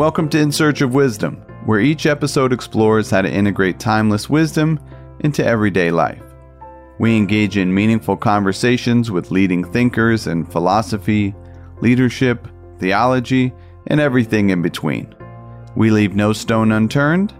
Welcome 0.00 0.30
to 0.30 0.38
In 0.38 0.50
Search 0.50 0.80
of 0.80 0.94
Wisdom, 0.94 1.36
where 1.66 1.78
each 1.78 2.06
episode 2.06 2.54
explores 2.54 3.10
how 3.10 3.20
to 3.20 3.30
integrate 3.30 3.78
timeless 3.78 4.30
wisdom 4.30 4.80
into 5.18 5.44
everyday 5.44 5.90
life. 5.90 6.22
We 6.98 7.18
engage 7.18 7.58
in 7.58 7.74
meaningful 7.74 8.16
conversations 8.16 9.10
with 9.10 9.30
leading 9.30 9.62
thinkers 9.62 10.26
in 10.26 10.46
philosophy, 10.46 11.34
leadership, 11.82 12.48
theology, 12.78 13.52
and 13.88 14.00
everything 14.00 14.48
in 14.48 14.62
between. 14.62 15.14
We 15.76 15.90
leave 15.90 16.14
no 16.14 16.32
stone 16.32 16.72
unturned 16.72 17.34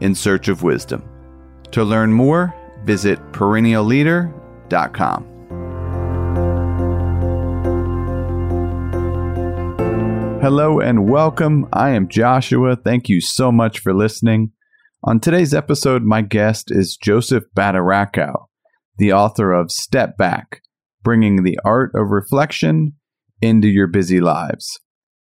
in 0.00 0.14
search 0.14 0.48
of 0.48 0.62
wisdom. 0.62 1.06
To 1.72 1.84
learn 1.84 2.14
more, 2.14 2.54
visit 2.86 3.18
perennialleader.com. 3.32 5.35
Hello 10.42 10.78
and 10.78 11.08
welcome. 11.08 11.66
I 11.72 11.90
am 11.90 12.08
Joshua. 12.08 12.76
Thank 12.76 13.08
you 13.08 13.20
so 13.20 13.50
much 13.50 13.80
for 13.80 13.94
listening. 13.94 14.52
On 15.02 15.18
today's 15.18 15.54
episode, 15.54 16.02
my 16.02 16.20
guest 16.22 16.70
is 16.70 16.96
Joseph 16.96 17.44
Badaracco, 17.56 18.46
the 18.98 19.12
author 19.12 19.52
of 19.52 19.72
Step 19.72 20.16
Back 20.16 20.60
Bringing 21.02 21.42
the 21.42 21.58
Art 21.64 21.90
of 21.94 22.10
Reflection 22.10 22.92
into 23.40 23.66
Your 23.66 23.86
Busy 23.86 24.20
Lives. 24.20 24.78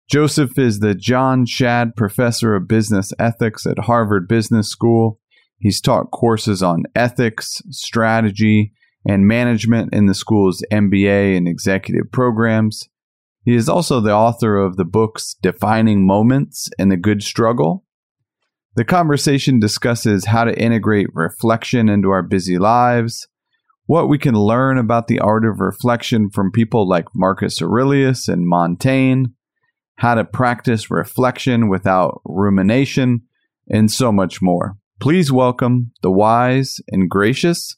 Joseph 0.09 0.57
is 0.57 0.79
the 0.79 0.95
John 0.95 1.45
Shad 1.45 1.95
Professor 1.95 2.55
of 2.55 2.67
Business 2.67 3.13
Ethics 3.19 3.65
at 3.65 3.85
Harvard 3.85 4.27
Business 4.27 4.67
School. 4.69 5.19
He's 5.59 5.79
taught 5.79 6.11
courses 6.11 6.63
on 6.63 6.83
ethics, 6.95 7.61
strategy, 7.69 8.73
and 9.05 9.27
management 9.27 9.93
in 9.93 10.07
the 10.07 10.15
school's 10.15 10.63
MBA 10.71 11.37
and 11.37 11.47
executive 11.47 12.11
programs. 12.11 12.89
He 13.47 13.55
is 13.55 13.69
also 13.69 14.01
the 14.01 14.13
author 14.13 14.57
of 14.57 14.75
the 14.75 14.83
books 14.83 15.33
Defining 15.41 16.05
Moments 16.05 16.67
and 16.77 16.91
The 16.91 16.97
Good 16.97 17.23
Struggle. 17.23 17.85
The 18.75 18.83
conversation 18.83 19.57
discusses 19.57 20.25
how 20.25 20.43
to 20.43 20.61
integrate 20.61 21.07
reflection 21.13 21.87
into 21.87 22.09
our 22.09 22.23
busy 22.23 22.57
lives, 22.57 23.25
what 23.85 24.09
we 24.09 24.17
can 24.17 24.35
learn 24.35 24.77
about 24.77 25.07
the 25.07 25.19
art 25.19 25.45
of 25.45 25.61
reflection 25.61 26.29
from 26.29 26.51
people 26.51 26.89
like 26.89 27.05
Marcus 27.15 27.61
Aurelius 27.61 28.27
and 28.27 28.45
Montaigne, 28.45 29.27
how 29.99 30.15
to 30.15 30.25
practice 30.25 30.91
reflection 30.91 31.69
without 31.69 32.19
rumination, 32.25 33.21
and 33.69 33.89
so 33.89 34.11
much 34.11 34.41
more. 34.41 34.75
Please 34.99 35.31
welcome 35.31 35.93
the 36.01 36.11
wise 36.11 36.81
and 36.89 37.09
gracious 37.09 37.77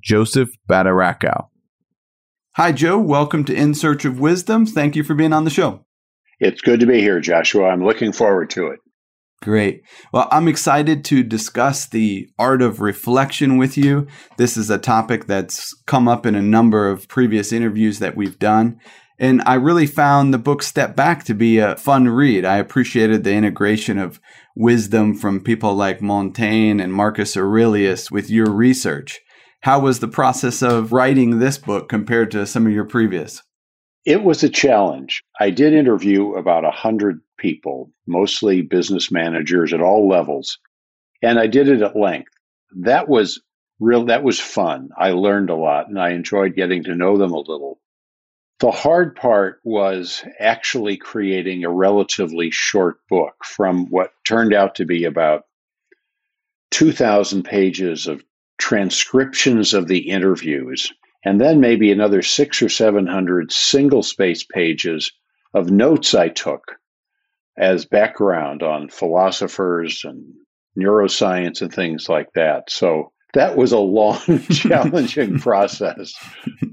Joseph 0.00 0.50
Badaracco. 0.70 1.48
Hi, 2.56 2.70
Joe. 2.70 2.98
Welcome 2.98 3.46
to 3.46 3.54
In 3.54 3.72
Search 3.72 4.04
of 4.04 4.20
Wisdom. 4.20 4.66
Thank 4.66 4.94
you 4.94 5.02
for 5.02 5.14
being 5.14 5.32
on 5.32 5.44
the 5.44 5.50
show. 5.50 5.86
It's 6.38 6.60
good 6.60 6.80
to 6.80 6.86
be 6.86 7.00
here, 7.00 7.18
Joshua. 7.18 7.70
I'm 7.70 7.82
looking 7.82 8.12
forward 8.12 8.50
to 8.50 8.66
it. 8.66 8.80
Great. 9.40 9.80
Well, 10.12 10.28
I'm 10.30 10.48
excited 10.48 11.02
to 11.06 11.22
discuss 11.22 11.86
the 11.86 12.28
art 12.38 12.60
of 12.60 12.80
reflection 12.80 13.56
with 13.56 13.78
you. 13.78 14.06
This 14.36 14.58
is 14.58 14.68
a 14.68 14.76
topic 14.76 15.24
that's 15.24 15.74
come 15.86 16.06
up 16.06 16.26
in 16.26 16.34
a 16.34 16.42
number 16.42 16.90
of 16.90 17.08
previous 17.08 17.54
interviews 17.54 18.00
that 18.00 18.16
we've 18.16 18.38
done. 18.38 18.78
And 19.18 19.40
I 19.46 19.54
really 19.54 19.86
found 19.86 20.34
the 20.34 20.38
book 20.38 20.62
Step 20.62 20.94
Back 20.94 21.24
to 21.24 21.34
be 21.34 21.56
a 21.56 21.76
fun 21.76 22.10
read. 22.10 22.44
I 22.44 22.58
appreciated 22.58 23.24
the 23.24 23.32
integration 23.32 23.96
of 23.96 24.20
wisdom 24.54 25.14
from 25.14 25.40
people 25.40 25.74
like 25.74 26.02
Montaigne 26.02 26.82
and 26.82 26.92
Marcus 26.92 27.34
Aurelius 27.34 28.10
with 28.10 28.28
your 28.28 28.50
research. 28.50 29.22
How 29.62 29.78
was 29.78 30.00
the 30.00 30.08
process 30.08 30.60
of 30.60 30.92
writing 30.92 31.38
this 31.38 31.56
book 31.56 31.88
compared 31.88 32.32
to 32.32 32.46
some 32.46 32.66
of 32.66 32.72
your 32.72 32.84
previous? 32.84 33.44
It 34.04 34.24
was 34.24 34.42
a 34.42 34.48
challenge. 34.48 35.22
I 35.38 35.50
did 35.50 35.72
interview 35.72 36.32
about 36.32 36.64
100 36.64 37.20
people, 37.38 37.92
mostly 38.04 38.62
business 38.62 39.12
managers 39.12 39.72
at 39.72 39.80
all 39.80 40.08
levels, 40.08 40.58
and 41.22 41.38
I 41.38 41.46
did 41.46 41.68
it 41.68 41.80
at 41.80 41.94
length. 41.94 42.32
That 42.80 43.08
was 43.08 43.40
real 43.78 44.06
that 44.06 44.24
was 44.24 44.40
fun. 44.40 44.88
I 44.98 45.10
learned 45.10 45.50
a 45.50 45.54
lot 45.54 45.88
and 45.88 45.96
I 45.96 46.10
enjoyed 46.10 46.56
getting 46.56 46.82
to 46.84 46.96
know 46.96 47.16
them 47.16 47.30
a 47.30 47.38
little. 47.38 47.78
The 48.58 48.72
hard 48.72 49.14
part 49.14 49.60
was 49.62 50.24
actually 50.40 50.96
creating 50.96 51.62
a 51.62 51.70
relatively 51.70 52.50
short 52.50 52.96
book 53.08 53.44
from 53.44 53.86
what 53.90 54.10
turned 54.26 54.54
out 54.54 54.76
to 54.76 54.86
be 54.86 55.04
about 55.04 55.44
2,000 56.72 57.44
pages 57.44 58.08
of 58.08 58.24
transcriptions 58.58 59.74
of 59.74 59.88
the 59.88 60.10
interviews, 60.10 60.92
and 61.24 61.40
then 61.40 61.60
maybe 61.60 61.90
another 61.90 62.22
six 62.22 62.62
or 62.62 62.68
700 62.68 63.52
single 63.52 64.02
space 64.02 64.44
pages 64.44 65.12
of 65.54 65.70
notes 65.70 66.14
I 66.14 66.28
took 66.28 66.76
as 67.56 67.84
background 67.84 68.62
on 68.62 68.88
philosophers 68.88 70.02
and 70.04 70.24
neuroscience 70.78 71.60
and 71.60 71.72
things 71.72 72.08
like 72.08 72.28
that. 72.34 72.70
So 72.70 73.12
that 73.34 73.56
was 73.56 73.72
a 73.72 73.78
long, 73.78 74.20
challenging 74.50 75.38
process. 75.40 76.14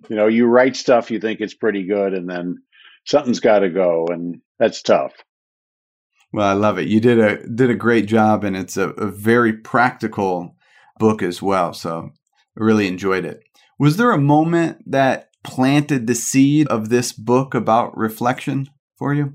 You 0.09 0.15
know, 0.15 0.27
you 0.27 0.45
write 0.45 0.75
stuff, 0.75 1.11
you 1.11 1.19
think 1.19 1.41
it's 1.41 1.53
pretty 1.53 1.85
good, 1.85 2.13
and 2.13 2.29
then 2.29 2.57
something's 3.05 3.39
got 3.39 3.59
to 3.59 3.69
go, 3.69 4.07
and 4.09 4.41
that's 4.57 4.81
tough. 4.81 5.13
Well, 6.31 6.47
I 6.47 6.53
love 6.53 6.77
it. 6.77 6.87
You 6.87 6.99
did 6.99 7.19
a 7.19 7.47
did 7.47 7.69
a 7.69 7.75
great 7.75 8.05
job, 8.05 8.43
and 8.43 8.55
it's 8.55 8.77
a, 8.77 8.89
a 8.89 9.07
very 9.07 9.53
practical 9.53 10.55
book 10.99 11.23
as 11.23 11.41
well. 11.41 11.73
So 11.73 12.11
I 12.59 12.63
really 12.63 12.87
enjoyed 12.87 13.25
it. 13.25 13.41
Was 13.79 13.97
there 13.97 14.11
a 14.11 14.19
moment 14.19 14.83
that 14.85 15.29
planted 15.43 16.05
the 16.05 16.15
seed 16.15 16.67
of 16.67 16.89
this 16.89 17.11
book 17.11 17.55
about 17.55 17.97
reflection 17.97 18.67
for 18.97 19.13
you? 19.13 19.33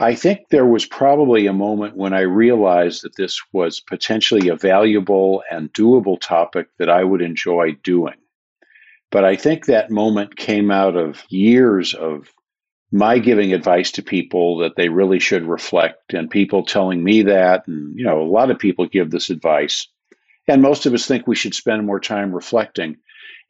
I 0.00 0.14
think 0.14 0.48
there 0.50 0.66
was 0.66 0.86
probably 0.86 1.46
a 1.46 1.52
moment 1.52 1.96
when 1.96 2.12
I 2.12 2.20
realized 2.20 3.02
that 3.02 3.16
this 3.16 3.40
was 3.52 3.80
potentially 3.80 4.48
a 4.48 4.54
valuable 4.54 5.42
and 5.50 5.72
doable 5.72 6.20
topic 6.20 6.68
that 6.78 6.88
I 6.88 7.02
would 7.02 7.20
enjoy 7.20 7.72
doing. 7.82 8.14
But 9.10 9.24
I 9.24 9.34
think 9.34 9.66
that 9.66 9.90
moment 9.90 10.36
came 10.36 10.70
out 10.70 10.94
of 10.94 11.24
years 11.28 11.94
of 11.94 12.32
my 12.92 13.18
giving 13.18 13.52
advice 13.52 13.90
to 13.92 14.02
people 14.02 14.58
that 14.58 14.76
they 14.76 14.88
really 14.88 15.18
should 15.18 15.44
reflect 15.44 16.14
and 16.14 16.30
people 16.30 16.64
telling 16.64 17.02
me 17.02 17.22
that 17.22 17.66
and 17.66 17.94
you 17.98 18.04
know 18.04 18.22
a 18.22 18.24
lot 18.24 18.50
of 18.50 18.58
people 18.58 18.86
give 18.86 19.10
this 19.10 19.28
advice 19.28 19.88
and 20.48 20.62
most 20.62 20.86
of 20.86 20.94
us 20.94 21.06
think 21.06 21.26
we 21.26 21.36
should 21.36 21.54
spend 21.54 21.86
more 21.86 22.00
time 22.00 22.34
reflecting. 22.34 22.96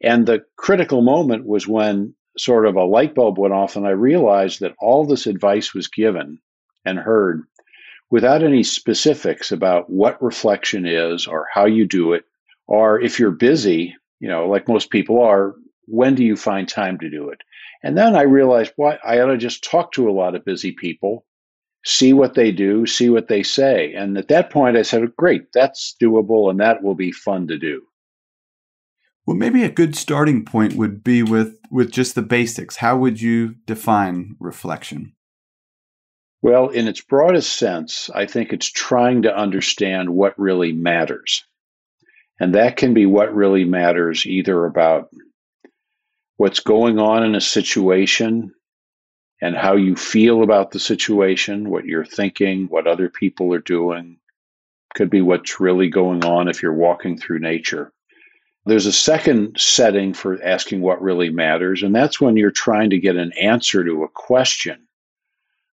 And 0.01 0.25
the 0.25 0.43
critical 0.57 1.01
moment 1.01 1.45
was 1.45 1.67
when 1.67 2.13
sort 2.37 2.65
of 2.65 2.75
a 2.75 2.83
light 2.83 3.15
bulb 3.15 3.37
went 3.37 3.53
off, 3.53 3.75
and 3.75 3.87
I 3.87 3.91
realized 3.91 4.59
that 4.59 4.75
all 4.79 5.05
this 5.05 5.25
advice 5.25 5.73
was 5.73 5.87
given 5.87 6.39
and 6.85 6.99
heard 6.99 7.43
without 8.09 8.43
any 8.43 8.63
specifics 8.63 9.51
about 9.51 9.89
what 9.89 10.21
reflection 10.21 10.85
is 10.85 11.27
or 11.27 11.47
how 11.53 11.65
you 11.65 11.85
do 11.85 12.13
it, 12.13 12.25
or 12.67 12.99
if 12.99 13.19
you're 13.19 13.31
busy, 13.31 13.95
you 14.19 14.27
know, 14.27 14.47
like 14.47 14.67
most 14.67 14.89
people 14.89 15.21
are, 15.21 15.55
when 15.85 16.15
do 16.15 16.23
you 16.23 16.35
find 16.35 16.67
time 16.67 16.97
to 16.99 17.09
do 17.09 17.29
it? 17.29 17.41
And 17.83 17.97
then 17.97 18.15
I 18.15 18.23
realized, 18.23 18.73
what 18.75 18.99
I 19.05 19.19
ought 19.19 19.27
to 19.27 19.37
just 19.37 19.63
talk 19.63 19.91
to 19.93 20.09
a 20.09 20.11
lot 20.11 20.35
of 20.35 20.45
busy 20.45 20.71
people 20.71 21.25
see 21.89 22.13
what 22.13 22.35
they 22.35 22.51
do, 22.51 22.85
see 22.85 23.09
what 23.09 23.27
they 23.27 23.43
say. 23.43 23.93
And 23.93 24.17
at 24.17 24.27
that 24.27 24.51
point, 24.51 24.77
I 24.77 24.83
said, 24.83 25.15
great, 25.17 25.51
that's 25.53 25.95
doable 26.01 26.49
and 26.49 26.59
that 26.59 26.83
will 26.83 26.95
be 26.95 27.11
fun 27.11 27.47
to 27.47 27.57
do. 27.57 27.81
Well, 29.25 29.37
maybe 29.37 29.63
a 29.63 29.71
good 29.71 29.95
starting 29.95 30.45
point 30.45 30.73
would 30.73 31.03
be 31.03 31.23
with, 31.23 31.57
with 31.71 31.91
just 31.91 32.15
the 32.15 32.21
basics. 32.21 32.77
How 32.77 32.97
would 32.97 33.21
you 33.21 33.55
define 33.65 34.35
reflection? 34.39 35.13
Well, 36.41 36.69
in 36.69 36.87
its 36.87 37.01
broadest 37.01 37.57
sense, 37.57 38.09
I 38.13 38.25
think 38.25 38.53
it's 38.53 38.71
trying 38.71 39.23
to 39.23 39.35
understand 39.35 40.09
what 40.09 40.39
really 40.39 40.71
matters. 40.71 41.43
And 42.39 42.55
that 42.55 42.77
can 42.77 42.93
be 42.93 43.05
what 43.05 43.35
really 43.35 43.65
matters 43.65 44.25
either 44.25 44.65
about 44.65 45.09
what's 46.37 46.61
going 46.61 46.97
on 46.97 47.23
in 47.23 47.35
a 47.35 47.41
situation 47.41 48.53
and 49.41 49.55
how 49.55 49.75
you 49.75 49.95
feel 49.95 50.43
about 50.43 50.71
the 50.71 50.79
situation, 50.79 51.69
what 51.69 51.85
you're 51.85 52.05
thinking, 52.05 52.65
what 52.67 52.87
other 52.87 53.09
people 53.09 53.53
are 53.53 53.59
doing. 53.59 54.17
Could 54.95 55.09
be 55.09 55.21
what's 55.21 55.59
really 55.59 55.87
going 55.87 56.25
on 56.25 56.47
if 56.47 56.63
you're 56.63 56.73
walking 56.73 57.17
through 57.17 57.39
nature. 57.39 57.93
There's 58.65 58.87
a 58.87 58.91
second 58.91 59.55
setting 59.57 60.13
for 60.13 60.41
asking 60.43 60.81
what 60.81 61.01
really 61.01 61.29
matters, 61.29 61.83
and 61.83 61.95
that's 61.95 62.19
when 62.19 62.37
you're 62.37 62.51
trying 62.51 62.89
to 62.89 62.99
get 62.99 63.15
an 63.15 63.31
answer 63.39 63.83
to 63.83 64.03
a 64.03 64.09
question 64.09 64.87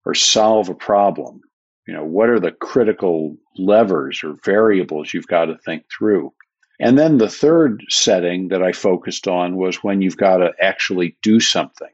or 0.05 0.15
solve 0.15 0.69
a 0.69 0.73
problem. 0.73 1.41
You 1.87 1.93
know, 1.93 2.05
what 2.05 2.29
are 2.29 2.39
the 2.39 2.51
critical 2.51 3.35
levers 3.57 4.23
or 4.23 4.35
variables 4.43 5.13
you've 5.13 5.27
got 5.27 5.45
to 5.45 5.57
think 5.57 5.83
through? 5.95 6.33
And 6.79 6.97
then 6.97 7.17
the 7.17 7.29
third 7.29 7.83
setting 7.89 8.47
that 8.47 8.63
I 8.63 8.71
focused 8.71 9.27
on 9.27 9.55
was 9.55 9.83
when 9.83 10.01
you've 10.01 10.17
got 10.17 10.37
to 10.37 10.51
actually 10.59 11.17
do 11.21 11.39
something 11.39 11.91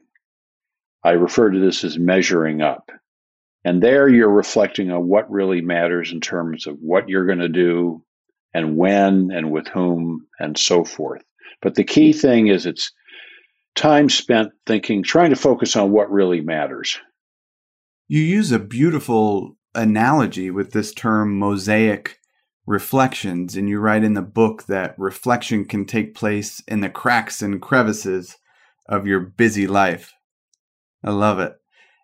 I 1.08 1.12
refer 1.12 1.48
to 1.48 1.58
this 1.58 1.84
as 1.84 1.98
measuring 1.98 2.60
up. 2.60 2.90
And 3.64 3.82
there 3.82 4.10
you're 4.10 4.28
reflecting 4.28 4.90
on 4.90 5.08
what 5.08 5.30
really 5.30 5.62
matters 5.62 6.12
in 6.12 6.20
terms 6.20 6.66
of 6.66 6.76
what 6.80 7.08
you're 7.08 7.24
going 7.24 7.38
to 7.38 7.48
do 7.48 8.04
and 8.52 8.76
when 8.76 9.30
and 9.32 9.50
with 9.50 9.68
whom 9.68 10.26
and 10.38 10.58
so 10.58 10.84
forth. 10.84 11.22
But 11.62 11.76
the 11.76 11.84
key 11.84 12.12
thing 12.12 12.48
is 12.48 12.66
it's 12.66 12.92
time 13.74 14.10
spent 14.10 14.52
thinking, 14.66 15.02
trying 15.02 15.30
to 15.30 15.36
focus 15.36 15.76
on 15.76 15.92
what 15.92 16.12
really 16.12 16.42
matters. 16.42 16.98
You 18.06 18.20
use 18.20 18.52
a 18.52 18.58
beautiful 18.58 19.56
analogy 19.74 20.50
with 20.50 20.72
this 20.72 20.92
term 20.92 21.38
mosaic 21.38 22.18
reflections. 22.66 23.56
And 23.56 23.66
you 23.66 23.80
write 23.80 24.04
in 24.04 24.12
the 24.12 24.20
book 24.20 24.66
that 24.66 24.94
reflection 24.98 25.64
can 25.64 25.86
take 25.86 26.14
place 26.14 26.62
in 26.68 26.80
the 26.80 26.90
cracks 26.90 27.40
and 27.40 27.62
crevices 27.62 28.36
of 28.86 29.06
your 29.06 29.20
busy 29.20 29.66
life. 29.66 30.12
I 31.04 31.10
love 31.10 31.38
it. 31.38 31.54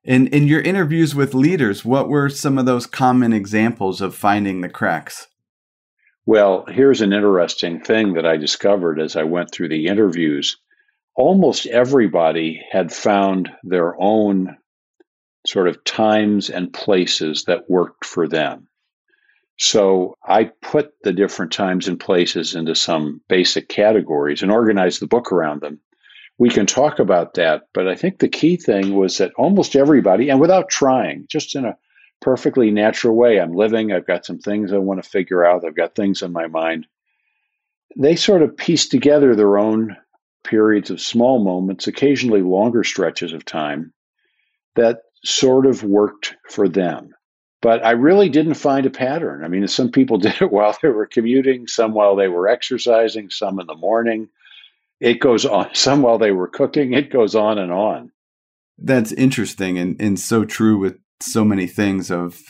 In 0.05 0.27
in 0.29 0.47
your 0.47 0.61
interviews 0.61 1.15
with 1.15 1.35
leaders, 1.35 1.85
what 1.85 2.09
were 2.09 2.29
some 2.29 2.59
of 2.59 2.67
those 2.67 2.87
common 2.87 3.33
examples 3.33 4.01
of 4.01 4.15
finding 4.15 4.61
the 4.61 4.69
cracks? 4.69 5.29
Well, 6.27 6.65
here's 6.69 7.01
an 7.01 7.13
interesting 7.13 7.81
thing 7.81 8.15
that 8.15 8.27
I 8.27 8.37
discovered 8.37 9.01
as 9.01 9.17
I 9.17 9.25
went 9.25 9.51
through 9.51 9.69
the 9.69 9.87
interviews. 9.87 10.57
Almost 11.17 11.67
everybody 11.67 12.63
had 12.71 12.93
found 12.93 13.51
their 13.63 13.95
own 14.01 14.57
sort 15.47 15.69
of 15.69 15.85
times 15.85 16.49
and 16.49 16.73
places 16.73 17.45
that 17.45 17.69
worked 17.69 18.05
for 18.05 18.27
them. 18.27 18.69
So 19.59 20.17
I 20.27 20.51
put 20.63 20.93
the 21.03 21.13
different 21.13 21.53
times 21.53 21.87
and 21.87 22.01
places 22.01 22.55
into 22.55 22.75
some 22.75 23.21
basic 23.29 23.69
categories 23.69 24.43
and 24.43 24.51
organized 24.51 25.01
the 25.01 25.07
book 25.07 25.31
around 25.31 25.61
them 25.61 25.81
we 26.39 26.49
can 26.49 26.67
talk 26.67 26.99
about 26.99 27.35
that. 27.35 27.69
But 27.73 27.89
I 27.89 27.95
think 27.95 28.19
the 28.19 28.29
key 28.29 28.57
thing 28.57 28.95
was 28.95 29.19
that 29.19 29.33
almost 29.37 29.77
everybody, 29.77 30.29
and 30.31 30.41
without 30.41 30.69
trying, 30.69 31.27
just 31.29 31.55
in 31.55 31.65
a 31.65 31.77
perfectly 32.21 32.71
natural 32.71 33.15
way, 33.15 33.39
I'm 33.39 33.53
living, 33.53 33.93
I've 33.93 34.07
got 34.07 34.25
some 34.25 34.39
things 34.39 34.73
I 34.73 34.79
want 34.79 35.03
to 35.03 35.09
figure 35.09 35.45
out, 35.45 35.65
I've 35.65 35.77
got 35.77 35.95
things 35.95 36.23
in 36.23 36.33
my 36.33 36.47
mind. 36.47 36.87
They 37.97 38.17
sort 38.17 38.43
of 38.43 38.57
piece 38.57 38.89
together 38.89 39.37
their 39.37 39.59
own 39.59 39.97
periods 40.43 40.91
of 40.91 41.01
small 41.01 41.43
moments, 41.43 41.87
occasionally 41.87 42.43
longer 42.43 42.85
stretches 42.85 43.33
of 43.33 43.45
time, 43.45 43.93
that 44.75 45.03
sort 45.25 45.67
of 45.67 45.83
worked 45.83 46.37
for 46.49 46.69
them. 46.69 47.15
But 47.63 47.85
I 47.85 47.93
really 47.93 48.29
didn't 48.29 48.55
find 48.55 48.85
a 48.85 48.91
pattern. 48.91 49.43
I 49.43 49.49
mean, 49.49 49.67
some 49.69 49.91
people 49.91 50.19
did 50.19 50.43
it 50.43 50.53
while 50.53 50.77
they 50.83 50.89
were 50.89 51.07
commuting, 51.07 51.67
some 51.67 51.95
while 51.95 52.17
they 52.17 52.29
were 52.29 52.49
exercising, 52.49 53.31
some 53.31 53.61
in 53.61 53.67
the 53.67 53.75
morning, 53.75 54.29
it 55.01 55.21
goes 55.21 55.45
on. 55.45 55.71
Some 55.75 56.03
while 56.03 56.19
they 56.19 56.33
were 56.33 56.49
cooking, 56.49 56.93
it 56.93 57.11
goes 57.11 57.35
on 57.35 57.59
and 57.59 57.73
on. 57.73 58.11
That's 58.79 59.13
interesting 59.13 59.79
and, 59.79 60.01
and 60.01 60.19
so 60.19 60.45
true 60.45 60.79
with 60.79 60.99
so 61.21 61.45
many 61.45 61.69
things 61.69 62.11
of 62.11 62.41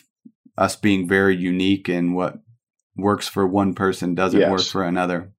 us 0.56 0.74
being 0.74 1.06
very 1.06 1.36
unique 1.36 1.88
and 1.88 2.14
what 2.14 2.38
works 2.96 3.28
for 3.28 3.46
one 3.46 3.74
person 3.74 4.14
doesn't 4.14 4.40
yes. 4.40 4.50
work 4.50 4.62
for 4.62 4.84
another. 4.84 5.32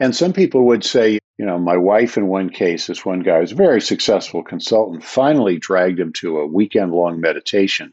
And 0.00 0.16
some 0.16 0.32
people 0.32 0.66
would 0.66 0.84
say, 0.84 1.18
you 1.38 1.46
know, 1.46 1.58
my 1.58 1.76
wife 1.76 2.16
in 2.16 2.26
one 2.26 2.50
case, 2.50 2.86
this 2.86 3.04
one 3.04 3.20
guy 3.20 3.40
was 3.40 3.52
a 3.52 3.56
very 3.56 3.80
successful 3.80 4.42
consultant, 4.42 5.04
finally 5.04 5.58
dragged 5.58 6.00
him 6.00 6.12
to 6.14 6.38
a 6.38 6.46
weekend 6.46 6.92
long 6.92 7.20
meditation. 7.20 7.92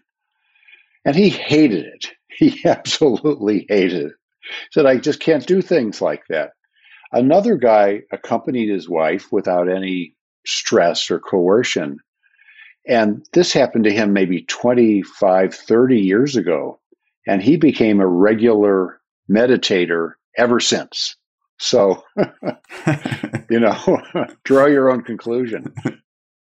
And 1.05 1.15
he 1.15 1.29
hated 1.29 1.85
it. 1.85 2.07
He 2.33 2.61
absolutely 2.65 3.67
hated 3.69 4.05
it. 4.05 4.13
He 4.41 4.67
said, 4.71 4.87
I 4.87 4.97
just 4.97 5.19
can't 5.19 5.45
do 5.45 5.61
things 5.61 6.01
like 6.01 6.23
that. 6.29 6.53
Another 7.11 7.57
guy 7.57 8.03
accompanied 8.11 8.69
his 8.69 8.89
wife 8.89 9.31
without 9.31 9.69
any 9.69 10.15
stress 10.45 11.11
or 11.11 11.19
coercion. 11.19 11.97
And 12.87 13.25
this 13.33 13.53
happened 13.53 13.83
to 13.83 13.93
him 13.93 14.13
maybe 14.13 14.43
25, 14.43 15.53
30 15.53 15.99
years 15.99 16.35
ago. 16.35 16.79
And 17.27 17.41
he 17.41 17.57
became 17.57 17.99
a 17.99 18.07
regular 18.07 18.99
meditator 19.29 20.13
ever 20.37 20.59
since. 20.59 21.15
So, 21.59 22.03
you 23.49 23.59
know, 23.59 24.01
draw 24.43 24.65
your 24.65 24.89
own 24.89 25.03
conclusion. 25.03 25.73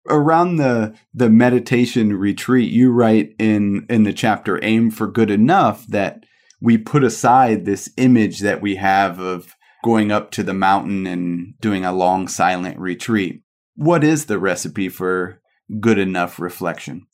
Around 0.08 0.56
the 0.56 0.94
the 1.14 1.30
meditation 1.30 2.16
retreat, 2.16 2.72
you 2.72 2.92
write 2.92 3.34
in 3.38 3.86
in 3.88 4.02
the 4.02 4.12
chapter 4.12 4.58
"Aim 4.64 4.90
for 4.90 5.06
Good 5.06 5.30
Enough" 5.30 5.86
that 5.88 6.24
we 6.60 6.76
put 6.78 7.04
aside 7.04 7.64
this 7.64 7.90
image 7.96 8.40
that 8.40 8.60
we 8.60 8.76
have 8.76 9.20
of 9.20 9.54
going 9.84 10.10
up 10.10 10.30
to 10.32 10.42
the 10.42 10.54
mountain 10.54 11.06
and 11.06 11.54
doing 11.60 11.84
a 11.84 11.92
long 11.92 12.28
silent 12.28 12.78
retreat. 12.78 13.42
What 13.74 14.02
is 14.02 14.26
the 14.26 14.38
recipe 14.38 14.88
for 14.88 15.40
good 15.80 15.98
enough 15.98 16.38
reflection? 16.38 17.06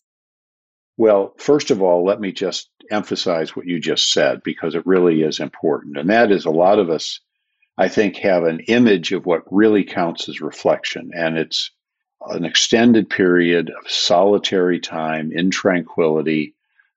Well, 0.97 1.35
first 1.39 1.71
of 1.71 1.83
all, 1.83 2.05
let 2.05 2.21
me 2.21 2.33
just 2.33 2.71
emphasize 2.91 3.57
what 3.57 3.67
you 3.67 3.81
just 3.81 4.13
said 4.13 4.43
because 4.43 4.75
it 4.75 4.87
really 4.87 5.23
is 5.23 5.41
important. 5.41 5.97
And 5.97 6.11
that 6.11 6.31
is 6.31 6.45
a 6.45 6.51
lot 6.51 6.79
of 6.79 6.91
us, 6.91 7.21
I 7.79 7.89
think, 7.89 8.17
have 8.17 8.45
an 8.45 8.61
image 8.61 9.13
of 9.13 9.27
what 9.27 9.51
really 9.51 9.85
counts 9.85 10.29
as 10.29 10.41
reflection. 10.41 11.11
And 11.15 11.39
it's 11.39 11.71
an 12.29 12.45
extended 12.45 13.09
period 13.09 13.71
of 13.71 13.91
solitary 13.91 14.79
time 14.79 15.33
in 15.33 15.51
tranquility, 15.51 16.55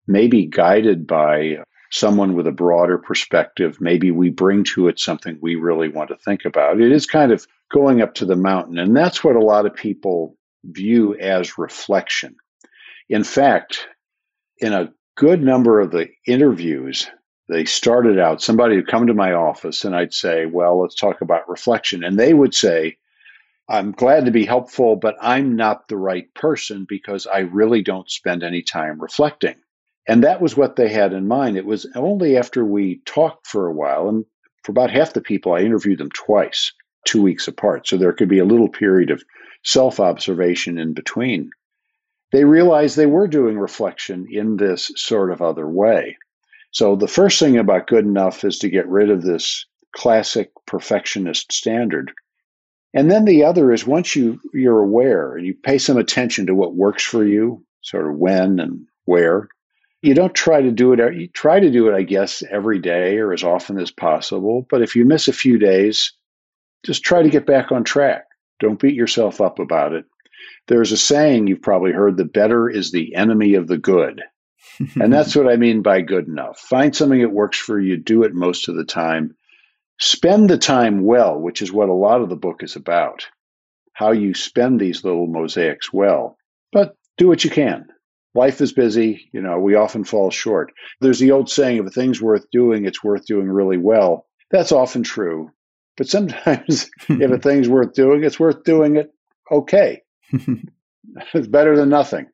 maybe 0.08 0.46
guided 0.46 1.08
by 1.08 1.60
someone 1.96 2.36
with 2.36 2.48
a 2.48 2.52
broader 2.52 2.98
perspective. 2.98 3.80
Maybe 3.80 4.12
we 4.12 4.30
bring 4.30 4.64
to 4.76 4.88
it 4.88 5.00
something 5.00 5.38
we 5.42 5.56
really 5.56 5.88
want 5.88 6.10
to 6.10 6.18
think 6.18 6.46
about. 6.46 6.82
It 6.82 6.92
is 6.92 7.06
kind 7.06 7.32
of 7.32 7.48
going 7.72 8.02
up 8.02 8.14
to 8.16 8.26
the 8.26 8.36
mountain. 8.36 8.78
And 8.78 8.96
that's 8.96 9.24
what 9.24 9.36
a 9.36 9.44
lot 9.44 9.66
of 9.66 9.76
people 9.76 10.38
view 10.66 11.16
as 11.16 11.58
reflection. 11.58 12.36
In 13.10 13.24
fact, 13.24 13.88
in 14.58 14.74
a 14.74 14.92
good 15.16 15.42
number 15.42 15.80
of 15.80 15.92
the 15.92 16.10
interviews, 16.28 17.08
they 17.48 17.66
started 17.66 18.20
out, 18.20 18.42
somebody 18.42 18.76
would 18.76 18.88
come 18.88 19.08
to 19.08 19.14
my 19.14 19.34
office 19.34 19.86
and 19.86 19.96
I'd 19.96 20.14
say, 20.14 20.46
Well, 20.46 20.82
let's 20.82 20.96
talk 20.96 21.22
about 21.22 21.48
reflection. 21.48 22.04
And 22.04 22.18
they 22.18 22.34
would 22.34 22.54
say, 22.56 22.98
I'm 23.70 23.92
glad 23.92 24.26
to 24.26 24.32
be 24.32 24.46
helpful, 24.46 24.96
but 24.96 25.16
I'm 25.22 25.56
not 25.56 25.88
the 25.88 25.98
right 25.98 26.32
person 26.34 26.86
because 26.88 27.26
I 27.26 27.40
really 27.40 27.82
don't 27.82 28.10
spend 28.10 28.44
any 28.44 28.62
time 28.62 29.00
reflecting. 29.00 29.56
And 30.08 30.24
that 30.24 30.42
was 30.42 30.56
what 30.56 30.76
they 30.76 30.90
had 30.90 31.14
in 31.14 31.28
mind. 31.28 31.58
It 31.58 31.66
was 31.66 31.88
only 31.96 32.38
after 32.38 32.64
we 32.64 33.02
talked 33.06 33.48
for 33.48 33.68
a 33.68 33.74
while, 33.74 34.08
and 34.08 34.26
for 34.64 34.72
about 34.72 34.92
half 34.92 35.14
the 35.14 35.22
people, 35.22 35.54
I 35.54 35.62
interviewed 35.62 36.00
them 36.00 36.12
twice, 36.12 36.72
two 37.06 37.22
weeks 37.22 37.48
apart. 37.48 37.88
So 37.88 37.98
there 37.98 38.14
could 38.14 38.30
be 38.30 38.40
a 38.40 38.46
little 38.46 38.70
period 38.70 39.10
of 39.10 39.24
self 39.64 40.00
observation 40.00 40.78
in 40.78 40.94
between. 40.94 41.50
They 42.32 42.44
realized 42.44 42.98
they 42.98 43.06
were 43.06 43.28
doing 43.28 43.58
reflection 43.58 44.28
in 44.30 44.58
this 44.58 44.92
sort 44.96 45.32
of 45.32 45.42
other 45.42 45.68
way. 45.68 46.18
So 46.72 46.96
the 46.96 47.08
first 47.08 47.40
thing 47.40 47.58
about 47.58 47.88
good 47.88 48.06
enough 48.06 48.44
is 48.44 48.60
to 48.60 48.70
get 48.70 48.88
rid 48.88 49.10
of 49.10 49.22
this 49.22 49.66
classic 49.96 50.52
perfectionist 50.68 51.54
standard. 51.54 52.12
And 52.94 53.10
then 53.10 53.26
the 53.26 53.44
other 53.44 53.72
is 53.72 53.88
once 53.88 54.16
you, 54.16 54.40
you're 54.54 54.82
aware 54.82 55.36
and 55.36 55.46
you 55.46 55.54
pay 55.54 55.78
some 55.78 55.98
attention 55.98 56.48
to 56.48 56.56
what 56.56 56.76
works 56.76 57.04
for 57.04 57.26
you, 57.26 57.64
sort 57.82 58.08
of 58.08 58.18
when 58.18 58.60
and 58.60 58.86
where, 59.06 59.48
you 60.06 60.14
don't 60.14 60.36
try 60.36 60.62
to 60.62 60.72
do 60.72 60.94
it 60.94 61.16
you 61.16 61.28
try 61.30 61.60
to 61.60 61.72
do 61.72 61.88
it 61.88 61.96
i 61.96 62.02
guess 62.02 62.44
every 62.52 62.80
day 62.80 63.18
or 63.18 63.34
as 63.34 63.44
often 63.44 63.80
as 63.80 63.92
possible 63.92 64.66
but 64.70 64.82
if 64.82 64.96
you 64.96 65.06
miss 65.06 65.28
a 65.28 65.34
few 65.34 65.58
days 65.58 66.14
just 66.86 67.04
try 67.04 67.24
to 67.24 67.30
get 67.30 67.48
back 67.48 67.72
on 67.72 67.84
track. 67.84 68.26
Don't 68.60 68.80
beat 68.80 68.94
yourself 68.94 69.42
up 69.42 69.58
about 69.60 69.94
it. 69.94 70.06
There's 70.68 70.92
a 70.92 70.98
saying 70.98 71.48
you've 71.48 71.62
probably 71.62 71.92
heard 71.92 72.16
the 72.16 72.26
better 72.26 72.70
is 72.70 72.92
the 72.92 73.16
enemy 73.16 73.56
of 73.56 73.68
the 73.68 73.78
good. 73.78 74.22
And 75.00 75.14
that's 75.14 75.36
what 75.36 75.48
i 75.48 75.56
mean 75.56 75.82
by 75.82 76.02
good 76.02 76.28
enough. 76.28 76.60
Find 76.60 76.94
something 76.94 77.22
that 77.22 77.30
works 77.30 77.58
for 77.58 77.80
you 77.80 77.96
do 77.96 78.24
it 78.24 78.34
most 78.34 78.68
of 78.68 78.76
the 78.76 78.84
time. 78.84 79.36
Spend 80.02 80.50
the 80.50 80.58
time 80.58 81.06
well 81.06 81.40
which 81.40 81.62
is 81.62 81.72
what 81.72 81.88
a 81.88 81.94
lot 81.94 82.22
of 82.22 82.30
the 82.30 82.36
book 82.36 82.62
is 82.62 82.76
about. 82.76 83.26
How 83.94 84.12
you 84.12 84.34
spend 84.34 84.80
these 84.80 85.04
little 85.04 85.28
mosaics 85.28 85.94
well 85.94 86.38
but 86.74 86.98
do 87.18 87.28
what 87.28 87.44
you 87.46 87.50
can 87.50 87.88
life 88.36 88.62
is 88.62 88.74
busy. 88.74 89.30
You 89.32 89.42
know, 89.42 89.60
we 89.60 89.76
often 89.76 90.04
fall 90.04 90.30
short. 90.30 90.72
There's 91.02 91.20
the 91.20 91.32
old 91.32 91.50
saying 91.50 91.78
if 91.78 91.86
a 91.86 91.90
thing's 91.90 92.22
worth 92.22 92.46
doing, 92.52 92.86
it's 92.86 93.04
worth 93.04 93.26
doing 93.26 93.50
really 93.50 93.78
well. 93.78 94.28
That's 94.52 94.72
often 94.72 95.04
true. 95.04 95.50
But 95.98 96.08
sometimes 96.08 96.92
if 97.10 97.32
a 97.32 97.38
thing's 97.42 97.70
worth 97.70 97.94
doing, 97.94 98.24
it's 98.24 98.40
worth 98.40 98.64
doing 98.64 98.98
it 98.98 99.12
okay. 99.52 100.02
it's 100.32 101.48
better 101.48 101.76
than 101.76 101.90
nothing. 101.90 102.28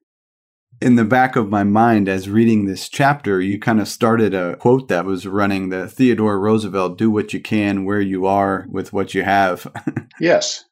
In 0.82 0.96
the 0.96 1.06
back 1.06 1.36
of 1.36 1.50
my 1.50 1.64
mind, 1.64 2.10
as 2.10 2.28
reading 2.28 2.66
this 2.66 2.90
chapter, 2.90 3.40
you 3.40 3.60
kind 3.60 3.80
of 3.80 3.88
started 3.88 4.34
a 4.34 4.56
quote 4.56 4.88
that 4.88 5.06
was 5.06 5.28
running 5.28 5.70
the 5.70 5.88
Theodore 5.88 6.40
Roosevelt 6.40 6.98
do 6.98 7.12
what 7.12 7.34
you 7.34 7.40
can 7.40 7.86
where 7.86 8.02
you 8.02 8.26
are 8.26 8.66
with 8.68 8.92
what 8.92 9.14
you 9.14 9.22
have. 9.22 9.72
yes, 10.20 10.66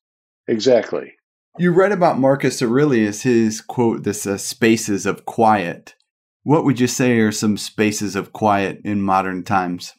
exactly. 0.48 1.14
You 1.60 1.74
read 1.74 1.92
about 1.92 2.18
Marcus 2.18 2.62
Aurelius, 2.62 3.24
his 3.24 3.60
quote, 3.60 4.04
this 4.04 4.26
uh, 4.26 4.38
spaces 4.38 5.06
of 5.06 5.26
quiet. 5.26 5.94
What 6.44 6.64
would 6.64 6.80
you 6.80 6.88
say 6.88 7.18
are 7.20 7.34
some 7.34 7.58
spaces 7.58 8.16
of 8.16 8.32
quiet 8.32 8.80
in 8.86 9.02
modern 9.02 9.44
times? 9.44 9.94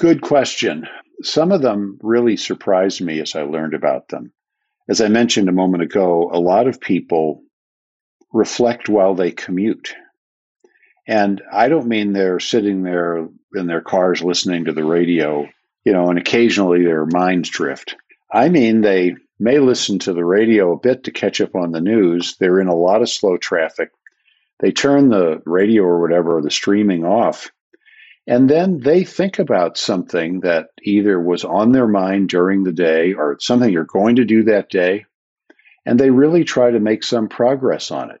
Good 0.00 0.20
question. 0.20 0.88
Some 1.22 1.52
of 1.52 1.62
them 1.62 2.00
really 2.02 2.36
surprised 2.36 3.00
me 3.00 3.20
as 3.20 3.36
I 3.36 3.42
learned 3.42 3.74
about 3.74 4.08
them. 4.08 4.32
As 4.88 5.00
I 5.00 5.06
mentioned 5.06 5.48
a 5.48 5.52
moment 5.52 5.84
ago, 5.84 6.28
a 6.32 6.40
lot 6.40 6.66
of 6.66 6.80
people 6.80 7.44
reflect 8.32 8.88
while 8.88 9.14
they 9.14 9.30
commute. 9.30 9.94
And 11.06 11.40
I 11.52 11.68
don't 11.68 11.86
mean 11.86 12.12
they're 12.12 12.40
sitting 12.40 12.82
there 12.82 13.28
in 13.54 13.68
their 13.68 13.80
cars 13.80 14.24
listening 14.24 14.64
to 14.64 14.72
the 14.72 14.82
radio, 14.82 15.48
you 15.84 15.92
know, 15.92 16.10
and 16.10 16.18
occasionally 16.18 16.82
their 16.82 17.06
minds 17.06 17.48
drift. 17.48 17.94
I 18.32 18.48
mean 18.48 18.80
they 18.80 19.14
may 19.38 19.58
listen 19.58 19.98
to 20.00 20.12
the 20.12 20.24
radio 20.24 20.72
a 20.72 20.78
bit 20.78 21.04
to 21.04 21.10
catch 21.10 21.40
up 21.40 21.54
on 21.54 21.72
the 21.72 21.80
news. 21.80 22.36
They're 22.38 22.60
in 22.60 22.68
a 22.68 22.76
lot 22.76 23.02
of 23.02 23.08
slow 23.08 23.36
traffic. 23.36 23.90
They 24.60 24.70
turn 24.70 25.08
the 25.08 25.42
radio 25.44 25.82
or 25.82 26.00
whatever, 26.00 26.38
or 26.38 26.42
the 26.42 26.50
streaming 26.50 27.04
off, 27.04 27.50
and 28.26 28.48
then 28.48 28.80
they 28.80 29.04
think 29.04 29.38
about 29.38 29.76
something 29.76 30.40
that 30.40 30.68
either 30.82 31.20
was 31.20 31.44
on 31.44 31.72
their 31.72 31.88
mind 31.88 32.28
during 32.28 32.64
the 32.64 32.72
day 32.72 33.12
or 33.12 33.36
something 33.40 33.70
you're 33.70 33.84
going 33.84 34.16
to 34.16 34.24
do 34.24 34.44
that 34.44 34.70
day, 34.70 35.04
and 35.84 35.98
they 35.98 36.10
really 36.10 36.44
try 36.44 36.70
to 36.70 36.80
make 36.80 37.02
some 37.02 37.28
progress 37.28 37.90
on 37.90 38.10
it. 38.10 38.20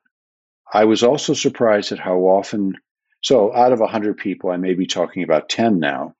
I 0.72 0.84
was 0.84 1.02
also 1.02 1.32
surprised 1.32 1.92
at 1.92 2.00
how 2.00 2.18
often, 2.18 2.74
so 3.22 3.54
out 3.54 3.72
of 3.72 3.80
100 3.80 4.16
people, 4.16 4.50
I 4.50 4.56
may 4.56 4.74
be 4.74 4.86
talking 4.86 5.22
about 5.22 5.48
10 5.48 5.78
now, 5.78 6.14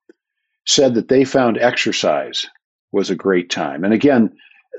said 0.67 0.95
that 0.95 1.09
they 1.09 1.25
found 1.25 1.59
exercise 1.59 2.47
was 2.93 3.11
a 3.11 3.17
great 3.17 3.51
time. 3.51 3.85
And 3.85 3.93
again, 3.93 4.35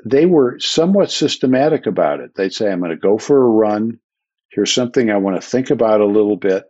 they 0.05 0.27
were 0.27 0.59
somewhat 0.59 1.11
systematic 1.11 1.87
about 1.87 2.19
it. 2.19 2.35
They'd 2.35 2.53
say, 2.53 2.71
I'm 2.71 2.79
going 2.79 2.91
to 2.91 2.97
go 2.97 3.17
for 3.17 3.43
a 3.43 3.49
run. 3.49 3.99
Here's 4.51 4.71
something 4.71 5.09
I 5.09 5.17
want 5.17 5.41
to 5.41 5.47
think 5.47 5.71
about 5.71 5.99
a 5.99 6.05
little 6.05 6.37
bit. 6.37 6.65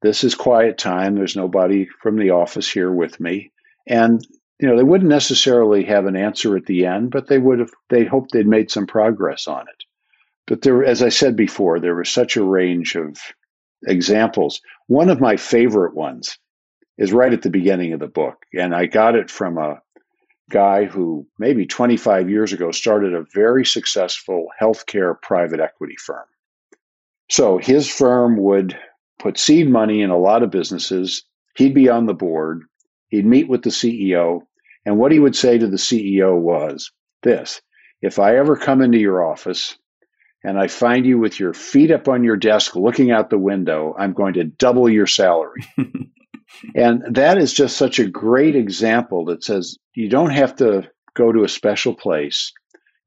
This 0.00 0.22
is 0.22 0.36
quiet 0.36 0.78
time. 0.78 1.16
There's 1.16 1.36
nobody 1.36 1.88
from 2.00 2.16
the 2.16 2.30
office 2.30 2.70
here 2.70 2.92
with 2.92 3.18
me. 3.18 3.50
And, 3.88 4.24
you 4.60 4.68
know, 4.68 4.76
they 4.76 4.84
wouldn't 4.84 5.10
necessarily 5.10 5.84
have 5.84 6.06
an 6.06 6.14
answer 6.14 6.56
at 6.56 6.66
the 6.66 6.86
end, 6.86 7.10
but 7.10 7.26
they 7.26 7.38
would 7.38 7.58
have, 7.58 7.70
they 7.90 8.04
hoped 8.04 8.30
they'd 8.30 8.46
made 8.46 8.70
some 8.70 8.86
progress 8.86 9.48
on 9.48 9.62
it. 9.62 9.84
But 10.46 10.62
there, 10.62 10.84
as 10.84 11.02
I 11.02 11.08
said 11.08 11.34
before, 11.34 11.80
there 11.80 11.96
was 11.96 12.08
such 12.08 12.36
a 12.36 12.44
range 12.44 12.94
of 12.94 13.18
examples. 13.86 14.60
One 14.86 15.10
of 15.10 15.20
my 15.20 15.36
favorite 15.36 15.94
ones 15.94 16.38
is 16.96 17.12
right 17.12 17.32
at 17.32 17.42
the 17.42 17.50
beginning 17.50 17.92
of 17.92 18.00
the 18.00 18.06
book. 18.06 18.36
And 18.54 18.74
I 18.74 18.86
got 18.86 19.16
it 19.16 19.30
from 19.30 19.58
a 19.58 19.80
guy 20.50 20.84
who 20.84 21.26
maybe 21.38 21.66
25 21.66 22.30
years 22.30 22.52
ago 22.52 22.70
started 22.70 23.14
a 23.14 23.26
very 23.34 23.64
successful 23.64 24.48
healthcare 24.60 25.20
private 25.20 25.60
equity 25.60 25.96
firm. 25.96 26.26
So 27.30 27.58
his 27.58 27.88
firm 27.88 28.36
would 28.38 28.78
put 29.18 29.38
seed 29.38 29.68
money 29.68 30.00
in 30.02 30.10
a 30.10 30.18
lot 30.18 30.42
of 30.42 30.50
businesses. 30.50 31.24
He'd 31.56 31.74
be 31.74 31.88
on 31.88 32.06
the 32.06 32.14
board. 32.14 32.62
He'd 33.08 33.26
meet 33.26 33.48
with 33.48 33.62
the 33.62 33.70
CEO. 33.70 34.42
And 34.86 34.98
what 34.98 35.12
he 35.12 35.18
would 35.18 35.36
say 35.36 35.58
to 35.58 35.66
the 35.66 35.76
CEO 35.76 36.38
was 36.38 36.90
this 37.22 37.60
If 38.00 38.18
I 38.18 38.36
ever 38.36 38.56
come 38.56 38.80
into 38.80 38.98
your 38.98 39.24
office 39.24 39.76
and 40.44 40.58
I 40.58 40.68
find 40.68 41.04
you 41.04 41.18
with 41.18 41.38
your 41.38 41.52
feet 41.52 41.90
up 41.90 42.08
on 42.08 42.24
your 42.24 42.36
desk 42.36 42.76
looking 42.76 43.10
out 43.10 43.28
the 43.28 43.38
window, 43.38 43.94
I'm 43.98 44.12
going 44.12 44.34
to 44.34 44.44
double 44.44 44.88
your 44.88 45.06
salary. 45.06 45.66
and 46.74 47.02
that 47.14 47.38
is 47.38 47.52
just 47.52 47.76
such 47.76 47.98
a 47.98 48.08
great 48.08 48.56
example 48.56 49.24
that 49.26 49.44
says 49.44 49.76
you 49.94 50.08
don't 50.08 50.30
have 50.30 50.56
to 50.56 50.90
go 51.14 51.32
to 51.32 51.44
a 51.44 51.48
special 51.48 51.94
place. 51.94 52.52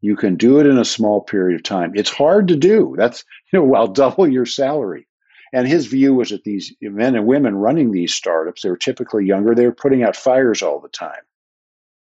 You 0.01 0.15
can 0.15 0.36
do 0.36 0.60
it 0.60 0.65
in 0.65 0.77
a 0.77 0.86
small 0.86 1.22
period 1.22 1.55
of 1.55 1.63
time. 1.63 1.91
It's 1.96 2.10
hard 2.10 2.48
to 2.50 2.55
do. 2.55 2.96
That's, 2.98 3.24
you 3.51 3.60
know, 3.60 3.65
while 3.65 3.88
double 4.03 4.27
your 4.27 4.46
salary. 4.46 5.08
And 5.53 5.67
his 5.67 5.88
view 5.88 6.15
was 6.15 6.29
that 6.29 6.43
these 6.43 6.74
men 6.81 7.15
and 7.15 7.25
women 7.25 7.55
running 7.55 7.91
these 7.91 8.13
startups, 8.13 8.62
they 8.62 8.70
were 8.70 8.77
typically 8.77 9.25
younger, 9.25 9.53
they 9.53 9.65
were 9.65 9.74
putting 9.74 10.03
out 10.03 10.15
fires 10.15 10.62
all 10.62 10.79
the 10.79 10.89
time. 10.89 11.22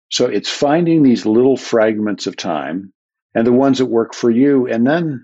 So 0.09 0.25
it's 0.25 0.49
finding 0.49 1.03
these 1.03 1.25
little 1.25 1.57
fragments 1.57 2.27
of 2.27 2.35
time 2.35 2.91
and 3.35 3.45
the 3.45 3.53
ones 3.53 3.79
that 3.79 3.85
work 3.85 4.15
for 4.15 4.31
you, 4.31 4.67
and 4.67 4.87
then 4.87 5.23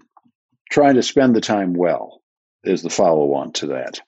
trying 0.69 0.95
to 0.95 1.03
spend 1.03 1.35
the 1.35 1.41
time 1.41 1.73
well 1.73 2.21
is 2.63 2.81
the 2.81 2.89
follow 2.89 3.33
on 3.33 3.53
to 3.53 3.67
that. 3.67 4.01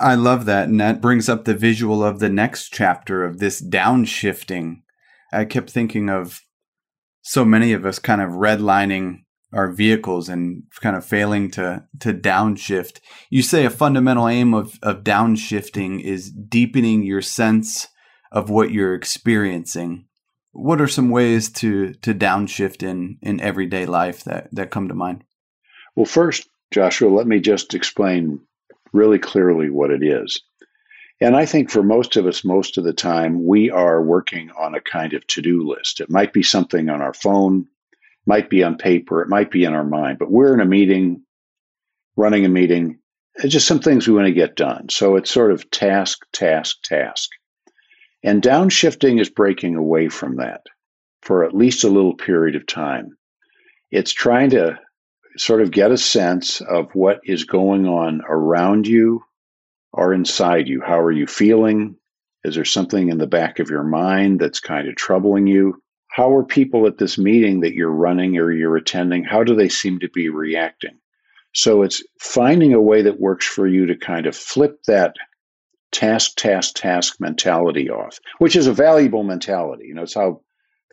I 0.00 0.14
love 0.14 0.44
that. 0.46 0.68
And 0.68 0.80
that 0.80 1.00
brings 1.00 1.28
up 1.28 1.44
the 1.44 1.54
visual 1.54 2.04
of 2.04 2.20
the 2.20 2.28
next 2.28 2.72
chapter 2.72 3.24
of 3.24 3.38
this 3.38 3.60
downshifting. 3.60 4.82
I 5.32 5.44
kept 5.44 5.70
thinking 5.70 6.08
of 6.08 6.42
so 7.22 7.44
many 7.44 7.72
of 7.72 7.84
us 7.84 7.98
kind 7.98 8.22
of 8.22 8.30
redlining 8.30 9.24
our 9.52 9.70
vehicles 9.70 10.28
and 10.28 10.64
kind 10.80 10.96
of 10.96 11.04
failing 11.04 11.50
to 11.50 11.84
to 12.00 12.12
downshift. 12.12 13.00
You 13.30 13.42
say 13.42 13.64
a 13.64 13.70
fundamental 13.70 14.28
aim 14.28 14.54
of, 14.54 14.78
of 14.82 15.04
downshifting 15.04 16.02
is 16.02 16.30
deepening 16.30 17.02
your 17.02 17.22
sense 17.22 17.88
of 18.30 18.50
what 18.50 18.70
you're 18.70 18.94
experiencing. 18.94 20.06
What 20.52 20.80
are 20.80 20.88
some 20.88 21.10
ways 21.10 21.50
to 21.52 21.94
to 21.94 22.14
downshift 22.14 22.82
in 22.82 23.18
in 23.22 23.40
everyday 23.40 23.86
life 23.86 24.24
that 24.24 24.48
that 24.52 24.70
come 24.70 24.88
to 24.88 24.94
mind? 24.94 25.24
Well, 25.96 26.06
first, 26.06 26.48
Joshua, 26.70 27.08
let 27.08 27.26
me 27.26 27.40
just 27.40 27.74
explain 27.74 28.40
really 28.92 29.18
clearly 29.18 29.70
what 29.70 29.90
it 29.90 30.02
is. 30.02 30.40
And 31.20 31.36
I 31.36 31.46
think 31.46 31.70
for 31.70 31.82
most 31.82 32.16
of 32.16 32.26
us, 32.26 32.44
most 32.44 32.78
of 32.78 32.84
the 32.84 32.92
time, 32.92 33.44
we 33.44 33.70
are 33.70 34.02
working 34.02 34.50
on 34.58 34.74
a 34.74 34.80
kind 34.80 35.14
of 35.14 35.26
to 35.28 35.42
do 35.42 35.66
list. 35.68 36.00
It 36.00 36.10
might 36.10 36.32
be 36.32 36.42
something 36.42 36.88
on 36.88 37.02
our 37.02 37.14
phone, 37.14 37.66
might 38.26 38.48
be 38.48 38.62
on 38.62 38.76
paper, 38.76 39.20
it 39.22 39.28
might 39.28 39.50
be 39.50 39.64
in 39.64 39.74
our 39.74 39.84
mind, 39.84 40.18
but 40.18 40.30
we're 40.30 40.54
in 40.54 40.60
a 40.60 40.64
meeting, 40.64 41.22
running 42.16 42.44
a 42.44 42.48
meeting, 42.48 42.98
it's 43.38 43.52
just 43.52 43.68
some 43.68 43.78
things 43.78 44.06
we 44.06 44.14
want 44.14 44.26
to 44.26 44.32
get 44.32 44.56
done. 44.56 44.88
So 44.88 45.16
it's 45.16 45.30
sort 45.30 45.52
of 45.52 45.70
task, 45.70 46.26
task, 46.32 46.82
task. 46.82 47.30
And 48.24 48.42
downshifting 48.42 49.20
is 49.20 49.30
breaking 49.30 49.76
away 49.76 50.08
from 50.08 50.36
that 50.36 50.62
for 51.22 51.44
at 51.44 51.54
least 51.54 51.84
a 51.84 51.88
little 51.88 52.14
period 52.14 52.56
of 52.56 52.66
time. 52.66 53.16
It's 53.90 54.12
trying 54.12 54.50
to 54.50 54.78
sort 55.38 55.62
of 55.62 55.70
get 55.70 55.90
a 55.90 55.98
sense 55.98 56.60
of 56.60 56.94
what 56.94 57.20
is 57.24 57.44
going 57.44 57.86
on 57.86 58.22
around 58.28 58.86
you 58.86 59.22
or 59.92 60.12
inside 60.12 60.68
you. 60.68 60.80
How 60.80 61.00
are 61.00 61.12
you 61.12 61.26
feeling? 61.26 61.96
Is 62.44 62.54
there 62.54 62.64
something 62.64 63.08
in 63.08 63.18
the 63.18 63.26
back 63.26 63.58
of 63.58 63.70
your 63.70 63.82
mind 63.82 64.40
that's 64.40 64.60
kind 64.60 64.88
of 64.88 64.96
troubling 64.96 65.46
you? 65.46 65.82
How 66.08 66.34
are 66.34 66.44
people 66.44 66.86
at 66.86 66.98
this 66.98 67.18
meeting 67.18 67.60
that 67.60 67.74
you're 67.74 67.90
running 67.90 68.38
or 68.38 68.50
you're 68.50 68.76
attending? 68.76 69.24
How 69.24 69.44
do 69.44 69.54
they 69.54 69.68
seem 69.68 70.00
to 70.00 70.08
be 70.08 70.28
reacting? 70.28 70.98
So 71.54 71.82
it's 71.82 72.02
finding 72.20 72.74
a 72.74 72.80
way 72.80 73.02
that 73.02 73.20
works 73.20 73.46
for 73.46 73.66
you 73.66 73.86
to 73.86 73.96
kind 73.96 74.26
of 74.26 74.36
flip 74.36 74.82
that 74.86 75.16
task, 75.92 76.36
task, 76.36 76.74
task 76.76 77.16
mentality 77.20 77.90
off, 77.90 78.18
which 78.38 78.56
is 78.56 78.66
a 78.66 78.72
valuable 78.72 79.22
mentality. 79.22 79.86
You 79.86 79.94
know, 79.94 80.02
it's 80.02 80.14
how 80.14 80.42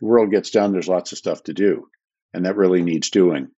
the 0.00 0.06
world 0.06 0.30
gets 0.30 0.50
done. 0.50 0.72
There's 0.72 0.88
lots 0.88 1.12
of 1.12 1.18
stuff 1.18 1.42
to 1.44 1.54
do, 1.54 1.88
and 2.32 2.46
that 2.46 2.56
really 2.56 2.82
needs 2.82 3.10
doing. 3.10 3.48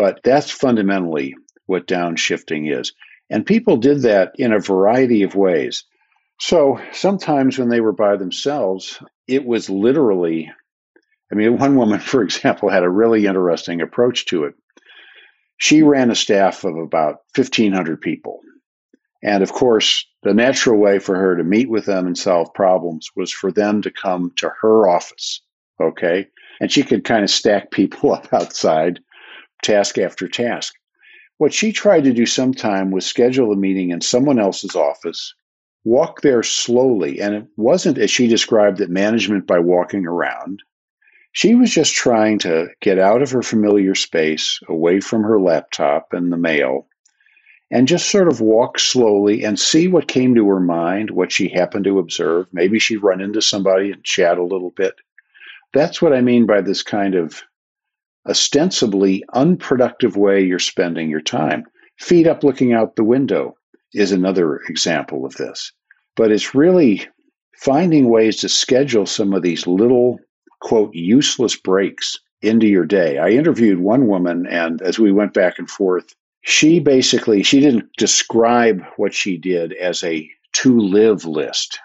But 0.00 0.22
that's 0.24 0.50
fundamentally 0.50 1.34
what 1.66 1.86
downshifting 1.86 2.74
is. 2.74 2.94
And 3.28 3.44
people 3.44 3.76
did 3.76 4.00
that 4.00 4.32
in 4.36 4.50
a 4.50 4.58
variety 4.58 5.24
of 5.24 5.34
ways. 5.34 5.84
So 6.40 6.80
sometimes 6.90 7.58
when 7.58 7.68
they 7.68 7.82
were 7.82 7.92
by 7.92 8.16
themselves, 8.16 8.98
it 9.28 9.44
was 9.44 9.68
literally, 9.68 10.50
I 11.30 11.34
mean, 11.34 11.58
one 11.58 11.76
woman, 11.76 12.00
for 12.12 12.22
example, 12.22 12.70
had 12.70 12.82
a 12.82 12.88
really 12.88 13.26
interesting 13.26 13.82
approach 13.82 14.24
to 14.28 14.44
it. 14.44 14.54
She 15.58 15.82
ran 15.82 16.10
a 16.10 16.14
staff 16.14 16.64
of 16.64 16.78
about 16.78 17.16
1,500 17.36 18.00
people. 18.00 18.40
And 19.22 19.42
of 19.42 19.52
course, 19.52 20.06
the 20.22 20.32
natural 20.32 20.80
way 20.80 20.98
for 20.98 21.14
her 21.14 21.36
to 21.36 21.44
meet 21.44 21.68
with 21.68 21.84
them 21.84 22.06
and 22.06 22.16
solve 22.16 22.54
problems 22.54 23.10
was 23.14 23.30
for 23.30 23.52
them 23.52 23.82
to 23.82 23.90
come 23.90 24.32
to 24.36 24.50
her 24.62 24.88
office. 24.88 25.42
Okay. 25.78 26.26
And 26.58 26.72
she 26.72 26.84
could 26.84 27.04
kind 27.04 27.22
of 27.22 27.28
stack 27.28 27.70
people 27.70 28.14
up 28.14 28.32
outside, 28.32 29.00
task 29.62 29.98
after 29.98 30.28
task. 30.28 30.74
What 31.38 31.54
she 31.54 31.72
tried 31.72 32.04
to 32.04 32.12
do 32.12 32.26
sometime 32.26 32.90
was 32.90 33.06
schedule 33.06 33.52
a 33.52 33.56
meeting 33.56 33.90
in 33.90 34.00
someone 34.00 34.38
else's 34.38 34.76
office, 34.76 35.34
walk 35.84 36.20
there 36.20 36.42
slowly. 36.42 37.20
And 37.20 37.34
it 37.34 37.46
wasn't, 37.56 37.98
as 37.98 38.10
she 38.10 38.26
described 38.26 38.80
it, 38.80 38.90
management 38.90 39.46
by 39.46 39.58
walking 39.58 40.06
around. 40.06 40.62
She 41.32 41.54
was 41.54 41.70
just 41.70 41.94
trying 41.94 42.40
to 42.40 42.68
get 42.80 42.98
out 42.98 43.22
of 43.22 43.30
her 43.30 43.42
familiar 43.42 43.94
space, 43.94 44.58
away 44.68 45.00
from 45.00 45.22
her 45.22 45.40
laptop 45.40 46.12
and 46.12 46.32
the 46.32 46.36
mail, 46.36 46.88
and 47.70 47.86
just 47.86 48.10
sort 48.10 48.26
of 48.26 48.40
walk 48.40 48.78
slowly 48.78 49.44
and 49.44 49.58
see 49.58 49.86
what 49.86 50.08
came 50.08 50.34
to 50.34 50.48
her 50.48 50.60
mind, 50.60 51.12
what 51.12 51.30
she 51.30 51.48
happened 51.48 51.84
to 51.84 52.00
observe. 52.00 52.48
Maybe 52.52 52.80
she'd 52.80 53.02
run 53.02 53.20
into 53.20 53.40
somebody 53.40 53.92
and 53.92 54.02
chat 54.02 54.38
a 54.38 54.42
little 54.42 54.72
bit. 54.72 54.94
That's 55.72 56.02
what 56.02 56.12
I 56.12 56.20
mean 56.20 56.46
by 56.46 56.62
this 56.62 56.82
kind 56.82 57.14
of 57.14 57.42
ostensibly 58.28 59.24
unproductive 59.34 60.16
way 60.16 60.42
you're 60.42 60.58
spending 60.58 61.10
your 61.10 61.20
time. 61.20 61.64
Feet 61.98 62.26
up 62.26 62.44
looking 62.44 62.72
out 62.72 62.96
the 62.96 63.04
window 63.04 63.54
is 63.94 64.12
another 64.12 64.60
example 64.68 65.24
of 65.24 65.34
this. 65.34 65.72
But 66.16 66.30
it's 66.30 66.54
really 66.54 67.06
finding 67.56 68.08
ways 68.08 68.36
to 68.38 68.48
schedule 68.48 69.06
some 69.06 69.32
of 69.32 69.42
these 69.42 69.66
little, 69.66 70.18
quote, 70.60 70.94
useless 70.94 71.56
breaks 71.56 72.18
into 72.42 72.66
your 72.66 72.86
day. 72.86 73.18
I 73.18 73.30
interviewed 73.30 73.80
one 73.80 74.06
woman, 74.06 74.46
and 74.46 74.80
as 74.82 74.98
we 74.98 75.12
went 75.12 75.34
back 75.34 75.58
and 75.58 75.68
forth, 75.68 76.14
she 76.42 76.80
basically 76.80 77.42
she 77.42 77.60
didn't 77.60 77.88
describe 77.96 78.82
what 78.96 79.14
she 79.14 79.36
did 79.36 79.72
as 79.74 80.02
a 80.02 80.28
to 80.52 80.78
live 80.78 81.24
list 81.24 81.78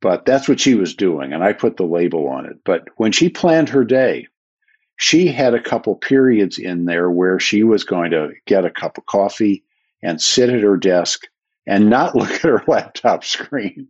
but 0.00 0.24
that's 0.26 0.48
what 0.48 0.60
she 0.60 0.74
was 0.74 0.94
doing 0.94 1.32
and 1.32 1.42
i 1.42 1.52
put 1.52 1.76
the 1.76 1.84
label 1.84 2.28
on 2.28 2.46
it 2.46 2.56
but 2.64 2.84
when 2.96 3.12
she 3.12 3.28
planned 3.28 3.68
her 3.68 3.84
day 3.84 4.26
she 4.96 5.28
had 5.28 5.54
a 5.54 5.62
couple 5.62 5.94
periods 5.94 6.58
in 6.58 6.84
there 6.84 7.10
where 7.10 7.38
she 7.38 7.62
was 7.62 7.84
going 7.84 8.10
to 8.10 8.30
get 8.46 8.64
a 8.64 8.70
cup 8.70 8.98
of 8.98 9.06
coffee 9.06 9.64
and 10.02 10.20
sit 10.20 10.50
at 10.50 10.62
her 10.62 10.76
desk 10.76 11.22
and 11.66 11.90
not 11.90 12.14
look 12.16 12.30
at 12.30 12.42
her 12.42 12.64
laptop 12.66 13.24
screen. 13.24 13.88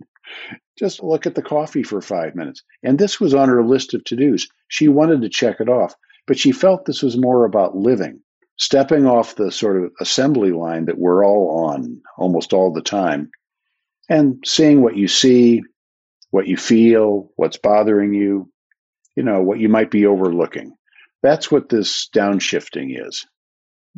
Just 0.79 1.03
look 1.03 1.27
at 1.27 1.35
the 1.35 1.43
coffee 1.43 1.83
for 1.83 2.01
five 2.01 2.35
minutes. 2.35 2.63
And 2.83 2.99
this 2.99 3.21
was 3.21 3.33
on 3.35 3.49
her 3.49 3.65
list 3.65 3.95
of 3.95 4.05
to 4.05 4.17
dos. 4.17 4.47
She 4.69 4.89
wanted 4.89 5.23
to 5.23 5.29
check 5.29 5.61
it 5.61 5.69
off, 5.69 5.95
but 6.27 6.39
she 6.39 6.53
felt 6.53 6.85
this 6.85 7.03
was 7.03 7.17
more 7.17 7.45
about 7.45 7.77
living 7.77 8.21
stepping 8.59 9.07
off 9.07 9.37
the 9.37 9.53
sort 9.53 9.83
of 9.83 9.93
assembly 10.01 10.53
line 10.53 10.87
that 10.87 10.99
we're 10.99 11.25
all 11.25 11.67
on 11.69 12.01
almost 12.17 12.53
all 12.53 12.73
the 12.73 12.83
time 12.83 13.31
and 14.09 14.43
seeing 14.45 14.83
what 14.83 14.97
you 14.97 15.09
see, 15.09 15.63
what 16.31 16.47
you 16.47 16.57
feel, 16.57 17.31
what's 17.37 17.59
bothering 17.59 18.15
you, 18.15 18.51
you 19.15 19.23
know, 19.23 19.43
what 19.43 19.59
you 19.59 19.69
might 19.69 19.91
be 19.91 20.07
overlooking. 20.07 20.73
That's 21.23 21.51
what 21.51 21.69
this 21.69 22.09
downshifting 22.15 23.07
is. 23.07 23.27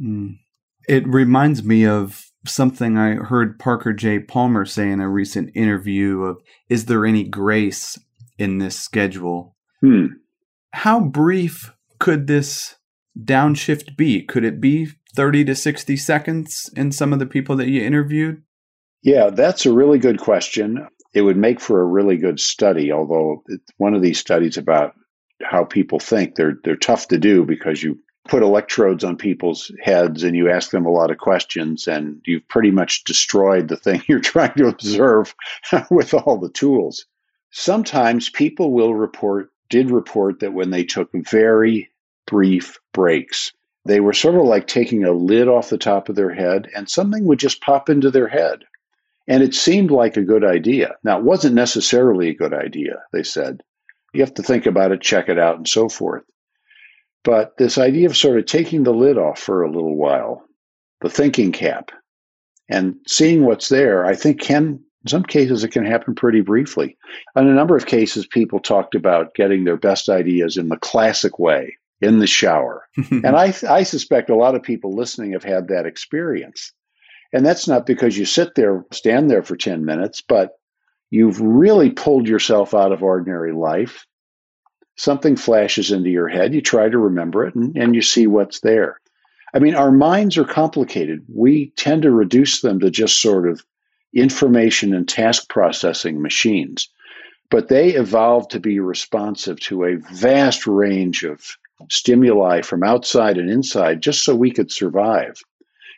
Mm. 0.01 0.39
It 0.89 1.07
reminds 1.07 1.63
me 1.63 1.87
of 1.87 2.25
something 2.47 2.97
I 2.97 3.15
heard 3.15 3.59
Parker 3.59 3.93
J. 3.93 4.21
Palmer 4.21 4.65
say 4.65 4.91
in 4.91 5.01
a 5.01 5.09
recent 5.09 5.51
interview 5.55 6.23
of 6.23 6.41
is 6.69 6.87
there 6.87 7.05
any 7.05 7.25
grace 7.25 7.99
in 8.39 8.59
this 8.59 8.79
schedule? 8.79 9.57
Hmm. 9.81 10.07
How 10.73 11.01
brief 11.01 11.75
could 11.99 12.27
this 12.27 12.77
downshift 13.19 13.97
be? 13.97 14.23
Could 14.23 14.45
it 14.45 14.61
be 14.61 14.89
30 15.15 15.45
to 15.47 15.55
60 15.55 15.97
seconds 15.97 16.71
in 16.77 16.93
some 16.93 17.13
of 17.13 17.19
the 17.19 17.27
people 17.27 17.57
that 17.57 17.69
you 17.69 17.83
interviewed? 17.83 18.43
Yeah, 19.03 19.31
that's 19.31 19.67
a 19.67 19.73
really 19.73 19.99
good 19.99 20.19
question. 20.19 20.87
It 21.15 21.23
would 21.23 21.37
make 21.37 21.61
for 21.61 21.81
a 21.81 21.87
really 21.87 22.17
good 22.17 22.39
study, 22.41 22.93
although 22.93 23.43
one 23.77 23.95
of 23.95 24.03
these 24.03 24.19
studies 24.19 24.57
about 24.57 24.93
how 25.43 25.65
people 25.65 25.99
think 25.99 26.35
they're 26.35 26.59
they're 26.65 26.77
tough 26.77 27.09
to 27.09 27.19
do 27.19 27.45
because 27.45 27.83
you 27.83 27.99
put 28.29 28.43
electrodes 28.43 29.03
on 29.05 29.17
people's 29.17 29.73
heads 29.83 30.23
and 30.23 30.37
you 30.37 30.51
ask 30.51 30.71
them 30.71 30.85
a 30.85 30.91
lot 30.91 31.11
of 31.11 31.19
questions 31.19 31.89
and 31.89 32.21
you've 32.27 32.47
pretty 32.49 32.71
much 32.71 33.05
destroyed 33.05 33.69
the 33.69 33.77
thing 33.77 34.03
you're 34.09 34.21
trying 34.21 34.55
to 34.55 34.69
observe 34.69 35.35
with 35.91 36.15
all 36.15 36.39
the 36.39 36.51
tools. 36.51 37.07
Sometimes 37.51 38.29
people 38.29 38.73
will 38.73 38.95
report 38.95 39.51
did 39.71 39.91
report 39.91 40.41
that 40.41 40.55
when 40.55 40.71
they 40.71 40.85
took 40.85 41.11
very 41.13 41.91
brief 42.27 42.79
breaks, 42.93 43.53
they 43.85 44.01
were 44.01 44.13
sort 44.13 44.35
of 44.35 44.43
like 44.43 44.67
taking 44.67 45.05
a 45.05 45.13
lid 45.13 45.49
off 45.49 45.71
the 45.71 45.79
top 45.79 46.09
of 46.09 46.17
their 46.17 46.33
head 46.33 46.69
and 46.75 46.89
something 46.89 47.25
would 47.25 47.39
just 47.39 47.61
pop 47.61 47.89
into 47.89 48.11
their 48.11 48.29
head. 48.29 48.65
And 49.27 49.43
it 49.43 49.55
seemed 49.55 49.91
like 49.91 50.17
a 50.17 50.23
good 50.23 50.45
idea. 50.45 50.97
Now, 51.05 51.19
it 51.19 51.25
wasn't 51.25 51.55
necessarily 51.55 52.31
a 52.31 52.35
good 52.35 52.55
idea, 52.55 53.03
they 53.13 53.23
said. 53.23 53.63
You 54.13 54.21
have 54.23 54.35
to 54.35 54.43
think 54.43 54.67
about 54.67 54.93
it, 54.93 55.01
check 55.01 55.29
it 55.29 55.39
out, 55.39 55.57
and 55.57 55.69
so 55.69 55.89
forth. 55.89 56.25
But 57.25 57.57
this 57.59 57.79
idea 57.79 58.07
of 58.07 58.17
sort 58.17 58.39
of 58.39 58.47
taking 58.47 58.85
the 58.85 58.93
lid 58.93 59.19
off 59.19 59.39
for 59.39 59.63
a 59.63 59.71
little 59.71 59.97
while, 59.97 60.45
the 61.01 61.11
thinking 61.11 61.53
cap, 61.53 61.91
and 62.69 62.97
seeing 63.07 63.45
what's 63.45 63.69
there, 63.69 64.05
I 64.05 64.15
think 64.15 64.41
can, 64.41 64.81
in 65.05 65.09
some 65.09 65.25
cases, 65.25 65.65
it 65.65 65.73
can 65.73 65.85
happen 65.85 66.15
pretty 66.15 66.41
briefly. 66.41 66.97
In 67.37 67.47
a 67.47 67.55
number 67.55 67.77
of 67.77 67.87
cases, 67.87 68.27
people 68.27 68.61
talked 68.61 68.95
about 68.95 69.35
getting 69.35 69.65
their 69.65 69.77
best 69.77 70.09
ideas 70.09 70.57
in 70.57 70.69
the 70.69 70.77
classic 70.77 71.39
way, 71.39 71.77
in 72.01 72.19
the 72.19 72.27
shower. 72.27 72.87
and 73.11 73.37
I, 73.37 73.55
I 73.69 73.83
suspect 73.83 74.31
a 74.31 74.37
lot 74.37 74.55
of 74.55 74.63
people 74.63 74.95
listening 74.95 75.33
have 75.33 75.45
had 75.45 75.69
that 75.69 75.87
experience. 75.87 76.73
And 77.33 77.45
that's 77.45 77.69
not 77.69 77.87
because 77.87 78.17
you 78.17 78.25
sit 78.25 78.55
there, 78.55 78.85
stand 78.93 79.31
there 79.31 79.43
for 79.43 79.57
10 79.57 79.85
minutes, 79.85 80.23
but 80.23 80.58
you've 81.11 81.41
really 81.41 81.91
pulled 81.91 82.29
yourself 82.29 82.75
out 82.75 82.93
of 82.93 83.03
ordinary 83.03 83.53
life. 83.53 84.07
Something 84.97 85.37
flashes 85.37 85.91
into 85.91 86.11
your 86.11 86.29
head, 86.29 86.55
you 86.55 86.61
try 86.61 86.89
to 86.89 86.99
remember 86.99 87.47
it, 87.47 87.55
and, 87.55 87.77
and 87.77 87.95
you 87.95 88.03
see 88.03 88.27
what's 88.27 88.61
there. 88.61 89.01
I 89.55 89.61
mean, 89.61 89.75
our 89.75 89.93
minds 89.93 90.37
are 90.37 90.45
complicated. 90.45 91.25
We 91.33 91.73
tend 91.77 92.03
to 92.03 92.11
reduce 92.11 92.61
them 92.61 92.81
to 92.81 92.91
just 92.91 93.23
sort 93.23 93.49
of 93.49 93.65
information 94.15 94.95
and 94.95 95.09
task 95.09 95.49
processing 95.49 96.21
machines. 96.21 96.89
But 97.51 97.69
they 97.69 97.91
evolved 97.91 98.51
to 98.51 98.61
be 98.61 98.79
responsive 98.79 99.59
to 99.61 99.85
a 99.85 99.97
vast 100.13 100.67
range 100.67 101.23
of 101.23 101.57
stimuli 101.89 102.61
from 102.61 102.83
outside 102.83 103.39
and 103.39 103.49
inside 103.49 104.03
just 104.03 104.25
so 104.25 104.35
we 104.35 104.51
could 104.51 104.71
survive. 104.71 105.41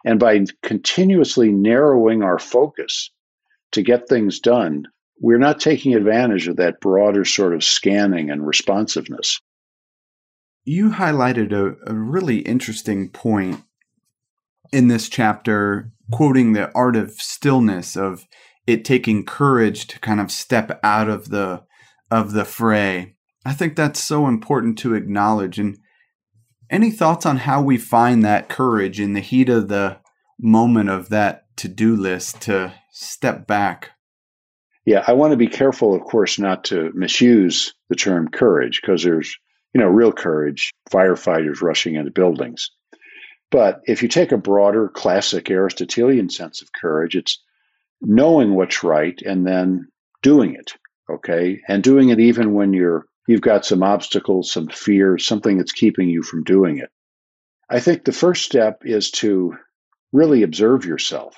And 0.05 0.21
by 0.21 0.45
continuously 0.63 1.51
narrowing 1.51 2.23
our 2.23 2.39
focus 2.39 3.11
to 3.73 3.83
get 3.83 4.09
things 4.09 4.39
done, 4.39 4.87
we're 5.21 5.39
not 5.39 5.61
taking 5.61 5.95
advantage 5.95 6.49
of 6.49 6.57
that 6.57 6.81
broader 6.81 7.25
sort 7.25 7.55
of 7.55 7.63
scanning 7.63 8.31
and 8.31 8.47
responsiveness. 8.47 9.41
You 10.65 10.91
highlighted 10.91 11.53
a, 11.53 11.77
a 11.91 11.95
really 11.95 12.39
interesting 12.39 13.11
point 13.11 13.63
in 14.73 14.89
this 14.89 15.09
chapter, 15.09 15.93
quoting 16.11 16.53
the 16.53 16.73
art 16.73 16.97
of 16.97 17.13
stillness, 17.13 17.97
of 17.97 18.27
it 18.67 18.85
taking 18.85 19.25
courage 19.25 19.87
to 19.89 19.99
kind 20.01 20.21
of 20.21 20.31
step 20.31 20.81
out 20.83 21.09
of 21.09 21.29
the 21.29 21.63
of 22.11 22.33
the 22.33 22.45
fray. 22.45 23.15
I 23.45 23.53
think 23.53 23.77
that's 23.77 24.01
so 24.01 24.27
important 24.27 24.79
to 24.79 24.95
acknowledge. 24.95 25.59
And 25.59 25.79
any 26.69 26.91
thoughts 26.91 27.25
on 27.25 27.39
how 27.39 27.63
we 27.63 27.79
find 27.79 28.25
that 28.25 28.49
courage 28.49 29.01
in 29.01 29.13
the 29.13 29.21
heat 29.21 29.49
of 29.49 29.69
the 29.69 29.99
moment 30.39 30.89
of 30.89 31.09
that 31.09 31.45
to 31.57 31.69
do 31.69 31.97
list 31.97 32.41
to 32.43 32.73
step 32.91 33.47
back? 33.47 33.93
Yeah, 34.91 35.05
I 35.07 35.13
want 35.13 35.31
to 35.31 35.37
be 35.37 35.47
careful, 35.47 35.95
of 35.95 36.03
course, 36.03 36.37
not 36.37 36.65
to 36.65 36.91
misuse 36.97 37.73
the 37.91 37.95
term 37.95 38.27
courage 38.27 38.81
because 38.83 39.05
there's, 39.05 39.39
you 39.73 39.81
know, 39.81 39.87
real 39.87 40.11
courage, 40.11 40.73
firefighters 40.91 41.63
rushing 41.63 41.95
into 41.95 42.11
buildings. 42.11 42.73
But 43.53 43.83
if 43.85 44.03
you 44.03 44.09
take 44.09 44.33
a 44.33 44.37
broader 44.37 44.89
classic 44.89 45.49
Aristotelian 45.49 46.29
sense 46.29 46.61
of 46.61 46.73
courage, 46.73 47.15
it's 47.15 47.41
knowing 48.01 48.57
what's 48.57 48.83
right 48.83 49.17
and 49.25 49.47
then 49.47 49.87
doing 50.25 50.57
it, 50.57 50.73
okay? 51.09 51.61
And 51.69 51.85
doing 51.85 52.09
it 52.09 52.19
even 52.19 52.53
when 52.53 52.73
you're 52.73 53.07
you've 53.29 53.43
got 53.43 53.65
some 53.65 53.85
obstacles, 53.85 54.51
some 54.51 54.67
fear, 54.67 55.19
something 55.19 55.57
that's 55.57 55.71
keeping 55.71 56.09
you 56.09 56.25
from 56.25 56.43
doing 56.43 56.79
it. 56.79 56.91
I 57.71 57.79
think 57.79 58.05
the 58.05 58.11
first 58.11 58.45
step 58.45 58.83
is 58.85 59.13
to 59.23 59.55
really 60.13 60.43
observe 60.43 60.85
yourself. 60.85 61.37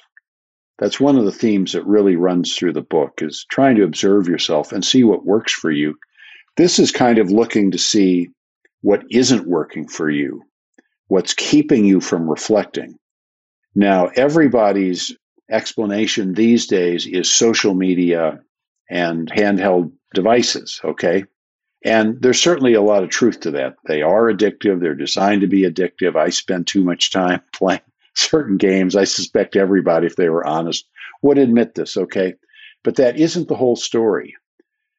That's 0.82 0.98
one 0.98 1.16
of 1.16 1.24
the 1.24 1.30
themes 1.30 1.74
that 1.74 1.86
really 1.86 2.16
runs 2.16 2.56
through 2.56 2.72
the 2.72 2.82
book 2.82 3.20
is 3.22 3.46
trying 3.48 3.76
to 3.76 3.84
observe 3.84 4.26
yourself 4.26 4.72
and 4.72 4.84
see 4.84 5.04
what 5.04 5.24
works 5.24 5.52
for 5.52 5.70
you. 5.70 5.94
This 6.56 6.80
is 6.80 6.90
kind 6.90 7.18
of 7.18 7.30
looking 7.30 7.70
to 7.70 7.78
see 7.78 8.30
what 8.80 9.04
isn't 9.08 9.46
working 9.46 9.86
for 9.86 10.10
you, 10.10 10.42
what's 11.06 11.34
keeping 11.34 11.84
you 11.84 12.00
from 12.00 12.28
reflecting. 12.28 12.96
Now, 13.76 14.08
everybody's 14.16 15.16
explanation 15.48 16.34
these 16.34 16.66
days 16.66 17.06
is 17.06 17.30
social 17.30 17.74
media 17.74 18.40
and 18.90 19.30
handheld 19.30 19.92
devices, 20.14 20.80
okay? 20.84 21.26
And 21.84 22.20
there's 22.20 22.42
certainly 22.42 22.74
a 22.74 22.82
lot 22.82 23.04
of 23.04 23.10
truth 23.10 23.38
to 23.42 23.52
that. 23.52 23.76
They 23.86 24.02
are 24.02 24.32
addictive. 24.32 24.80
They're 24.80 24.96
designed 24.96 25.42
to 25.42 25.46
be 25.46 25.62
addictive. 25.62 26.16
I 26.16 26.30
spend 26.30 26.66
too 26.66 26.82
much 26.82 27.12
time 27.12 27.40
playing 27.52 27.82
certain 28.14 28.56
games. 28.56 28.96
I 28.96 29.04
suspect 29.04 29.56
everybody, 29.56 30.06
if 30.06 30.16
they 30.16 30.28
were 30.28 30.46
honest, 30.46 30.86
would 31.22 31.38
admit 31.38 31.74
this, 31.74 31.96
okay? 31.96 32.34
But 32.84 32.96
that 32.96 33.16
isn't 33.16 33.48
the 33.48 33.54
whole 33.54 33.76
story. 33.76 34.34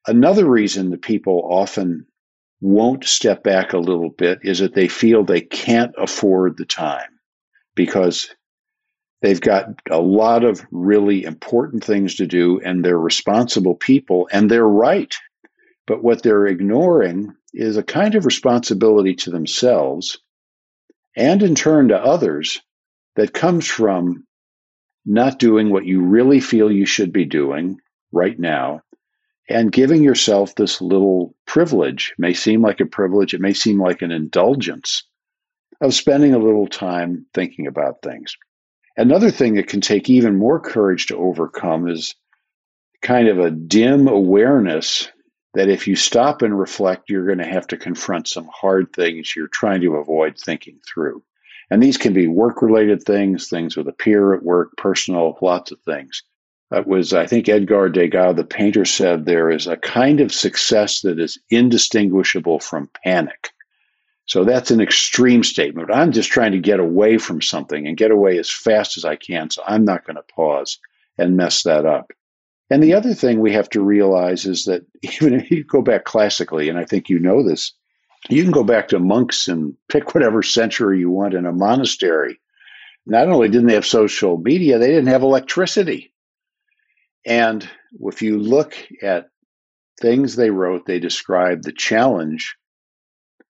Another 0.08 0.46
reason 0.46 0.90
that 0.92 1.02
people 1.02 1.42
often 1.50 2.06
won't 2.62 3.04
step 3.04 3.44
back 3.44 3.74
a 3.74 3.78
little 3.78 4.10
bit 4.10 4.40
is 4.44 4.60
that 4.60 4.74
they 4.74 4.88
feel 4.88 5.24
they 5.24 5.42
can't 5.42 5.94
afford 5.98 6.58
the 6.58 6.66
time 6.66 7.20
because 7.76 8.34
they've 9.22 9.42
got 9.42 9.66
a 9.90 10.00
lot 10.00 10.44
of 10.44 10.66
really 10.72 11.24
important 11.24 11.84
things 11.84 12.16
to 12.16 12.26
do 12.26 12.62
and 12.64 12.84
they're 12.84 13.00
responsible 13.00 13.76
people 13.76 14.30
and 14.32 14.50
they're 14.50 14.68
right. 14.68 15.16
But 15.88 16.04
what 16.04 16.24
they're 16.24 16.48
ignoring 16.48 17.34
is 17.54 17.76
a 17.76 17.84
kind 17.84 18.16
of 18.16 18.26
responsibility 18.26 19.16
to 19.16 19.30
themselves 19.30 20.20
and 21.16 21.44
in 21.44 21.56
turn 21.56 21.90
to 21.90 21.98
others 21.98 22.62
that 23.16 23.34
comes 23.34 23.68
from 23.68 24.26
not 25.06 25.40
doing 25.40 25.70
what 25.70 25.86
you 25.86 26.02
really 26.02 26.40
feel 26.40 26.72
you 26.72 26.86
should 26.86 27.12
be 27.12 27.26
doing 27.26 27.80
right 28.12 28.40
now 28.40 28.82
and 29.50 29.72
giving 29.72 30.02
yourself 30.02 30.56
this 30.56 30.82
little 30.82 31.36
privilege. 31.46 32.14
It 32.18 32.22
may 32.22 32.34
seem 32.34 32.62
like 32.62 32.80
a 32.80 32.86
privilege. 32.86 33.34
It 33.34 33.42
may 33.42 33.54
seem 33.54 33.82
like 33.82 34.02
an 34.02 34.12
indulgence 34.12 35.04
of 35.82 35.94
spending 35.94 36.34
a 36.34 36.40
little 36.40 36.68
time 36.68 37.26
thinking 37.34 37.68
about 37.68 38.02
things. 38.02 38.38
Another 38.96 39.32
thing 39.32 39.56
that 39.56 39.68
can 39.68 39.82
take 39.82 40.10
even 40.10 40.38
more 40.38 40.60
courage 40.60 41.08
to 41.08 41.18
overcome 41.18 41.90
is 41.90 42.16
kind 43.02 43.28
of 43.28 43.40
a 43.40 43.52
dim 43.52 44.08
awareness 44.08 45.10
that 45.56 45.70
if 45.70 45.88
you 45.88 45.96
stop 45.96 46.42
and 46.42 46.58
reflect, 46.58 47.10
you're 47.10 47.26
going 47.26 47.40
to 47.40 47.46
have 47.46 47.68
to 47.68 47.78
confront 47.78 48.28
some 48.28 48.50
hard 48.52 48.94
things 48.94 49.36
you're 49.36 49.48
trying 49.48 49.82
to 49.82 49.98
avoid 49.98 50.38
thinking 50.38 50.80
through. 50.88 51.22
And 51.72 51.82
these 51.82 51.98
can 51.98 52.14
be 52.14 52.28
work 52.28 52.62
related 52.62 53.04
things, 53.04 53.48
things 53.50 53.76
with 53.76 53.88
a 53.88 53.94
peer 53.94 54.34
at 54.34 54.44
work, 54.44 54.76
personal, 54.78 55.38
lots 55.42 55.72
of 55.72 55.80
things. 55.82 56.24
That 56.72 56.88
was, 56.88 57.14
I 57.14 57.28
think, 57.28 57.48
Edgar 57.48 57.90
Degas, 57.90 58.36
the 58.36 58.44
painter, 58.44 58.86
said 58.86 59.26
there 59.26 59.50
is 59.50 59.68
a 59.68 59.78
kind 59.78 60.20
of 60.20 60.34
success 60.34 61.02
that 61.02 61.20
is 61.20 61.40
indistinguishable 61.50 62.60
from 62.60 62.90
panic. 63.04 63.50
So 64.26 64.44
that's 64.44 64.72
an 64.72 64.82
extreme 64.82 65.44
statement. 65.44 65.92
I'm 65.94 66.12
just 66.12 66.32
trying 66.32 66.54
to 66.54 66.60
get 66.60 66.80
away 66.80 67.18
from 67.18 67.42
something 67.42 67.88
and 67.88 67.98
get 67.98 68.12
away 68.12 68.38
as 68.40 68.50
fast 68.50 68.98
as 68.98 69.06
I 69.06 69.16
can. 69.18 69.50
So 69.50 69.62
I'm 69.68 69.86
not 69.86 70.06
going 70.06 70.16
to 70.16 70.24
pause 70.34 70.80
and 71.18 71.38
mess 71.38 71.64
that 71.64 71.86
up. 71.86 72.12
And 72.70 72.82
the 72.82 72.94
other 72.94 73.14
thing 73.14 73.40
we 73.40 73.54
have 73.54 73.70
to 73.72 73.82
realize 73.82 74.46
is 74.46 74.66
that 74.66 74.86
even 75.02 75.34
if 75.34 75.52
you 75.52 75.64
go 75.64 75.82
back 75.82 76.06
classically, 76.06 76.70
and 76.70 76.80
I 76.80 76.86
think 76.86 77.10
you 77.10 77.20
know 77.20 77.48
this, 77.48 77.74
You 78.30 78.42
can 78.44 78.52
go 78.52 78.64
back 78.64 78.90
to 78.90 79.00
monks 79.00 79.48
and 79.48 79.76
pick 79.90 80.14
whatever 80.14 80.42
century 80.44 81.00
you 81.00 81.10
want 81.10 81.34
in 81.34 81.46
a 81.46 81.52
monastery. 81.52 82.40
Not 83.06 83.28
only 83.28 83.50
didn't 83.50 83.68
they 83.68 83.74
have 83.74 83.86
social 83.86 84.38
media, 84.38 84.80
they 84.80 84.88
didn't 84.88 85.08
have 85.08 85.24
electricity. 85.24 86.14
And 87.26 87.68
if 88.00 88.22
you 88.22 88.40
look 88.40 88.76
at 89.02 89.30
things 90.02 90.36
they 90.36 90.50
wrote, 90.50 90.86
they 90.86 91.00
describe 91.00 91.64
the 91.64 91.74
challenge 91.74 92.56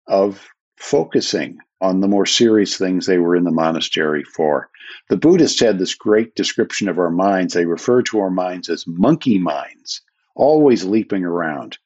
of 0.06 0.46
focusing 0.76 1.58
on 1.80 2.00
the 2.00 2.08
more 2.08 2.26
serious 2.26 2.76
things 2.76 3.06
they 3.06 3.18
were 3.18 3.36
in 3.36 3.44
the 3.44 3.50
monastery 3.50 4.24
for. 4.24 4.68
The 5.10 5.16
Buddhists 5.16 5.60
had 5.60 5.78
this 5.78 5.94
great 5.94 6.34
description 6.34 6.88
of 6.88 6.98
our 6.98 7.10
minds. 7.10 7.54
They 7.54 7.66
refer 7.66 8.02
to 8.02 8.20
our 8.20 8.30
minds 8.30 8.68
as 8.68 8.86
monkey 8.86 9.38
minds, 9.38 10.02
always 10.34 10.84
leaping 10.84 11.24
around. 11.24 11.78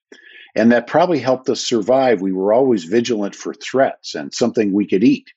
And 0.54 0.72
that 0.72 0.86
probably 0.86 1.18
helped 1.18 1.48
us 1.48 1.60
survive. 1.60 2.20
We 2.20 2.32
were 2.32 2.52
always 2.52 2.84
vigilant 2.84 3.34
for 3.34 3.54
threats 3.54 4.14
and 4.14 4.34
something 4.34 4.72
we 4.72 4.86
could 4.86 5.02
eat. 5.02 5.32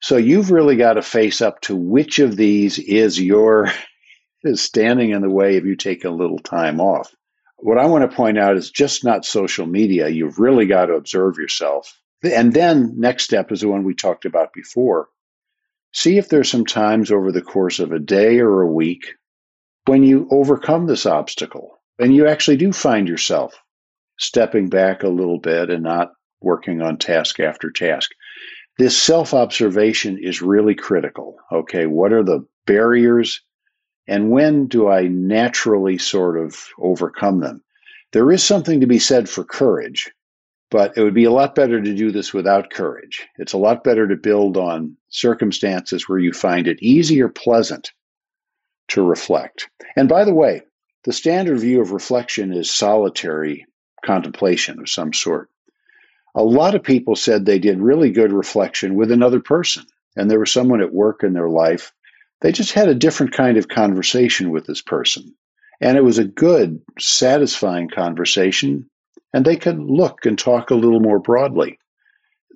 So 0.00 0.16
you've 0.16 0.50
really 0.50 0.76
got 0.76 0.94
to 0.94 1.02
face 1.02 1.40
up 1.40 1.60
to 1.62 1.76
which 1.76 2.18
of 2.18 2.36
these 2.36 2.78
is 2.78 3.20
your 3.20 3.68
is 4.44 4.62
standing 4.62 5.10
in 5.10 5.22
the 5.22 5.30
way 5.30 5.56
of 5.56 5.66
you 5.66 5.76
taking 5.76 6.10
a 6.10 6.14
little 6.14 6.38
time 6.38 6.80
off. 6.80 7.14
What 7.56 7.78
I 7.78 7.86
want 7.86 8.08
to 8.08 8.16
point 8.16 8.38
out 8.38 8.56
is 8.56 8.70
just 8.70 9.04
not 9.04 9.24
social 9.24 9.66
media. 9.66 10.08
You've 10.08 10.38
really 10.38 10.66
got 10.66 10.86
to 10.86 10.94
observe 10.94 11.38
yourself. 11.38 12.00
And 12.22 12.52
then 12.52 12.94
next 12.98 13.24
step 13.24 13.50
is 13.50 13.62
the 13.62 13.68
one 13.68 13.82
we 13.82 13.94
talked 13.94 14.24
about 14.24 14.52
before. 14.52 15.08
See 15.92 16.18
if 16.18 16.28
there's 16.28 16.50
some 16.50 16.66
times 16.66 17.10
over 17.10 17.32
the 17.32 17.42
course 17.42 17.80
of 17.80 17.90
a 17.90 17.98
day 17.98 18.38
or 18.38 18.60
a 18.62 18.72
week 18.72 19.14
when 19.86 20.04
you 20.04 20.28
overcome 20.30 20.86
this 20.86 21.06
obstacle 21.06 21.80
and 21.98 22.14
you 22.14 22.28
actually 22.28 22.58
do 22.58 22.72
find 22.72 23.08
yourself 23.08 23.60
stepping 24.18 24.68
back 24.68 25.02
a 25.02 25.08
little 25.08 25.38
bit 25.38 25.70
and 25.70 25.82
not 25.82 26.12
working 26.40 26.82
on 26.82 26.98
task 26.98 27.40
after 27.40 27.70
task. 27.70 28.10
This 28.78 29.00
self 29.00 29.34
observation 29.34 30.18
is 30.18 30.42
really 30.42 30.74
critical. 30.74 31.36
Okay, 31.52 31.86
what 31.86 32.12
are 32.12 32.22
the 32.22 32.46
barriers 32.66 33.40
and 34.08 34.30
when 34.30 34.66
do 34.66 34.88
I 34.88 35.02
naturally 35.06 35.98
sort 35.98 36.38
of 36.38 36.56
overcome 36.78 37.40
them? 37.40 37.62
There 38.12 38.32
is 38.32 38.42
something 38.42 38.80
to 38.80 38.86
be 38.86 38.98
said 38.98 39.28
for 39.28 39.44
courage, 39.44 40.10
but 40.70 40.96
it 40.96 41.02
would 41.02 41.12
be 41.12 41.24
a 41.24 41.30
lot 41.30 41.54
better 41.54 41.80
to 41.80 41.94
do 41.94 42.10
this 42.10 42.32
without 42.32 42.70
courage. 42.70 43.26
It's 43.36 43.52
a 43.52 43.58
lot 43.58 43.84
better 43.84 44.08
to 44.08 44.16
build 44.16 44.56
on 44.56 44.96
circumstances 45.10 46.08
where 46.08 46.18
you 46.18 46.32
find 46.32 46.66
it 46.66 46.82
easy 46.82 47.20
or 47.20 47.28
pleasant 47.28 47.92
to 48.88 49.02
reflect. 49.02 49.68
And 49.94 50.08
by 50.08 50.24
the 50.24 50.34
way, 50.34 50.62
the 51.04 51.12
standard 51.12 51.58
view 51.60 51.82
of 51.82 51.92
reflection 51.92 52.54
is 52.54 52.70
solitary 52.70 53.66
contemplation 54.04 54.78
of 54.80 54.88
some 54.88 55.12
sort. 55.12 55.50
A 56.34 56.42
lot 56.42 56.74
of 56.74 56.82
people 56.82 57.16
said 57.16 57.44
they 57.44 57.58
did 57.58 57.80
really 57.80 58.10
good 58.10 58.32
reflection 58.32 58.94
with 58.94 59.10
another 59.10 59.40
person, 59.40 59.84
and 60.16 60.30
there 60.30 60.40
was 60.40 60.52
someone 60.52 60.80
at 60.80 60.92
work 60.92 61.22
in 61.22 61.32
their 61.32 61.48
life 61.48 61.92
they 62.40 62.52
just 62.52 62.72
had 62.72 62.88
a 62.88 62.94
different 62.94 63.32
kind 63.32 63.56
of 63.56 63.68
conversation 63.68 64.50
with 64.50 64.66
this 64.66 64.82
person. 64.82 65.34
And 65.80 65.96
it 65.96 66.04
was 66.04 66.18
a 66.18 66.24
good, 66.24 66.80
satisfying 66.98 67.88
conversation, 67.88 68.88
and 69.32 69.44
they 69.44 69.56
could 69.56 69.78
look 69.78 70.24
and 70.24 70.38
talk 70.38 70.70
a 70.70 70.76
little 70.76 71.00
more 71.00 71.18
broadly. 71.18 71.78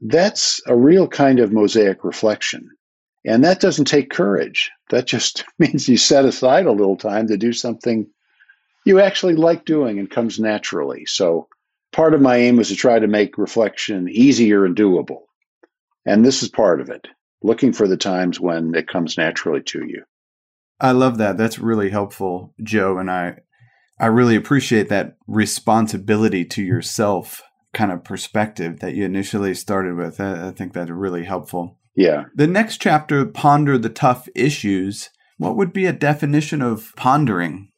That's 0.01 0.61
a 0.67 0.77
real 0.77 1.07
kind 1.07 1.39
of 1.39 1.53
mosaic 1.53 2.05
reflection. 2.05 2.69
And 3.25 3.45
that 3.45 3.61
doesn't 3.61 3.85
take 3.85 4.11
courage. 4.11 4.71
That 4.91 5.07
just 5.07 5.45
means 5.59 5.89
you 5.89 5.97
set 5.97 6.25
aside 6.25 6.67
a 6.67 6.73
little 6.73 6.97
time 6.97 7.29
to 7.29 7.37
do 7.37 7.53
something 7.53 8.07
you 8.85 9.01
actually 9.01 9.35
like 9.35 9.65
doing 9.65 9.99
and 9.99 10.11
comes 10.11 10.39
naturally. 10.39 11.05
So, 11.07 11.49
part 11.93 12.15
of 12.15 12.21
my 12.21 12.37
aim 12.37 12.57
was 12.57 12.69
to 12.69 12.77
try 12.77 12.99
to 12.99 13.07
make 13.07 13.39
reflection 13.39 14.09
easier 14.09 14.65
and 14.65 14.77
doable. 14.77 15.23
And 16.07 16.25
this 16.25 16.43
is 16.43 16.49
part 16.49 16.81
of 16.81 16.89
it 16.89 17.07
looking 17.43 17.73
for 17.73 17.89
the 17.89 17.97
times 17.97 18.41
when 18.41 18.75
it 18.75 18.89
comes 18.89 19.19
naturally 19.19 19.63
to 19.63 19.85
you. 19.87 20.05
I 20.81 20.93
love 20.93 21.19
that. 21.19 21.37
That's 21.37 21.59
really 21.59 21.91
helpful, 21.91 22.55
Joe, 22.63 22.99
and 22.99 23.11
I 23.11 23.37
I 24.01 24.07
really 24.07 24.35
appreciate 24.37 24.89
that 24.89 25.17
responsibility 25.27 26.45
to 26.47 26.63
yourself 26.63 27.43
kind 27.73 27.93
of 27.93 28.05
perspective 28.05 28.81
that 28.81 28.95
you 28.95 29.05
initially 29.05 29.55
started 29.55 29.97
with. 29.97 30.21
I, 30.21 30.49
I 30.49 30.51
think 30.51 30.73
that's 30.73 30.91
really 30.91 31.25
helpful. 31.25 31.79
Yeah. 31.95 32.25
The 32.35 32.47
next 32.47 32.81
chapter, 32.81 33.25
ponder 33.25 33.79
the 33.79 33.89
tough 33.89 34.29
issues. 34.35 35.11
What 35.39 35.57
would 35.57 35.73
be 35.73 35.87
a 35.87 35.93
definition 35.93 36.63
of 36.63 36.93
pondering? 36.97 37.71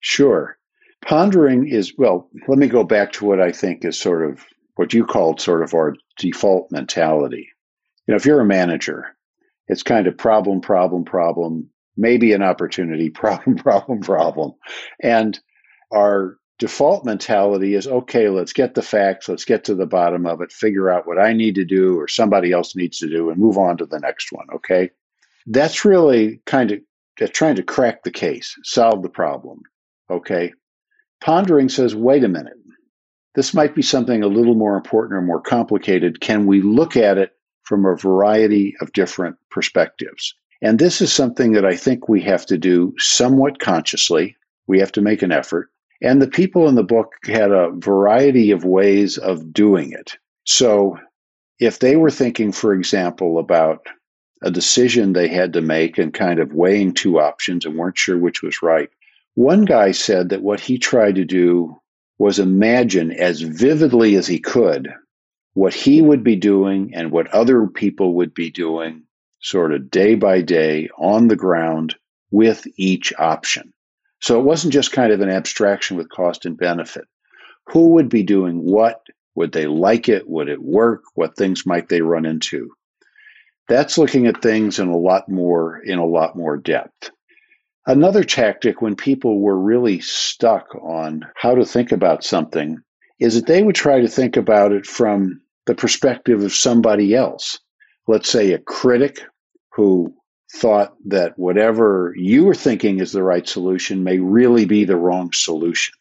Sure. 0.00 0.56
Pondering 1.04 1.68
is, 1.68 1.94
well, 1.96 2.28
let 2.48 2.58
me 2.58 2.68
go 2.68 2.84
back 2.84 3.12
to 3.12 3.24
what 3.24 3.40
I 3.40 3.52
think 3.52 3.84
is 3.84 3.98
sort 3.98 4.28
of 4.28 4.44
what 4.76 4.92
you 4.92 5.04
called 5.04 5.40
sort 5.40 5.62
of 5.62 5.74
our 5.74 5.94
default 6.18 6.70
mentality 6.70 7.48
you 8.06 8.12
know, 8.12 8.16
if 8.16 8.24
you're 8.24 8.40
a 8.40 8.46
manager, 8.46 9.16
it's 9.68 9.82
kind 9.82 10.06
of 10.06 10.16
problem, 10.16 10.60
problem, 10.60 11.04
problem, 11.04 11.68
maybe 11.96 12.32
an 12.32 12.42
opportunity, 12.42 13.10
problem, 13.14 13.56
problem, 13.56 14.00
problem. 14.00 14.52
And 15.02 15.38
our 15.92 16.38
default 16.58 17.04
mentality 17.04 17.74
is 17.74 17.86
okay, 17.86 18.28
let's 18.28 18.52
get 18.52 18.74
the 18.74 18.82
facts, 18.82 19.28
let's 19.28 19.44
get 19.44 19.64
to 19.64 19.74
the 19.74 19.86
bottom 19.86 20.26
of 20.26 20.40
it, 20.40 20.52
figure 20.52 20.90
out 20.90 21.06
what 21.06 21.18
I 21.18 21.32
need 21.32 21.56
to 21.56 21.64
do 21.64 21.98
or 21.98 22.08
somebody 22.08 22.52
else 22.52 22.74
needs 22.74 22.98
to 22.98 23.08
do, 23.08 23.30
and 23.30 23.38
move 23.38 23.58
on 23.58 23.76
to 23.78 23.86
the 23.86 24.00
next 24.00 24.32
one. 24.32 24.46
Okay. 24.54 24.90
That's 25.46 25.84
really 25.84 26.40
kind 26.46 26.72
of 26.72 27.32
trying 27.32 27.56
to 27.56 27.62
crack 27.62 28.02
the 28.02 28.10
case, 28.10 28.56
solve 28.62 29.02
the 29.02 29.08
problem. 29.08 29.62
Okay. 30.10 30.52
Pondering 31.20 31.68
says, 31.68 31.94
wait 31.94 32.24
a 32.24 32.28
minute, 32.28 32.58
this 33.34 33.54
might 33.54 33.74
be 33.74 33.82
something 33.82 34.22
a 34.22 34.28
little 34.28 34.54
more 34.54 34.76
important 34.76 35.18
or 35.18 35.22
more 35.22 35.40
complicated. 35.40 36.20
Can 36.20 36.46
we 36.46 36.62
look 36.62 36.96
at 36.96 37.18
it 37.18 37.36
from 37.66 37.84
a 37.84 37.96
variety 37.96 38.74
of 38.80 38.92
different 38.92 39.36
perspectives. 39.50 40.34
And 40.62 40.78
this 40.78 41.02
is 41.02 41.12
something 41.12 41.52
that 41.52 41.66
I 41.66 41.76
think 41.76 42.08
we 42.08 42.22
have 42.22 42.46
to 42.46 42.56
do 42.56 42.94
somewhat 42.96 43.58
consciously. 43.58 44.36
We 44.66 44.78
have 44.78 44.92
to 44.92 45.02
make 45.02 45.22
an 45.22 45.32
effort. 45.32 45.68
And 46.00 46.22
the 46.22 46.28
people 46.28 46.68
in 46.68 46.76
the 46.76 46.84
book 46.84 47.12
had 47.24 47.50
a 47.50 47.72
variety 47.72 48.52
of 48.52 48.64
ways 48.64 49.18
of 49.18 49.52
doing 49.52 49.92
it. 49.92 50.16
So 50.44 50.98
if 51.58 51.80
they 51.80 51.96
were 51.96 52.10
thinking, 52.10 52.52
for 52.52 52.72
example, 52.72 53.38
about 53.38 53.86
a 54.42 54.50
decision 54.50 55.12
they 55.12 55.28
had 55.28 55.54
to 55.54 55.60
make 55.60 55.98
and 55.98 56.14
kind 56.14 56.38
of 56.38 56.52
weighing 56.52 56.94
two 56.94 57.18
options 57.18 57.64
and 57.64 57.76
weren't 57.76 57.98
sure 57.98 58.18
which 58.18 58.42
was 58.42 58.62
right, 58.62 58.90
one 59.36 59.66
guy 59.66 59.92
said 59.92 60.30
that 60.30 60.42
what 60.42 60.60
he 60.60 60.78
tried 60.78 61.16
to 61.16 61.24
do 61.26 61.78
was 62.18 62.38
imagine 62.38 63.12
as 63.12 63.42
vividly 63.42 64.16
as 64.16 64.26
he 64.26 64.40
could 64.40 64.88
what 65.52 65.74
he 65.74 66.00
would 66.00 66.24
be 66.24 66.36
doing 66.36 66.92
and 66.94 67.10
what 67.10 67.28
other 67.28 67.66
people 67.66 68.14
would 68.14 68.32
be 68.32 68.50
doing, 68.50 69.02
sort 69.40 69.72
of 69.72 69.90
day 69.90 70.14
by 70.14 70.40
day 70.40 70.88
on 70.98 71.28
the 71.28 71.36
ground 71.36 71.94
with 72.30 72.66
each 72.76 73.12
option. 73.18 73.74
So 74.22 74.40
it 74.40 74.44
wasn't 74.44 74.72
just 74.72 74.92
kind 74.92 75.12
of 75.12 75.20
an 75.20 75.28
abstraction 75.28 75.98
with 75.98 76.08
cost 76.08 76.46
and 76.46 76.56
benefit. 76.56 77.04
Who 77.68 77.90
would 77.90 78.08
be 78.08 78.22
doing 78.22 78.64
what? 78.64 79.02
Would 79.34 79.52
they 79.52 79.66
like 79.66 80.08
it? 80.08 80.26
Would 80.26 80.48
it 80.48 80.62
work? 80.62 81.02
What 81.14 81.36
things 81.36 81.66
might 81.66 81.90
they 81.90 82.00
run 82.00 82.24
into? 82.24 82.70
That's 83.68 83.98
looking 83.98 84.26
at 84.26 84.40
things 84.40 84.78
in 84.78 84.88
a 84.88 84.96
lot 84.96 85.28
more 85.28 85.78
in 85.78 85.98
a 85.98 86.06
lot 86.06 86.36
more 86.36 86.56
depth. 86.56 87.10
Another 87.86 88.24
tactic 88.24 88.82
when 88.82 88.96
people 88.96 89.40
were 89.40 89.58
really 89.58 90.00
stuck 90.00 90.74
on 90.82 91.24
how 91.36 91.54
to 91.54 91.64
think 91.64 91.92
about 91.92 92.24
something 92.24 92.78
is 93.20 93.34
that 93.36 93.46
they 93.46 93.62
would 93.62 93.76
try 93.76 94.00
to 94.00 94.08
think 94.08 94.36
about 94.36 94.72
it 94.72 94.84
from 94.84 95.40
the 95.66 95.74
perspective 95.74 96.42
of 96.42 96.52
somebody 96.52 97.14
else. 97.14 97.60
Let's 98.08 98.28
say 98.28 98.52
a 98.52 98.58
critic 98.58 99.20
who 99.72 100.12
thought 100.52 100.94
that 101.06 101.38
whatever 101.38 102.12
you 102.16 102.44
were 102.44 102.54
thinking 102.54 103.00
is 103.00 103.12
the 103.12 103.22
right 103.22 103.46
solution 103.46 104.04
may 104.04 104.18
really 104.18 104.64
be 104.64 104.84
the 104.84 104.96
wrong 104.96 105.30
solution. 105.32 105.94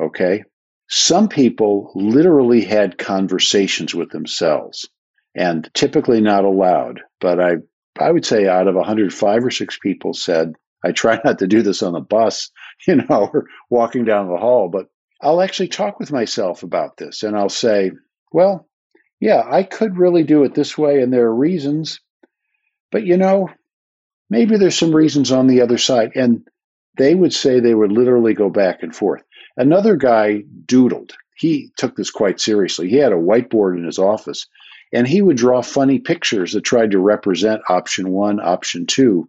Okay? 0.00 0.44
Some 0.88 1.28
people 1.28 1.92
literally 1.94 2.62
had 2.62 2.98
conversations 2.98 3.94
with 3.94 4.10
themselves 4.10 4.88
and 5.34 5.68
typically 5.74 6.20
not 6.20 6.44
allowed, 6.44 7.00
but 7.20 7.38
I 7.40 7.56
I 8.00 8.12
would 8.12 8.24
say 8.24 8.46
out 8.46 8.68
of 8.68 8.76
105 8.76 9.44
or 9.44 9.50
6 9.50 9.78
people 9.80 10.14
said, 10.14 10.54
I 10.84 10.92
try 10.92 11.20
not 11.24 11.38
to 11.40 11.46
do 11.46 11.62
this 11.62 11.82
on 11.82 11.92
the 11.92 12.00
bus, 12.00 12.50
you 12.86 12.96
know, 12.96 13.30
or 13.32 13.46
walking 13.70 14.04
down 14.04 14.28
the 14.28 14.36
hall, 14.36 14.68
but 14.68 14.86
I'll 15.20 15.40
actually 15.40 15.68
talk 15.68 15.98
with 15.98 16.12
myself 16.12 16.62
about 16.62 16.96
this 16.96 17.22
and 17.22 17.36
I'll 17.36 17.48
say, 17.48 17.92
well, 18.32 18.68
yeah, 19.20 19.42
I 19.50 19.64
could 19.64 19.98
really 19.98 20.22
do 20.22 20.44
it 20.44 20.54
this 20.54 20.78
way, 20.78 21.02
and 21.02 21.12
there 21.12 21.26
are 21.26 21.34
reasons. 21.34 22.00
But 22.92 23.04
you 23.04 23.16
know, 23.16 23.48
maybe 24.30 24.56
there's 24.56 24.78
some 24.78 24.94
reasons 24.94 25.32
on 25.32 25.46
the 25.46 25.60
other 25.60 25.78
side. 25.78 26.12
And 26.14 26.46
they 26.96 27.14
would 27.14 27.32
say 27.32 27.60
they 27.60 27.74
would 27.74 27.92
literally 27.92 28.34
go 28.34 28.50
back 28.50 28.82
and 28.82 28.94
forth. 28.94 29.22
Another 29.56 29.96
guy 29.96 30.42
doodled. 30.66 31.12
He 31.36 31.70
took 31.76 31.96
this 31.96 32.10
quite 32.10 32.40
seriously. 32.40 32.88
He 32.88 32.96
had 32.96 33.12
a 33.12 33.16
whiteboard 33.16 33.76
in 33.76 33.84
his 33.84 33.98
office, 33.98 34.46
and 34.92 35.06
he 35.06 35.22
would 35.22 35.36
draw 35.36 35.62
funny 35.62 35.98
pictures 35.98 36.52
that 36.52 36.62
tried 36.62 36.90
to 36.92 36.98
represent 36.98 37.62
option 37.68 38.10
one, 38.10 38.40
option 38.40 38.86
two. 38.86 39.28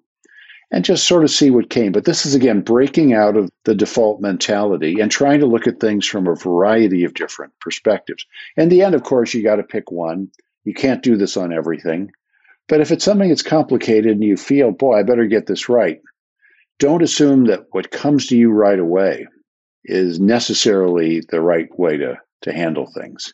And 0.72 0.86
just 0.86 1.08
sort 1.08 1.24
of 1.24 1.32
see 1.32 1.50
what 1.50 1.70
came. 1.70 1.92
But 1.92 2.06
this 2.06 2.26
is 2.26 2.36
again 2.36 2.62
breaking 2.62 3.14
out 3.14 3.36
of 3.36 3.50
the 3.66 3.76
default 3.76 4.22
mentality 4.22 5.00
and 5.00 5.12
trying 5.12 5.40
to 5.40 5.48
look 5.48 5.68
at 5.68 5.80
things 5.80 6.06
from 6.06 6.28
a 6.28 6.36
variety 6.36 7.04
of 7.04 7.14
different 7.14 7.54
perspectives. 7.60 8.26
In 8.56 8.70
the 8.70 8.84
end, 8.84 8.96
of 8.96 9.04
course, 9.04 9.34
you 9.34 9.44
got 9.44 9.56
to 9.56 9.64
pick 9.64 9.92
one. 9.92 10.30
You 10.64 10.74
can't 10.74 11.04
do 11.04 11.18
this 11.18 11.38
on 11.38 11.54
everything. 11.54 12.12
But 12.68 12.82
if 12.82 12.92
it's 12.92 13.04
something 13.04 13.30
that's 13.30 13.42
complicated 13.42 14.12
and 14.12 14.24
you 14.24 14.38
feel, 14.38 14.72
boy, 14.72 15.00
I 15.00 15.04
better 15.04 15.26
get 15.26 15.48
this 15.48 15.70
right, 15.70 16.00
don't 16.78 17.02
assume 17.02 17.46
that 17.46 17.66
what 17.72 17.92
comes 17.92 18.28
to 18.28 18.38
you 18.38 18.52
right 18.52 18.80
away 18.80 19.28
is 19.86 20.20
necessarily 20.20 21.22
the 21.30 21.42
right 21.42 21.68
way 21.80 21.98
to, 21.98 22.20
to 22.44 22.54
handle 22.54 22.86
things. 22.94 23.34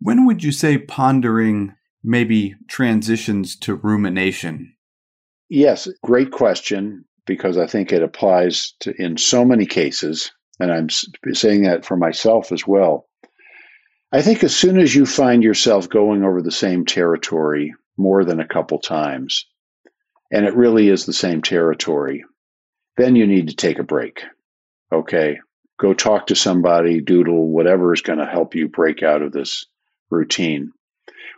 When 0.00 0.26
would 0.26 0.42
you 0.42 0.52
say 0.52 0.76
pondering 0.76 1.74
maybe 2.02 2.56
transitions 2.68 3.56
to 3.56 3.76
rumination? 3.76 4.75
Yes, 5.48 5.88
great 6.02 6.30
question 6.30 7.04
because 7.26 7.56
I 7.56 7.66
think 7.66 7.92
it 7.92 8.02
applies 8.02 8.74
to 8.80 8.94
in 9.00 9.16
so 9.16 9.44
many 9.44 9.66
cases 9.66 10.30
and 10.58 10.72
I'm 10.72 10.88
saying 11.34 11.62
that 11.62 11.84
for 11.84 11.96
myself 11.96 12.52
as 12.52 12.66
well. 12.66 13.08
I 14.12 14.22
think 14.22 14.44
as 14.44 14.56
soon 14.56 14.78
as 14.78 14.94
you 14.94 15.04
find 15.04 15.42
yourself 15.42 15.88
going 15.88 16.22
over 16.22 16.40
the 16.40 16.50
same 16.50 16.86
territory 16.86 17.74
more 17.98 18.24
than 18.24 18.40
a 18.40 18.48
couple 18.48 18.78
times, 18.78 19.46
and 20.30 20.46
it 20.46 20.54
really 20.54 20.88
is 20.88 21.04
the 21.04 21.12
same 21.12 21.42
territory, 21.42 22.24
then 22.96 23.16
you 23.16 23.26
need 23.26 23.48
to 23.48 23.56
take 23.56 23.78
a 23.78 23.84
break. 23.84 24.22
Okay, 24.92 25.38
go 25.78 25.92
talk 25.92 26.28
to 26.28 26.36
somebody, 26.36 27.00
doodle, 27.00 27.48
whatever 27.48 27.92
is 27.92 28.02
going 28.02 28.18
to 28.18 28.26
help 28.26 28.54
you 28.54 28.68
break 28.68 29.02
out 29.02 29.22
of 29.22 29.32
this 29.32 29.66
routine. 30.10 30.72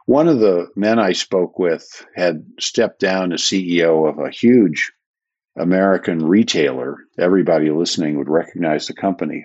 One 0.08 0.26
of 0.26 0.40
the 0.40 0.68
men 0.74 0.98
I 0.98 1.12
spoke 1.12 1.58
with 1.58 2.06
had 2.16 2.42
stepped 2.58 2.98
down 2.98 3.30
as 3.30 3.42
CEO 3.42 4.08
of 4.08 4.18
a 4.18 4.30
huge 4.30 4.90
American 5.54 6.24
retailer. 6.24 7.00
Everybody 7.18 7.70
listening 7.70 8.16
would 8.16 8.30
recognize 8.30 8.86
the 8.86 8.94
company. 8.94 9.44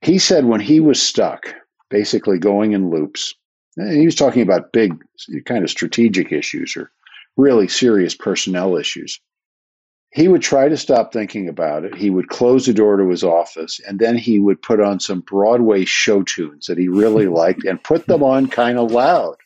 He 0.00 0.16
said 0.16 0.46
when 0.46 0.62
he 0.62 0.80
was 0.80 0.98
stuck, 0.98 1.54
basically 1.90 2.38
going 2.38 2.72
in 2.72 2.88
loops, 2.88 3.34
he 3.76 4.06
was 4.06 4.14
talking 4.14 4.40
about 4.40 4.72
big 4.72 4.98
kind 5.44 5.62
of 5.62 5.68
strategic 5.68 6.32
issues 6.32 6.74
or 6.74 6.90
really 7.36 7.68
serious 7.68 8.14
personnel 8.14 8.78
issues. 8.78 9.20
He 10.14 10.26
would 10.26 10.40
try 10.40 10.70
to 10.70 10.78
stop 10.78 11.12
thinking 11.12 11.50
about 11.50 11.84
it. 11.84 11.94
He 11.94 12.08
would 12.08 12.30
close 12.30 12.64
the 12.64 12.72
door 12.72 12.96
to 12.96 13.10
his 13.10 13.24
office 13.24 13.78
and 13.86 13.98
then 13.98 14.16
he 14.16 14.38
would 14.38 14.62
put 14.62 14.80
on 14.80 15.00
some 15.00 15.20
Broadway 15.20 15.84
show 15.84 16.22
tunes 16.22 16.64
that 16.64 16.78
he 16.78 16.88
really 16.88 17.26
liked 17.42 17.64
and 17.64 17.84
put 17.84 18.06
them 18.06 18.22
on 18.22 18.46
kind 18.48 18.78
of 18.78 18.90
loud. 18.90 19.36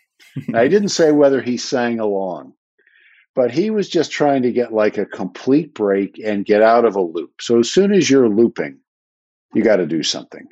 I 0.54 0.68
didn't 0.68 0.88
say 0.88 1.12
whether 1.12 1.42
he 1.42 1.56
sang 1.56 2.00
along, 2.00 2.54
but 3.34 3.50
he 3.50 3.70
was 3.70 3.88
just 3.88 4.10
trying 4.10 4.42
to 4.42 4.52
get 4.52 4.72
like 4.72 4.98
a 4.98 5.06
complete 5.06 5.74
break 5.74 6.18
and 6.24 6.44
get 6.44 6.62
out 6.62 6.84
of 6.84 6.96
a 6.96 7.02
loop. 7.02 7.40
So 7.40 7.58
as 7.58 7.70
soon 7.70 7.92
as 7.92 8.08
you're 8.08 8.28
looping, 8.28 8.78
you 9.54 9.62
got 9.62 9.76
to 9.76 9.86
do 9.86 10.02
something. 10.02 10.46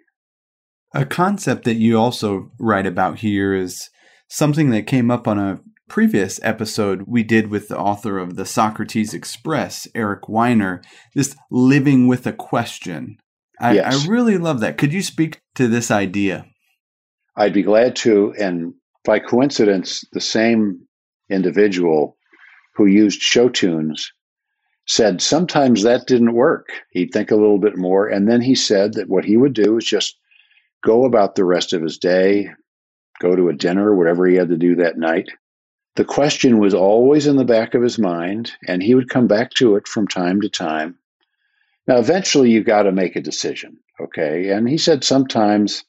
A 0.94 1.04
concept 1.04 1.64
that 1.64 1.76
you 1.76 1.98
also 1.98 2.50
write 2.58 2.86
about 2.86 3.20
here 3.20 3.54
is 3.54 3.88
something 4.28 4.70
that 4.70 4.86
came 4.86 5.10
up 5.10 5.28
on 5.28 5.38
a 5.38 5.60
previous 5.88 6.40
episode 6.42 7.04
we 7.06 7.22
did 7.22 7.50
with 7.50 7.68
the 7.68 7.78
author 7.78 8.18
of 8.18 8.36
the 8.36 8.46
Socrates 8.46 9.12
Express, 9.12 9.88
Eric 9.94 10.28
Weiner, 10.28 10.82
this 11.14 11.36
living 11.50 12.06
with 12.06 12.26
a 12.26 12.32
question. 12.32 13.18
I, 13.60 13.74
yes. 13.74 14.06
I 14.06 14.08
really 14.08 14.38
love 14.38 14.60
that. 14.60 14.78
Could 14.78 14.92
you 14.92 15.02
speak 15.02 15.40
to 15.56 15.68
this 15.68 15.90
idea? 15.90 16.46
I'd 17.36 17.52
be 17.52 17.62
glad 17.62 17.96
to. 17.96 18.34
And 18.38 18.74
by 19.04 19.18
coincidence, 19.18 20.04
the 20.12 20.20
same 20.20 20.86
individual 21.30 22.16
who 22.74 22.86
used 22.86 23.20
show 23.20 23.48
tunes 23.48 24.12
said 24.86 25.22
sometimes 25.22 25.82
that 25.82 26.06
didn't 26.06 26.34
work. 26.34 26.68
He'd 26.90 27.12
think 27.12 27.30
a 27.30 27.36
little 27.36 27.58
bit 27.58 27.76
more. 27.76 28.08
And 28.08 28.28
then 28.28 28.40
he 28.40 28.54
said 28.54 28.94
that 28.94 29.08
what 29.08 29.24
he 29.24 29.36
would 29.36 29.52
do 29.52 29.76
is 29.76 29.84
just 29.84 30.16
go 30.82 31.04
about 31.04 31.34
the 31.34 31.44
rest 31.44 31.72
of 31.72 31.82
his 31.82 31.98
day, 31.98 32.50
go 33.20 33.36
to 33.36 33.48
a 33.48 33.54
dinner, 33.54 33.94
whatever 33.94 34.26
he 34.26 34.34
had 34.36 34.48
to 34.48 34.56
do 34.56 34.74
that 34.76 34.98
night. 34.98 35.28
The 35.96 36.04
question 36.04 36.58
was 36.58 36.74
always 36.74 37.26
in 37.26 37.36
the 37.36 37.44
back 37.44 37.74
of 37.74 37.82
his 37.82 37.98
mind, 37.98 38.52
and 38.66 38.82
he 38.82 38.94
would 38.94 39.10
come 39.10 39.26
back 39.26 39.50
to 39.58 39.76
it 39.76 39.86
from 39.86 40.08
time 40.08 40.40
to 40.40 40.48
time. 40.48 40.96
Now, 41.86 41.98
eventually, 41.98 42.50
you've 42.50 42.66
got 42.66 42.84
to 42.84 42.92
make 42.92 43.16
a 43.16 43.20
decision, 43.20 43.76
okay? 44.00 44.50
And 44.50 44.68
he 44.68 44.78
said 44.78 45.04
sometimes, 45.04 45.84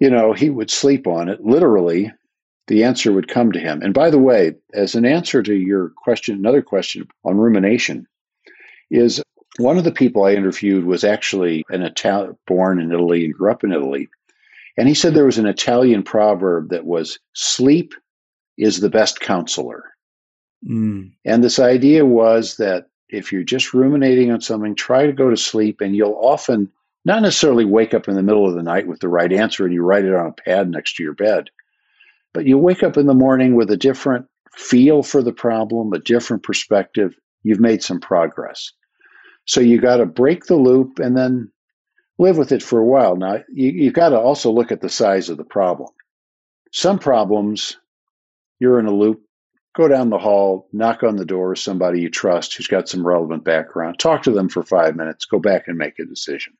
you 0.00 0.10
know, 0.10 0.32
he 0.32 0.50
would 0.50 0.70
sleep 0.70 1.06
on 1.06 1.28
it. 1.28 1.40
Literally, 1.44 2.12
the 2.68 2.84
answer 2.84 3.12
would 3.12 3.28
come 3.28 3.52
to 3.52 3.58
him. 3.58 3.82
And 3.82 3.92
by 3.92 4.10
the 4.10 4.18
way, 4.18 4.54
as 4.72 4.94
an 4.94 5.04
answer 5.04 5.42
to 5.42 5.54
your 5.54 5.90
question, 5.96 6.36
another 6.36 6.62
question 6.62 7.08
on 7.24 7.36
rumination 7.36 8.06
is 8.90 9.22
one 9.58 9.76
of 9.76 9.84
the 9.84 9.92
people 9.92 10.24
I 10.24 10.34
interviewed 10.34 10.84
was 10.84 11.02
actually 11.02 11.64
an 11.70 11.82
Italian 11.82 12.38
born 12.46 12.80
in 12.80 12.92
Italy 12.92 13.24
and 13.24 13.34
grew 13.34 13.50
up 13.50 13.64
in 13.64 13.72
Italy. 13.72 14.08
And 14.76 14.86
he 14.86 14.94
said 14.94 15.14
there 15.14 15.24
was 15.24 15.38
an 15.38 15.46
Italian 15.46 16.04
proverb 16.04 16.70
that 16.70 16.86
was 16.86 17.18
sleep 17.34 17.94
is 18.56 18.80
the 18.80 18.90
best 18.90 19.20
counselor. 19.20 19.82
Mm. 20.68 21.12
And 21.24 21.42
this 21.42 21.58
idea 21.58 22.04
was 22.04 22.56
that 22.56 22.86
if 23.08 23.32
you're 23.32 23.42
just 23.42 23.74
ruminating 23.74 24.30
on 24.30 24.40
something, 24.40 24.74
try 24.74 25.06
to 25.06 25.12
go 25.12 25.30
to 25.30 25.36
sleep, 25.36 25.80
and 25.80 25.96
you'll 25.96 26.18
often 26.20 26.70
not 27.04 27.22
necessarily 27.22 27.64
wake 27.64 27.94
up 27.94 28.08
in 28.08 28.14
the 28.14 28.22
middle 28.22 28.46
of 28.46 28.54
the 28.54 28.62
night 28.62 28.86
with 28.86 29.00
the 29.00 29.08
right 29.08 29.32
answer 29.32 29.64
and 29.64 29.72
you 29.72 29.82
write 29.82 30.04
it 30.04 30.14
on 30.14 30.26
a 30.26 30.32
pad 30.32 30.70
next 30.70 30.96
to 30.96 31.02
your 31.02 31.14
bed, 31.14 31.48
but 32.38 32.46
you 32.46 32.56
wake 32.56 32.84
up 32.84 32.96
in 32.96 33.06
the 33.06 33.14
morning 33.14 33.56
with 33.56 33.68
a 33.68 33.76
different 33.76 34.24
feel 34.54 35.02
for 35.02 35.24
the 35.24 35.32
problem, 35.32 35.92
a 35.92 35.98
different 35.98 36.44
perspective. 36.44 37.16
You've 37.42 37.58
made 37.58 37.82
some 37.82 37.98
progress. 37.98 38.70
So 39.44 39.60
you 39.60 39.80
got 39.80 39.96
to 39.96 40.06
break 40.06 40.44
the 40.44 40.54
loop 40.54 41.00
and 41.00 41.16
then 41.16 41.50
live 42.16 42.38
with 42.38 42.52
it 42.52 42.62
for 42.62 42.78
a 42.78 42.84
while. 42.84 43.16
Now, 43.16 43.42
you, 43.52 43.70
you've 43.70 43.94
got 43.94 44.10
to 44.10 44.20
also 44.20 44.52
look 44.52 44.70
at 44.70 44.80
the 44.80 44.88
size 44.88 45.28
of 45.28 45.36
the 45.36 45.42
problem. 45.42 45.90
Some 46.72 47.00
problems 47.00 47.76
you're 48.60 48.78
in 48.78 48.86
a 48.86 48.94
loop, 48.94 49.20
go 49.74 49.88
down 49.88 50.10
the 50.10 50.18
hall, 50.18 50.68
knock 50.72 51.02
on 51.02 51.16
the 51.16 51.24
door 51.24 51.50
of 51.50 51.58
somebody 51.58 52.02
you 52.02 52.08
trust 52.08 52.54
who's 52.54 52.68
got 52.68 52.88
some 52.88 53.04
relevant 53.04 53.42
background, 53.42 53.98
talk 53.98 54.22
to 54.22 54.30
them 54.30 54.48
for 54.48 54.62
five 54.62 54.94
minutes, 54.94 55.24
go 55.24 55.40
back 55.40 55.66
and 55.66 55.76
make 55.76 55.98
a 55.98 56.04
decision. 56.04 56.52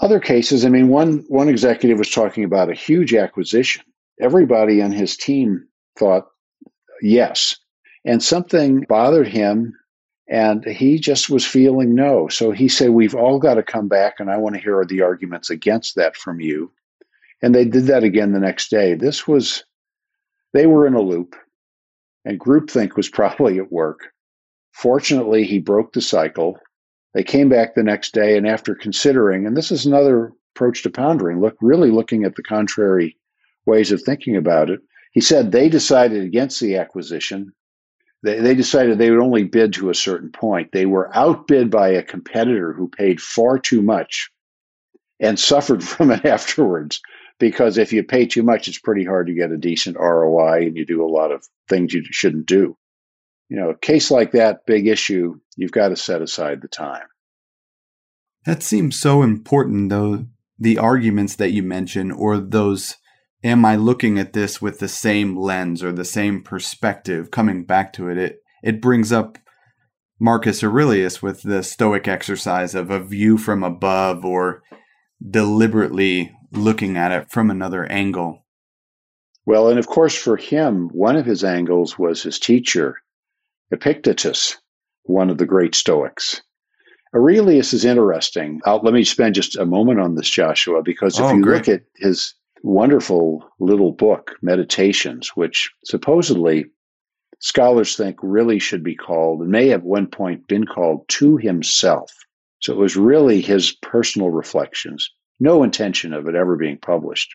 Other 0.00 0.20
cases, 0.20 0.64
I 0.64 0.68
mean, 0.68 0.86
one 0.86 1.24
one 1.26 1.48
executive 1.48 1.98
was 1.98 2.08
talking 2.08 2.44
about 2.44 2.70
a 2.70 2.74
huge 2.74 3.14
acquisition. 3.14 3.82
Everybody 4.20 4.82
on 4.82 4.92
his 4.92 5.16
team 5.16 5.66
thought 5.98 6.26
yes, 7.00 7.56
and 8.04 8.22
something 8.22 8.84
bothered 8.88 9.28
him, 9.28 9.74
and 10.28 10.64
he 10.64 10.98
just 10.98 11.30
was 11.30 11.46
feeling 11.46 11.94
no. 11.94 12.28
So 12.28 12.52
he 12.52 12.68
said, 12.68 12.90
"We've 12.90 13.14
all 13.14 13.38
got 13.38 13.54
to 13.54 13.62
come 13.62 13.88
back, 13.88 14.20
and 14.20 14.30
I 14.30 14.36
want 14.36 14.54
to 14.54 14.60
hear 14.60 14.84
the 14.84 15.02
arguments 15.02 15.50
against 15.50 15.96
that 15.96 16.16
from 16.16 16.40
you." 16.40 16.72
And 17.42 17.54
they 17.54 17.64
did 17.64 17.86
that 17.86 18.04
again 18.04 18.32
the 18.32 18.40
next 18.40 18.70
day. 18.70 18.94
This 18.94 19.26
was 19.26 19.64
they 20.52 20.66
were 20.66 20.86
in 20.86 20.94
a 20.94 21.00
loop, 21.00 21.34
and 22.24 22.38
groupthink 22.38 22.96
was 22.96 23.08
probably 23.18 23.58
at 23.58 23.72
work. 23.72 24.12
Fortunately, 24.72 25.44
he 25.44 25.58
broke 25.58 25.92
the 25.92 26.00
cycle. 26.00 26.58
They 27.14 27.24
came 27.24 27.48
back 27.48 27.74
the 27.74 27.82
next 27.82 28.14
day, 28.14 28.36
and 28.36 28.46
after 28.46 28.74
considering, 28.74 29.46
and 29.46 29.56
this 29.56 29.70
is 29.70 29.84
another 29.84 30.32
approach 30.54 30.82
to 30.82 30.90
pondering, 30.90 31.40
look, 31.40 31.56
really 31.60 31.90
looking 31.90 32.24
at 32.24 32.36
the 32.36 32.42
contrary 32.42 33.18
ways 33.66 33.92
of 33.92 34.02
thinking 34.02 34.36
about 34.36 34.70
it, 34.70 34.80
he 35.12 35.20
said 35.20 35.52
they 35.52 35.68
decided 35.68 36.24
against 36.24 36.60
the 36.60 36.76
acquisition. 36.76 37.52
They, 38.22 38.40
they 38.40 38.54
decided 38.54 38.98
they 38.98 39.10
would 39.10 39.22
only 39.22 39.44
bid 39.44 39.74
to 39.74 39.90
a 39.90 39.94
certain 39.94 40.30
point. 40.30 40.72
They 40.72 40.86
were 40.86 41.14
outbid 41.16 41.70
by 41.70 41.88
a 41.88 42.02
competitor 42.02 42.72
who 42.72 42.88
paid 42.88 43.20
far 43.20 43.58
too 43.58 43.82
much 43.82 44.30
and 45.20 45.38
suffered 45.38 45.82
from 45.84 46.10
it 46.10 46.24
afterwards 46.24 47.00
because 47.38 47.76
if 47.76 47.92
you 47.92 48.04
pay 48.04 48.26
too 48.26 48.42
much, 48.42 48.68
it's 48.68 48.78
pretty 48.78 49.04
hard 49.04 49.26
to 49.26 49.34
get 49.34 49.50
a 49.50 49.56
decent 49.56 49.96
ROI 49.98 50.62
and 50.66 50.76
you 50.76 50.86
do 50.86 51.04
a 51.04 51.10
lot 51.10 51.32
of 51.32 51.44
things 51.68 51.92
you 51.92 52.04
shouldn't 52.10 52.46
do. 52.46 52.76
You 53.48 53.56
know, 53.56 53.70
a 53.70 53.76
case 53.76 54.10
like 54.10 54.32
that, 54.32 54.64
big 54.64 54.86
issue, 54.86 55.40
you've 55.56 55.72
got 55.72 55.88
to 55.88 55.96
set 55.96 56.22
aside 56.22 56.62
the 56.62 56.68
time. 56.68 57.06
That 58.46 58.62
seems 58.62 58.98
so 58.98 59.22
important, 59.22 59.90
though, 59.90 60.26
the 60.58 60.78
arguments 60.78 61.36
that 61.36 61.50
you 61.50 61.62
mention, 61.62 62.10
or 62.10 62.38
those, 62.38 62.96
am 63.44 63.64
I 63.64 63.76
looking 63.76 64.18
at 64.18 64.32
this 64.32 64.62
with 64.62 64.78
the 64.78 64.88
same 64.88 65.36
lens 65.36 65.82
or 65.82 65.92
the 65.92 66.04
same 66.04 66.42
perspective, 66.42 67.30
coming 67.30 67.64
back 67.64 67.92
to 67.94 68.08
it, 68.08 68.18
it, 68.18 68.42
it 68.62 68.80
brings 68.80 69.12
up 69.12 69.38
Marcus 70.20 70.62
Aurelius 70.62 71.22
with 71.22 71.42
the 71.42 71.62
Stoic 71.62 72.06
exercise 72.06 72.74
of 72.74 72.90
a 72.90 73.02
view 73.02 73.36
from 73.36 73.64
above 73.64 74.24
or 74.24 74.62
deliberately 75.30 76.32
looking 76.52 76.96
at 76.96 77.12
it 77.12 77.30
from 77.30 77.50
another 77.50 77.84
angle. 77.86 78.44
Well, 79.44 79.68
and 79.68 79.78
of 79.78 79.88
course, 79.88 80.14
for 80.14 80.36
him, 80.36 80.88
one 80.92 81.16
of 81.16 81.26
his 81.26 81.42
angles 81.42 81.98
was 81.98 82.22
his 82.22 82.38
teacher, 82.38 82.98
Epictetus, 83.72 84.58
one 85.02 85.30
of 85.30 85.38
the 85.38 85.46
great 85.46 85.74
Stoics. 85.74 86.42
Aurelius 87.14 87.72
is 87.72 87.84
interesting. 87.84 88.60
I'll, 88.64 88.80
let 88.82 88.94
me 88.94 89.04
spend 89.04 89.34
just 89.34 89.56
a 89.56 89.66
moment 89.66 90.00
on 90.00 90.14
this, 90.14 90.30
Joshua, 90.30 90.82
because 90.82 91.18
if 91.18 91.24
oh, 91.24 91.34
you 91.34 91.42
great. 91.42 91.66
look 91.66 91.68
at 91.68 91.82
his 91.96 92.34
wonderful 92.62 93.44
little 93.58 93.92
book, 93.92 94.36
Meditations, 94.42 95.30
which 95.34 95.70
supposedly 95.84 96.66
scholars 97.40 97.96
think 97.96 98.18
really 98.22 98.58
should 98.58 98.82
be 98.82 98.94
called, 98.94 99.40
and 99.40 99.50
may 99.50 99.72
at 99.72 99.82
one 99.82 100.06
point 100.06 100.46
been 100.46 100.64
called, 100.64 101.06
To 101.08 101.36
Himself. 101.36 102.12
So 102.60 102.72
it 102.72 102.78
was 102.78 102.96
really 102.96 103.40
his 103.40 103.72
personal 103.72 104.30
reflections, 104.30 105.10
no 105.40 105.64
intention 105.64 106.12
of 106.12 106.28
it 106.28 106.36
ever 106.36 106.56
being 106.56 106.78
published. 106.78 107.34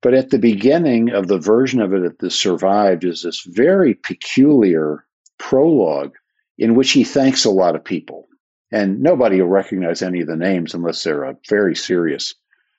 But 0.00 0.14
at 0.14 0.30
the 0.30 0.38
beginning 0.38 1.10
of 1.10 1.26
the 1.26 1.38
version 1.38 1.80
of 1.80 1.92
it 1.92 2.18
that 2.18 2.30
survived 2.30 3.04
is 3.04 3.22
this 3.22 3.42
very 3.42 3.94
peculiar 3.94 5.04
prologue 5.38 6.14
in 6.56 6.74
which 6.76 6.92
he 6.92 7.02
thanks 7.02 7.44
a 7.44 7.50
lot 7.50 7.74
of 7.74 7.84
people. 7.84 8.28
And 8.70 9.00
nobody 9.00 9.40
will 9.40 9.48
recognize 9.48 10.02
any 10.02 10.20
of 10.20 10.28
the 10.28 10.36
names 10.36 10.74
unless 10.74 11.02
they're 11.02 11.24
a 11.24 11.36
very 11.48 11.74
serious 11.74 12.34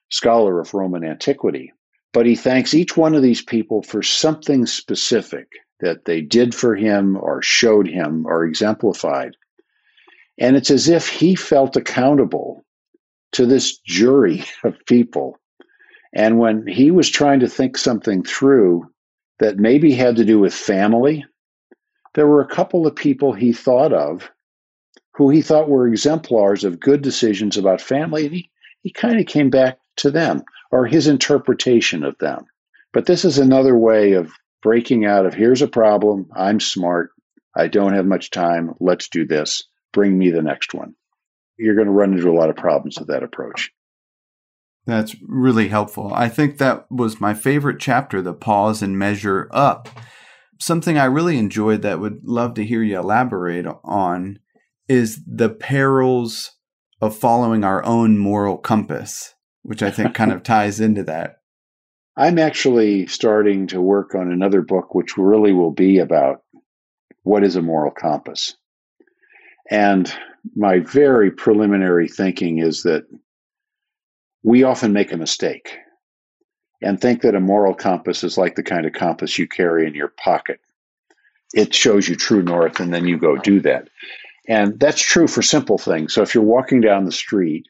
scholar 0.09 0.59
of 0.59 0.73
Roman 0.73 1.03
antiquity. 1.03 1.71
But 2.13 2.25
he 2.25 2.35
thanks 2.35 2.73
each 2.73 2.95
one 2.95 3.13
of 3.13 3.21
these 3.21 3.41
people 3.41 3.81
for 3.83 4.01
something 4.01 4.65
specific 4.65 5.47
that 5.81 6.05
they 6.05 6.21
did 6.21 6.55
for 6.55 6.75
him 6.75 7.17
or 7.17 7.41
showed 7.41 7.87
him 7.87 8.25
or 8.25 8.45
exemplified. 8.45 9.35
And 10.39 10.55
it's 10.55 10.71
as 10.71 10.87
if 10.87 11.07
he 11.07 11.35
felt 11.35 11.75
accountable 11.75 12.65
to 13.33 13.45
this 13.45 13.77
jury 13.79 14.45
of 14.63 14.75
people. 14.85 15.37
And 16.13 16.39
when 16.39 16.65
he 16.65 16.91
was 16.91 17.09
trying 17.09 17.41
to 17.41 17.49
think 17.49 17.77
something 17.77 18.23
through 18.23 18.89
that 19.39 19.57
maybe 19.57 19.93
had 19.93 20.15
to 20.15 20.25
do 20.25 20.39
with 20.39 20.53
family, 20.53 21.25
there 22.13 22.27
were 22.27 22.41
a 22.41 22.47
couple 22.47 22.87
of 22.87 22.95
people 22.95 23.33
he 23.33 23.51
thought 23.51 23.91
of 23.91 24.31
who 25.13 25.29
he 25.29 25.41
thought 25.41 25.69
were 25.69 25.87
exemplars 25.87 26.63
of 26.63 26.79
good 26.79 27.01
decisions 27.01 27.57
about 27.57 27.81
family. 27.81 28.25
And 28.25 28.35
he, 28.35 28.49
he 28.81 28.91
kind 28.91 29.19
of 29.19 29.25
came 29.25 29.49
back 29.49 29.77
to 29.97 30.11
them 30.11 30.43
or 30.71 30.85
his 30.85 31.07
interpretation 31.07 32.03
of 32.03 32.17
them. 32.17 32.45
But 32.93 33.05
this 33.05 33.25
is 33.25 33.37
another 33.37 33.77
way 33.77 34.13
of 34.13 34.31
breaking 34.61 35.05
out 35.05 35.25
of 35.25 35.33
here's 35.33 35.61
a 35.61 35.67
problem, 35.67 36.27
I'm 36.35 36.59
smart, 36.59 37.11
I 37.55 37.67
don't 37.67 37.93
have 37.93 38.05
much 38.05 38.31
time, 38.31 38.73
let's 38.79 39.09
do 39.09 39.25
this, 39.25 39.63
bring 39.93 40.17
me 40.17 40.31
the 40.31 40.41
next 40.41 40.73
one. 40.73 40.95
You're 41.57 41.75
going 41.75 41.87
to 41.87 41.93
run 41.93 42.13
into 42.13 42.29
a 42.29 42.33
lot 42.33 42.49
of 42.49 42.55
problems 42.55 42.97
with 42.97 43.09
that 43.09 43.23
approach. 43.23 43.71
That's 44.85 45.15
really 45.21 45.67
helpful. 45.67 46.11
I 46.13 46.29
think 46.29 46.57
that 46.57 46.89
was 46.91 47.21
my 47.21 47.33
favorite 47.33 47.79
chapter, 47.79 48.21
the 48.21 48.33
pause 48.33 48.81
and 48.81 48.97
measure 48.97 49.47
up. 49.51 49.87
Something 50.59 50.97
I 50.97 51.05
really 51.05 51.37
enjoyed 51.37 51.81
that 51.83 51.99
would 51.99 52.21
love 52.23 52.53
to 52.55 52.65
hear 52.65 52.81
you 52.81 52.97
elaborate 52.99 53.65
on 53.83 54.39
is 54.87 55.21
the 55.25 55.49
perils 55.49 56.51
of 57.01 57.15
following 57.15 57.63
our 57.63 57.85
own 57.85 58.17
moral 58.17 58.57
compass 58.57 59.34
which 59.65 59.81
I 59.81 59.89
think 59.89 60.13
kind 60.13 60.31
of 60.31 60.43
ties 60.43 60.79
into 60.79 61.03
that. 61.03 61.39
I'm 62.15 62.37
actually 62.37 63.07
starting 63.07 63.67
to 63.67 63.81
work 63.81 64.13
on 64.15 64.31
another 64.31 64.61
book, 64.61 64.93
which 64.93 65.17
really 65.17 65.51
will 65.51 65.71
be 65.71 65.97
about 65.97 66.43
what 67.23 67.43
is 67.43 67.55
a 67.55 67.61
moral 67.61 67.91
compass. 67.91 68.55
And 69.69 70.13
my 70.55 70.79
very 70.79 71.31
preliminary 71.31 72.07
thinking 72.07 72.59
is 72.59 72.83
that 72.83 73.05
we 74.43 74.63
often 74.63 74.93
make 74.93 75.11
a 75.11 75.17
mistake 75.17 75.77
and 76.81 77.01
think 77.01 77.21
that 77.23 77.33
a 77.33 77.39
moral 77.39 77.73
compass 77.73 78.23
is 78.23 78.37
like 78.37 78.55
the 78.55 78.63
kind 78.63 78.85
of 78.85 78.93
compass 78.93 79.39
you 79.39 79.47
carry 79.47 79.87
in 79.87 79.95
your 79.95 80.13
pocket. 80.23 80.59
It 81.55 81.73
shows 81.73 82.07
you 82.07 82.15
true 82.15 82.43
north, 82.43 82.79
and 82.79 82.93
then 82.93 83.07
you 83.07 83.17
go 83.17 83.35
do 83.37 83.59
that. 83.61 83.89
And 84.47 84.79
that's 84.79 85.01
true 85.01 85.27
for 85.27 85.41
simple 85.41 85.79
things. 85.79 86.13
So 86.13 86.21
if 86.21 86.35
you're 86.35 86.43
walking 86.43 86.81
down 86.81 87.05
the 87.05 87.11
street 87.11 87.65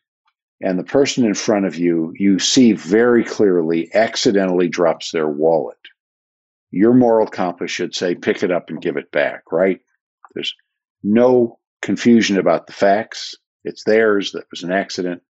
and 0.62 0.80
the 0.80 0.84
person 0.84 1.26
in 1.26 1.34
front 1.34 1.66
of 1.66 1.76
you, 1.76 2.14
you 2.16 2.40
see 2.40 2.72
very 2.72 3.24
clearly, 3.24 3.94
accidentally 3.94 4.70
drops 4.70 5.12
their 5.12 5.28
wallet. 5.28 5.78
Your 6.72 6.94
moral 6.94 7.28
compass 7.28 7.72
should 7.72 7.94
say, 7.94 8.16
pick 8.16 8.42
it 8.44 8.52
up 8.52 8.70
and 8.70 8.82
give 8.82 8.98
it 8.98 9.12
back, 9.12 9.52
right? 9.52 9.80
There's 10.34 10.54
no 11.04 11.60
confusion 11.82 12.38
about 12.38 12.68
the 12.68 12.74
facts. 12.74 13.36
It's 13.64 13.84
theirs. 13.84 14.32
That 14.32 14.46
was 14.52 14.64
an 14.64 14.72
accident. 14.72 15.22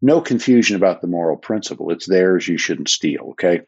No 0.00 0.20
confusion 0.20 0.76
about 0.76 1.00
the 1.00 1.06
moral 1.06 1.36
principle. 1.36 1.90
It's 1.90 2.08
theirs. 2.08 2.48
You 2.48 2.58
shouldn't 2.58 2.88
steal, 2.88 3.28
okay? 3.30 3.60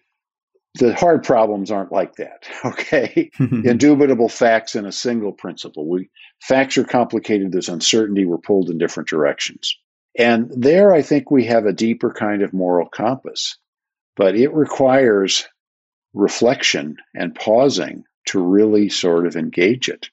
The 0.76 0.94
hard 0.94 1.22
problems 1.22 1.70
aren't 1.70 1.92
like 1.92 2.16
that, 2.16 2.48
okay? 2.64 3.30
Indubitable 3.38 4.30
facts 4.30 4.74
and 4.74 4.86
a 4.86 4.92
single 4.92 5.32
principle. 5.32 5.88
We, 5.88 6.10
facts 6.40 6.76
are 6.78 6.84
complicated. 6.84 7.52
There's 7.52 7.68
uncertainty. 7.68 8.24
We're 8.24 8.38
pulled 8.38 8.70
in 8.70 8.78
different 8.78 9.08
directions. 9.08 9.76
And 10.18 10.50
there, 10.54 10.92
I 10.92 11.02
think 11.02 11.30
we 11.30 11.44
have 11.46 11.66
a 11.66 11.72
deeper 11.72 12.12
kind 12.12 12.42
of 12.42 12.52
moral 12.52 12.88
compass, 12.88 13.58
but 14.16 14.36
it 14.36 14.52
requires 14.52 15.46
reflection 16.12 16.96
and 17.14 17.34
pausing 17.34 18.04
to 18.26 18.40
really 18.40 18.88
sort 18.88 19.26
of 19.26 19.36
engage 19.36 19.88
it 19.88 20.10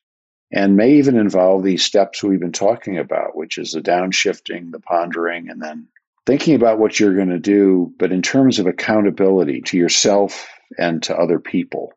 and 0.51 0.75
may 0.75 0.93
even 0.93 1.17
involve 1.17 1.63
these 1.63 1.83
steps 1.83 2.23
we've 2.23 2.39
been 2.39 2.51
talking 2.51 2.97
about, 2.97 3.35
which 3.37 3.57
is 3.57 3.71
the 3.71 3.81
downshifting, 3.81 4.71
the 4.71 4.79
pondering, 4.79 5.49
and 5.49 5.61
then 5.61 5.87
thinking 6.25 6.55
about 6.55 6.77
what 6.77 6.99
you're 6.99 7.15
going 7.15 7.29
to 7.29 7.39
do, 7.39 7.93
but 7.97 8.11
in 8.11 8.21
terms 8.21 8.59
of 8.59 8.67
accountability 8.67 9.61
to 9.61 9.77
yourself 9.77 10.47
and 10.77 11.01
to 11.03 11.17
other 11.17 11.39
people. 11.39 11.93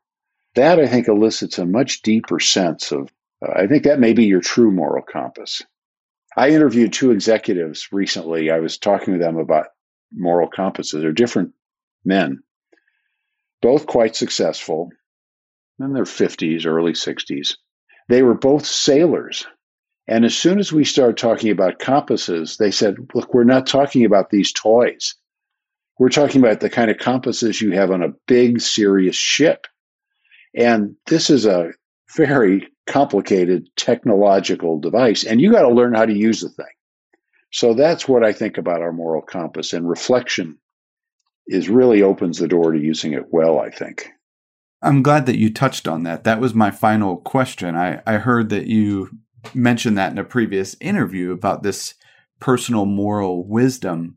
That 0.54 0.78
I 0.78 0.86
think 0.86 1.08
elicits 1.08 1.58
a 1.58 1.66
much 1.66 2.02
deeper 2.02 2.38
sense 2.38 2.92
of, 2.92 3.12
uh, 3.44 3.52
I 3.56 3.66
think 3.66 3.82
that 3.84 3.98
may 3.98 4.12
be 4.12 4.26
your 4.26 4.40
true 4.40 4.70
moral 4.70 5.02
compass. 5.02 5.62
I 6.36 6.50
interviewed 6.50 6.92
two 6.92 7.12
executives 7.12 7.88
recently. 7.92 8.50
I 8.50 8.58
was 8.58 8.78
talking 8.78 9.14
to 9.14 9.20
them 9.20 9.36
about 9.36 9.68
moral 10.12 10.48
compasses. 10.48 11.00
They're 11.00 11.12
different 11.12 11.52
men, 12.04 12.42
both 13.62 13.86
quite 13.86 14.16
successful 14.16 14.90
in 15.80 15.92
their 15.92 16.04
50s, 16.04 16.66
early 16.66 16.92
60s. 16.92 17.56
They 18.08 18.22
were 18.22 18.34
both 18.34 18.66
sailors. 18.66 19.46
And 20.06 20.24
as 20.24 20.36
soon 20.36 20.58
as 20.58 20.72
we 20.72 20.84
started 20.84 21.16
talking 21.16 21.50
about 21.50 21.78
compasses, 21.78 22.58
they 22.58 22.70
said, 22.70 22.96
Look, 23.14 23.32
we're 23.32 23.44
not 23.44 23.66
talking 23.66 24.04
about 24.04 24.30
these 24.30 24.52
toys. 24.52 25.14
We're 25.98 26.10
talking 26.10 26.42
about 26.42 26.60
the 26.60 26.68
kind 26.68 26.90
of 26.90 26.98
compasses 26.98 27.60
you 27.60 27.70
have 27.72 27.90
on 27.90 28.02
a 28.02 28.12
big, 28.26 28.60
serious 28.60 29.16
ship. 29.16 29.66
And 30.54 30.96
this 31.06 31.30
is 31.30 31.46
a 31.46 31.70
very 32.16 32.68
complicated 32.86 33.68
technological 33.76 34.78
device, 34.78 35.24
and 35.24 35.40
you 35.40 35.52
got 35.52 35.62
to 35.62 35.74
learn 35.74 35.94
how 35.94 36.04
to 36.04 36.12
use 36.12 36.40
the 36.40 36.48
thing. 36.48 36.66
So 37.52 37.74
that's 37.74 38.08
what 38.08 38.24
I 38.24 38.32
think 38.32 38.58
about 38.58 38.82
our 38.82 38.92
moral 38.92 39.22
compass, 39.22 39.72
and 39.72 39.88
reflection 39.88 40.58
is 41.46 41.68
really 41.68 42.02
opens 42.02 42.38
the 42.38 42.48
door 42.48 42.72
to 42.72 42.78
using 42.78 43.12
it 43.12 43.26
well, 43.30 43.60
I 43.60 43.70
think. 43.70 44.10
I'm 44.82 45.02
glad 45.02 45.26
that 45.26 45.38
you 45.38 45.52
touched 45.52 45.88
on 45.88 46.02
that. 46.02 46.24
That 46.24 46.40
was 46.40 46.54
my 46.54 46.70
final 46.70 47.16
question. 47.16 47.74
I, 47.74 48.02
I 48.06 48.14
heard 48.14 48.50
that 48.50 48.66
you 48.66 49.10
mentioned 49.54 49.96
that 49.98 50.12
in 50.12 50.18
a 50.18 50.24
previous 50.24 50.76
interview 50.80 51.32
about 51.32 51.62
this 51.62 51.94
personal 52.40 52.84
moral 52.84 53.46
wisdom. 53.46 54.16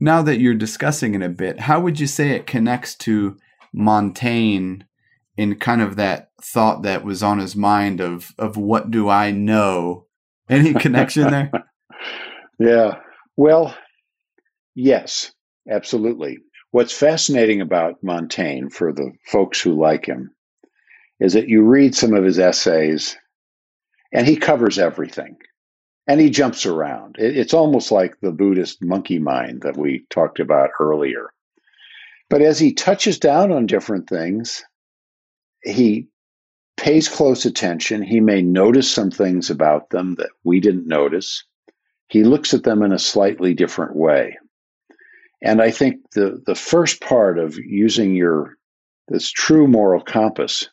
Now 0.00 0.22
that 0.22 0.40
you're 0.40 0.54
discussing 0.54 1.14
it 1.14 1.22
a 1.22 1.28
bit, 1.28 1.60
how 1.60 1.80
would 1.80 2.00
you 2.00 2.06
say 2.06 2.30
it 2.30 2.46
connects 2.46 2.94
to 2.96 3.36
Montaigne 3.72 4.82
in 5.38 5.54
kind 5.54 5.80
of 5.80 5.94
that 5.96 6.32
thought 6.42 6.82
that 6.82 7.04
was 7.04 7.22
on 7.22 7.38
his 7.38 7.54
mind 7.54 8.00
of 8.00 8.34
of 8.38 8.56
what 8.56 8.90
do 8.90 9.08
I 9.08 9.30
know? 9.30 10.06
Any 10.50 10.74
connection 10.74 11.30
there? 11.30 11.50
yeah. 12.58 12.98
Well, 13.36 13.74
yes, 14.74 15.32
absolutely. 15.70 16.38
What's 16.72 16.92
fascinating 16.92 17.60
about 17.60 18.02
Montaigne 18.02 18.70
for 18.70 18.92
the 18.92 19.12
folks 19.26 19.60
who 19.60 19.80
like 19.80 20.06
him 20.06 20.34
is 21.20 21.34
that 21.34 21.48
you 21.48 21.62
read 21.62 21.94
some 21.94 22.14
of 22.14 22.24
his 22.24 22.38
essays 22.38 23.16
and 24.12 24.26
he 24.26 24.36
covers 24.36 24.78
everything 24.78 25.36
and 26.08 26.20
he 26.20 26.30
jumps 26.30 26.66
around. 26.66 27.16
It's 27.18 27.54
almost 27.54 27.92
like 27.92 28.18
the 28.20 28.32
Buddhist 28.32 28.82
monkey 28.82 29.18
mind 29.18 29.62
that 29.62 29.76
we 29.76 30.06
talked 30.10 30.40
about 30.40 30.70
earlier. 30.80 31.30
But 32.28 32.42
as 32.42 32.58
he 32.58 32.72
touches 32.72 33.18
down 33.18 33.52
on 33.52 33.66
different 33.66 34.08
things, 34.08 34.64
he 35.62 36.08
pays 36.76 37.08
close 37.08 37.44
attention. 37.44 38.02
He 38.02 38.20
may 38.20 38.42
notice 38.42 38.90
some 38.90 39.10
things 39.10 39.50
about 39.50 39.90
them 39.90 40.14
that 40.16 40.30
we 40.44 40.60
didn't 40.60 40.86
notice. 40.86 41.44
He 42.08 42.24
looks 42.24 42.54
at 42.54 42.62
them 42.62 42.82
in 42.82 42.92
a 42.92 42.98
slightly 42.98 43.54
different 43.54 43.96
way. 43.96 44.38
And 45.42 45.60
I 45.60 45.70
think 45.70 46.10
the, 46.12 46.42
the 46.46 46.54
first 46.54 47.00
part 47.00 47.38
of 47.38 47.56
using 47.58 48.14
your 48.14 48.56
this 49.08 49.30
true 49.30 49.66
moral 49.66 50.02
compass 50.02 50.68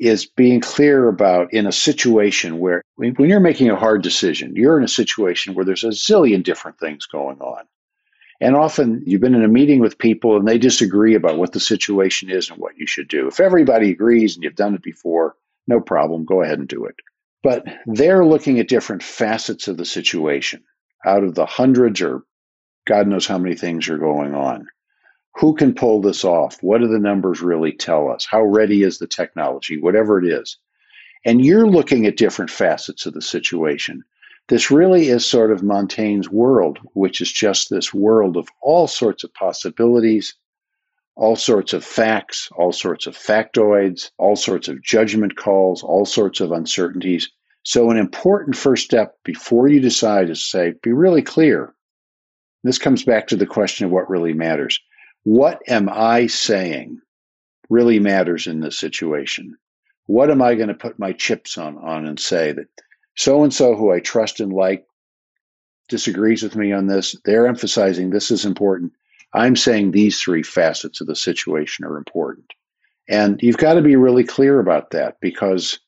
is 0.00 0.26
being 0.26 0.60
clear 0.60 1.08
about 1.08 1.52
in 1.54 1.66
a 1.66 1.72
situation 1.72 2.58
where 2.58 2.82
when 2.96 3.14
you're 3.28 3.38
making 3.38 3.70
a 3.70 3.76
hard 3.76 4.02
decision, 4.02 4.52
you're 4.56 4.76
in 4.76 4.84
a 4.84 4.88
situation 4.88 5.54
where 5.54 5.64
there's 5.64 5.84
a 5.84 5.88
zillion 5.88 6.42
different 6.42 6.78
things 6.80 7.06
going 7.06 7.38
on. 7.40 7.64
And 8.42 8.56
often 8.56 9.04
you've 9.06 9.20
been 9.20 9.36
in 9.36 9.44
a 9.44 9.48
meeting 9.48 9.78
with 9.78 9.98
people 9.98 10.36
and 10.36 10.48
they 10.48 10.58
disagree 10.58 11.14
about 11.14 11.38
what 11.38 11.52
the 11.52 11.60
situation 11.60 12.28
is 12.28 12.50
and 12.50 12.58
what 12.58 12.76
you 12.76 12.88
should 12.88 13.06
do. 13.06 13.28
If 13.28 13.38
everybody 13.38 13.92
agrees 13.92 14.34
and 14.34 14.42
you've 14.42 14.56
done 14.56 14.74
it 14.74 14.82
before, 14.82 15.36
no 15.68 15.80
problem, 15.80 16.24
go 16.24 16.42
ahead 16.42 16.58
and 16.58 16.66
do 16.66 16.84
it. 16.86 16.96
But 17.44 17.64
they're 17.86 18.24
looking 18.24 18.58
at 18.58 18.66
different 18.66 19.04
facets 19.04 19.68
of 19.68 19.76
the 19.76 19.84
situation 19.84 20.64
out 21.06 21.22
of 21.22 21.36
the 21.36 21.46
hundreds 21.46 22.02
or 22.02 22.24
God 22.84 23.06
knows 23.06 23.28
how 23.28 23.38
many 23.38 23.54
things 23.54 23.88
are 23.88 23.96
going 23.96 24.34
on. 24.34 24.66
Who 25.36 25.54
can 25.54 25.72
pull 25.72 26.00
this 26.00 26.24
off? 26.24 26.60
What 26.64 26.80
do 26.80 26.88
the 26.88 26.98
numbers 26.98 27.42
really 27.42 27.72
tell 27.72 28.10
us? 28.10 28.26
How 28.28 28.42
ready 28.42 28.82
is 28.82 28.98
the 28.98 29.06
technology? 29.06 29.80
Whatever 29.80 30.18
it 30.18 30.28
is. 30.28 30.58
And 31.24 31.44
you're 31.44 31.68
looking 31.68 32.06
at 32.06 32.16
different 32.16 32.50
facets 32.50 33.06
of 33.06 33.14
the 33.14 33.22
situation. 33.22 34.02
This 34.52 34.70
really 34.70 35.08
is 35.08 35.24
sort 35.24 35.50
of 35.50 35.62
Montaigne's 35.62 36.28
world, 36.28 36.78
which 36.92 37.22
is 37.22 37.32
just 37.32 37.70
this 37.70 37.94
world 37.94 38.36
of 38.36 38.50
all 38.60 38.86
sorts 38.86 39.24
of 39.24 39.32
possibilities, 39.32 40.34
all 41.16 41.36
sorts 41.36 41.72
of 41.72 41.82
facts, 41.82 42.50
all 42.54 42.70
sorts 42.70 43.06
of 43.06 43.16
factoids, 43.16 44.10
all 44.18 44.36
sorts 44.36 44.68
of 44.68 44.82
judgment 44.82 45.36
calls, 45.36 45.82
all 45.82 46.04
sorts 46.04 46.42
of 46.42 46.52
uncertainties. 46.52 47.30
So, 47.62 47.90
an 47.90 47.96
important 47.96 48.54
first 48.54 48.84
step 48.84 49.16
before 49.24 49.68
you 49.68 49.80
decide 49.80 50.28
is 50.28 50.40
to 50.40 50.44
say, 50.44 50.74
be 50.82 50.92
really 50.92 51.22
clear. 51.22 51.72
This 52.62 52.76
comes 52.76 53.04
back 53.04 53.28
to 53.28 53.36
the 53.36 53.46
question 53.46 53.86
of 53.86 53.90
what 53.90 54.10
really 54.10 54.34
matters. 54.34 54.78
What 55.22 55.62
am 55.66 55.88
I 55.90 56.26
saying 56.26 57.00
really 57.70 58.00
matters 58.00 58.46
in 58.46 58.60
this 58.60 58.78
situation? 58.78 59.56
What 60.04 60.30
am 60.30 60.42
I 60.42 60.56
going 60.56 60.68
to 60.68 60.74
put 60.74 60.98
my 60.98 61.14
chips 61.14 61.56
on, 61.56 61.78
on 61.78 62.04
and 62.04 62.20
say 62.20 62.52
that 62.52 62.68
so 63.16 63.42
and 63.42 63.52
so, 63.52 63.76
who 63.76 63.92
I 63.92 64.00
trust 64.00 64.40
and 64.40 64.52
like, 64.52 64.86
disagrees 65.88 66.42
with 66.42 66.56
me 66.56 66.72
on 66.72 66.86
this? 66.86 67.16
They're 67.24 67.46
emphasizing 67.46 68.10
this 68.10 68.30
is 68.30 68.44
important. 68.44 68.92
I'm 69.34 69.56
saying 69.56 69.90
these 69.90 70.20
three 70.20 70.42
facets 70.42 71.00
of 71.00 71.06
the 71.06 71.16
situation 71.16 71.84
are 71.84 71.96
important. 71.96 72.52
And 73.08 73.40
you've 73.42 73.56
got 73.56 73.74
to 73.74 73.82
be 73.82 73.96
really 73.96 74.24
clear 74.24 74.60
about 74.60 74.90
that 74.90 75.18
because 75.20 75.78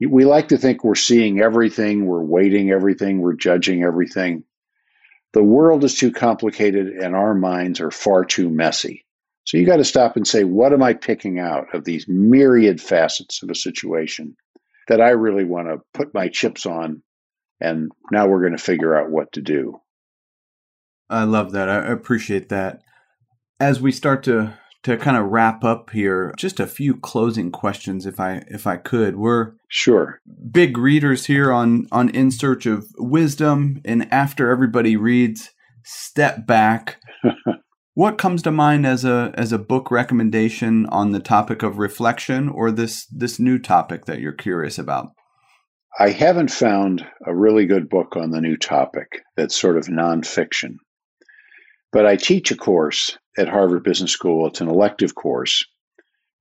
we 0.00 0.24
like 0.24 0.48
to 0.48 0.58
think 0.58 0.84
we're 0.84 0.94
seeing 0.94 1.40
everything, 1.40 2.06
we're 2.06 2.22
weighting 2.22 2.70
everything, 2.70 3.20
we're 3.20 3.34
judging 3.34 3.82
everything. 3.82 4.44
The 5.32 5.42
world 5.42 5.84
is 5.84 5.96
too 5.96 6.10
complicated 6.10 6.88
and 6.88 7.14
our 7.14 7.34
minds 7.34 7.80
are 7.80 7.90
far 7.90 8.24
too 8.24 8.50
messy. 8.50 9.04
So 9.44 9.58
you 9.58 9.64
got 9.64 9.76
to 9.76 9.84
stop 9.84 10.16
and 10.16 10.26
say, 10.26 10.44
what 10.44 10.72
am 10.72 10.82
I 10.82 10.92
picking 10.92 11.38
out 11.38 11.72
of 11.74 11.84
these 11.84 12.06
myriad 12.08 12.80
facets 12.80 13.42
of 13.42 13.50
a 13.50 13.54
situation 13.54 14.36
that 14.88 15.00
I 15.00 15.10
really 15.10 15.44
want 15.44 15.68
to 15.68 15.78
put 15.94 16.14
my 16.14 16.28
chips 16.28 16.66
on? 16.66 17.02
And 17.60 17.90
now 18.12 18.26
we're 18.26 18.42
going 18.42 18.56
to 18.56 18.62
figure 18.62 18.96
out 18.96 19.10
what 19.10 19.32
to 19.32 19.42
do. 19.42 19.80
I 21.08 21.24
love 21.24 21.52
that. 21.52 21.68
I 21.68 21.76
appreciate 21.76 22.48
that. 22.48 22.82
As 23.58 23.80
we 23.80 23.92
start 23.92 24.22
to 24.24 24.58
to 24.82 24.96
kind 24.96 25.16
of 25.16 25.26
wrap 25.26 25.64
up 25.64 25.90
here, 25.90 26.32
just 26.36 26.60
a 26.60 26.66
few 26.66 26.94
closing 26.96 27.50
questions, 27.50 28.06
if 28.06 28.20
I 28.20 28.44
if 28.48 28.66
I 28.66 28.76
could. 28.76 29.16
We're 29.16 29.54
sure 29.68 30.20
big 30.50 30.78
readers 30.78 31.26
here 31.26 31.52
on 31.52 31.88
on 31.90 32.08
In 32.10 32.30
Search 32.30 32.66
of 32.66 32.86
Wisdom, 32.98 33.80
and 33.84 34.12
after 34.12 34.50
everybody 34.50 34.96
reads, 34.96 35.50
step 35.82 36.46
back. 36.46 37.00
what 37.96 38.18
comes 38.18 38.42
to 38.42 38.52
mind 38.52 38.86
as 38.86 39.06
a 39.06 39.32
as 39.36 39.52
a 39.52 39.58
book 39.58 39.90
recommendation 39.90 40.84
on 40.90 41.12
the 41.12 41.18
topic 41.18 41.62
of 41.62 41.78
reflection, 41.78 42.46
or 42.46 42.70
this 42.70 43.06
this 43.06 43.40
new 43.40 43.58
topic 43.58 44.04
that 44.04 44.20
you're 44.20 44.34
curious 44.34 44.78
about? 44.78 45.12
I 45.98 46.10
haven't 46.10 46.50
found 46.50 47.06
a 47.26 47.34
really 47.34 47.64
good 47.64 47.88
book 47.88 48.14
on 48.14 48.32
the 48.32 48.40
new 48.42 48.58
topic 48.58 49.22
that's 49.34 49.58
sort 49.58 49.78
of 49.78 49.86
nonfiction. 49.86 50.74
But 51.90 52.04
I 52.04 52.16
teach 52.16 52.50
a 52.50 52.56
course 52.56 53.16
at 53.38 53.48
Harvard 53.48 53.82
Business 53.82 54.12
School. 54.12 54.46
It's 54.46 54.60
an 54.60 54.68
elective 54.68 55.14
course 55.14 55.64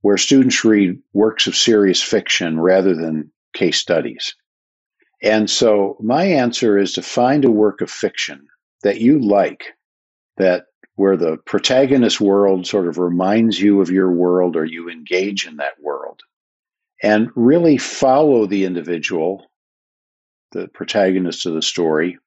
where 0.02 0.18
students 0.18 0.66
read 0.66 0.98
works 1.14 1.48
of 1.48 1.56
serious 1.56 2.02
fiction 2.02 2.60
rather 2.60 2.94
than 2.94 3.32
case 3.54 3.78
studies. 3.78 4.36
And 5.24 5.50
so 5.50 5.96
my 6.02 6.26
answer 6.26 6.78
is 6.78 6.92
to 6.94 7.02
find 7.02 7.46
a 7.46 7.50
work 7.50 7.80
of 7.80 7.90
fiction 7.90 8.46
that 8.84 9.00
you 9.00 9.20
like, 9.20 9.64
that 10.36 10.66
where 10.96 11.18
the 11.18 11.38
protagonist 11.46 12.22
world 12.22 12.66
sort 12.66 12.88
of 12.88 12.98
reminds 12.98 13.60
you 13.60 13.82
of 13.82 13.92
your 13.92 14.12
world 14.12 14.56
or 14.56 14.66
you 14.66 14.90
engage 14.90 15.46
in 15.46 15.58
that 15.58 15.82
world, 15.82 16.22
and 17.04 17.30
really 17.36 17.78
follow 17.78 18.46
the 18.46 18.66
individual, 18.66 19.46
the 20.52 20.68
protagonist 20.70 21.46
of 21.46 21.54
the 21.54 21.62
story, 21.62 22.18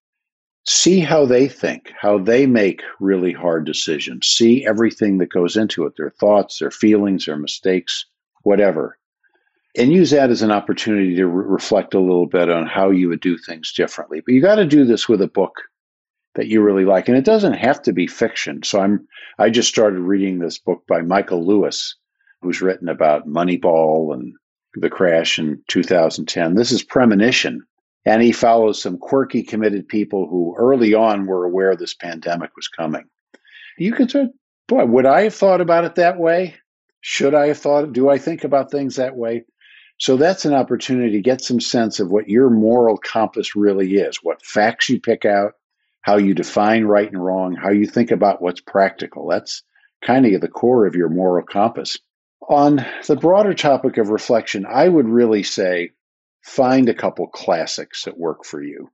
see 0.66 1.00
how 1.00 1.24
they 1.24 1.48
think, 1.48 1.90
how 1.98 2.18
they 2.18 2.46
make 2.46 2.82
really 3.00 3.32
hard 3.32 3.64
decisions, 3.64 4.26
see 4.26 4.66
everything 4.66 5.18
that 5.18 5.32
goes 5.32 5.56
into 5.56 5.86
it 5.86 5.94
their 5.96 6.10
thoughts, 6.10 6.58
their 6.58 6.70
feelings, 6.70 7.24
their 7.24 7.38
mistakes, 7.38 8.04
whatever. 8.42 8.98
And 9.76 9.92
use 9.92 10.10
that 10.10 10.30
as 10.30 10.42
an 10.42 10.50
opportunity 10.50 11.14
to 11.16 11.26
re- 11.26 11.44
reflect 11.46 11.94
a 11.94 12.00
little 12.00 12.26
bit 12.26 12.50
on 12.50 12.66
how 12.66 12.90
you 12.90 13.08
would 13.08 13.20
do 13.20 13.38
things 13.38 13.72
differently. 13.72 14.20
But 14.20 14.34
you 14.34 14.42
got 14.42 14.56
to 14.56 14.66
do 14.66 14.84
this 14.84 15.08
with 15.08 15.22
a 15.22 15.28
book 15.28 15.54
that 16.34 16.46
you 16.46 16.62
really 16.62 16.84
like. 16.84 17.08
And 17.08 17.16
it 17.16 17.24
doesn't 17.24 17.54
have 17.54 17.82
to 17.82 17.92
be 17.92 18.06
fiction. 18.06 18.62
So 18.62 18.80
I'm 18.80 19.06
I 19.38 19.50
just 19.50 19.68
started 19.68 20.00
reading 20.00 20.38
this 20.38 20.58
book 20.58 20.84
by 20.88 21.00
Michael 21.00 21.46
Lewis, 21.46 21.96
who's 22.42 22.60
written 22.60 22.88
about 22.88 23.26
Moneyball 23.26 24.14
and 24.14 24.34
the 24.74 24.90
crash 24.90 25.38
in 25.38 25.62
2010. 25.68 26.54
This 26.54 26.72
is 26.72 26.82
Premonition, 26.82 27.62
and 28.04 28.22
he 28.22 28.32
follows 28.32 28.80
some 28.80 28.98
quirky, 28.98 29.42
committed 29.42 29.88
people 29.88 30.28
who 30.28 30.54
early 30.58 30.94
on 30.94 31.26
were 31.26 31.44
aware 31.44 31.74
this 31.74 31.94
pandemic 31.94 32.54
was 32.56 32.68
coming. 32.68 33.04
You 33.78 33.92
could 33.92 34.10
say, 34.10 34.28
boy, 34.66 34.84
would 34.86 35.06
I 35.06 35.22
have 35.22 35.34
thought 35.34 35.60
about 35.60 35.84
it 35.84 35.94
that 35.96 36.18
way? 36.18 36.56
Should 37.00 37.34
I 37.34 37.48
have 37.48 37.58
thought, 37.58 37.92
do 37.92 38.08
I 38.08 38.18
think 38.18 38.44
about 38.44 38.70
things 38.70 38.96
that 38.96 39.16
way? 39.16 39.44
So 39.98 40.16
that's 40.16 40.44
an 40.44 40.54
opportunity 40.54 41.12
to 41.12 41.20
get 41.20 41.40
some 41.40 41.60
sense 41.60 41.98
of 41.98 42.10
what 42.10 42.28
your 42.28 42.50
moral 42.50 42.98
compass 42.98 43.56
really 43.56 43.96
is, 43.96 44.18
what 44.22 44.44
facts 44.44 44.88
you 44.88 45.00
pick 45.00 45.24
out, 45.24 45.54
how 46.02 46.16
you 46.16 46.34
define 46.34 46.84
right 46.84 47.10
and 47.10 47.22
wrong, 47.22 47.54
how 47.54 47.70
you 47.70 47.86
think 47.86 48.10
about 48.10 48.40
what's 48.40 48.60
practical. 48.60 49.28
That's 49.28 49.62
kind 50.02 50.26
of 50.26 50.40
the 50.40 50.48
core 50.48 50.86
of 50.86 50.94
your 50.94 51.08
moral 51.08 51.44
compass. 51.44 51.98
On 52.48 52.84
the 53.06 53.16
broader 53.16 53.52
topic 53.52 53.98
of 53.98 54.10
reflection, 54.10 54.64
I 54.66 54.88
would 54.88 55.08
really 55.08 55.42
say 55.42 55.90
find 56.42 56.88
a 56.88 56.94
couple 56.94 57.26
classics 57.26 58.04
that 58.04 58.18
work 58.18 58.44
for 58.44 58.62
you. 58.62 58.90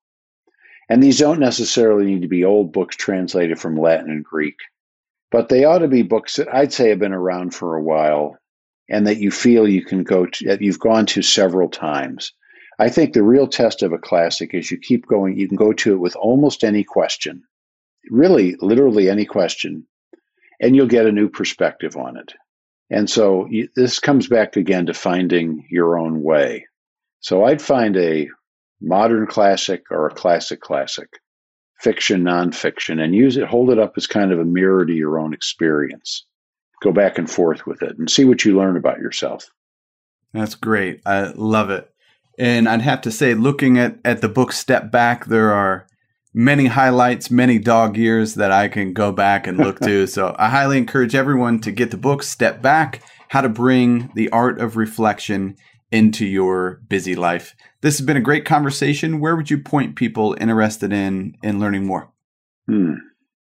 And 0.88 1.02
these 1.02 1.18
don't 1.18 1.40
necessarily 1.40 2.06
need 2.06 2.22
to 2.22 2.28
be 2.28 2.44
old 2.44 2.72
books 2.72 2.96
translated 2.96 3.58
from 3.58 3.78
Latin 3.78 4.10
and 4.10 4.24
Greek, 4.24 4.56
but 5.30 5.48
they 5.48 5.64
ought 5.64 5.78
to 5.78 5.88
be 5.88 6.02
books 6.02 6.36
that 6.36 6.52
I'd 6.52 6.72
say 6.72 6.90
have 6.90 6.98
been 6.98 7.12
around 7.12 7.54
for 7.54 7.76
a 7.76 7.82
while 7.82 8.36
and 8.88 9.06
that 9.06 9.18
you 9.18 9.30
feel 9.30 9.68
you 9.68 9.84
can 9.84 10.02
go 10.02 10.26
to, 10.26 10.44
that 10.46 10.60
you've 10.60 10.78
gone 10.78 11.06
to 11.06 11.22
several 11.22 11.68
times. 11.68 12.32
I 12.78 12.88
think 12.88 13.12
the 13.12 13.22
real 13.22 13.46
test 13.46 13.82
of 13.82 13.92
a 13.92 13.98
classic 13.98 14.52
is 14.52 14.70
you 14.70 14.78
keep 14.78 15.06
going, 15.06 15.38
you 15.38 15.48
can 15.48 15.56
go 15.56 15.72
to 15.72 15.94
it 15.94 16.00
with 16.00 16.16
almost 16.16 16.64
any 16.64 16.84
question, 16.84 17.42
really, 18.10 18.56
literally 18.60 19.08
any 19.08 19.24
question, 19.24 19.86
and 20.60 20.74
you'll 20.74 20.86
get 20.86 21.06
a 21.06 21.12
new 21.12 21.28
perspective 21.28 21.96
on 21.96 22.16
it. 22.16 22.32
And 22.90 23.08
so 23.08 23.46
you, 23.50 23.68
this 23.76 23.98
comes 23.98 24.28
back 24.28 24.56
again 24.56 24.86
to 24.86 24.94
finding 24.94 25.66
your 25.70 25.98
own 25.98 26.22
way. 26.22 26.66
So 27.20 27.44
I'd 27.44 27.62
find 27.62 27.96
a 27.96 28.28
modern 28.80 29.26
classic 29.26 29.84
or 29.90 30.06
a 30.06 30.14
classic 30.14 30.60
classic, 30.60 31.08
fiction, 31.80 32.22
nonfiction, 32.22 33.02
and 33.02 33.14
use 33.14 33.36
it, 33.36 33.46
hold 33.46 33.70
it 33.70 33.78
up 33.78 33.94
as 33.96 34.06
kind 34.06 34.32
of 34.32 34.38
a 34.38 34.44
mirror 34.44 34.84
to 34.84 34.92
your 34.92 35.18
own 35.18 35.32
experience. 35.32 36.24
Go 36.82 36.92
back 36.92 37.18
and 37.18 37.30
forth 37.30 37.66
with 37.66 37.82
it 37.82 37.98
and 37.98 38.10
see 38.10 38.24
what 38.24 38.44
you 38.44 38.56
learn 38.56 38.76
about 38.76 38.98
yourself. 38.98 39.48
That's 40.32 40.54
great. 40.54 41.00
I 41.06 41.32
love 41.34 41.70
it. 41.70 41.90
And 42.38 42.68
I'd 42.68 42.82
have 42.82 43.00
to 43.02 43.10
say, 43.10 43.34
looking 43.34 43.78
at, 43.78 43.98
at 44.04 44.20
the 44.20 44.28
book 44.28 44.52
Step 44.52 44.90
Back, 44.90 45.26
there 45.26 45.52
are 45.52 45.86
many 46.32 46.66
highlights, 46.66 47.30
many 47.30 47.58
dog 47.58 47.96
ears 47.96 48.34
that 48.34 48.50
I 48.50 48.68
can 48.68 48.92
go 48.92 49.12
back 49.12 49.46
and 49.46 49.56
look 49.56 49.80
to. 49.82 50.06
So 50.06 50.34
I 50.38 50.48
highly 50.48 50.78
encourage 50.78 51.14
everyone 51.14 51.60
to 51.60 51.70
get 51.70 51.90
the 51.90 51.96
book 51.96 52.22
Step 52.22 52.60
Back 52.60 53.02
How 53.28 53.40
to 53.40 53.48
Bring 53.48 54.10
the 54.14 54.28
Art 54.30 54.60
of 54.60 54.76
Reflection 54.76 55.56
into 55.92 56.26
your 56.26 56.80
busy 56.88 57.14
life. 57.14 57.54
This 57.80 57.98
has 57.98 58.06
been 58.06 58.16
a 58.16 58.20
great 58.20 58.44
conversation. 58.44 59.20
Where 59.20 59.36
would 59.36 59.50
you 59.50 59.58
point 59.58 59.94
people 59.94 60.36
interested 60.40 60.92
in 60.92 61.36
in 61.42 61.60
learning 61.60 61.86
more? 61.86 62.10
Hmm. 62.66 62.94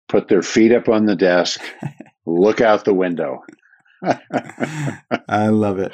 Put 0.09 0.29
their 0.29 0.43
feet 0.43 0.73
up 0.73 0.89
on 0.89 1.07
the 1.07 1.17
desk, 1.17 1.61
look 2.27 2.61
out 2.61 2.85
the 2.85 2.95
window. 2.95 3.43
I 5.29 5.49
love 5.49 5.79
it. 5.79 5.93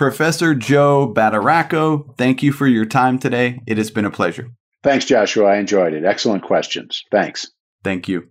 Professor 0.00 0.54
Joe 0.54 1.12
Badaracco, 1.14 2.16
thank 2.16 2.42
you 2.42 2.52
for 2.52 2.66
your 2.66 2.86
time 2.86 3.18
today. 3.18 3.60
It 3.66 3.76
has 3.76 3.90
been 3.90 4.06
a 4.06 4.10
pleasure. 4.10 4.48
Thanks, 4.82 5.04
Joshua. 5.04 5.44
I 5.44 5.56
enjoyed 5.58 5.92
it. 5.92 6.06
Excellent 6.06 6.42
questions. 6.42 7.04
Thanks. 7.10 7.50
Thank 7.84 8.08
you. 8.08 8.30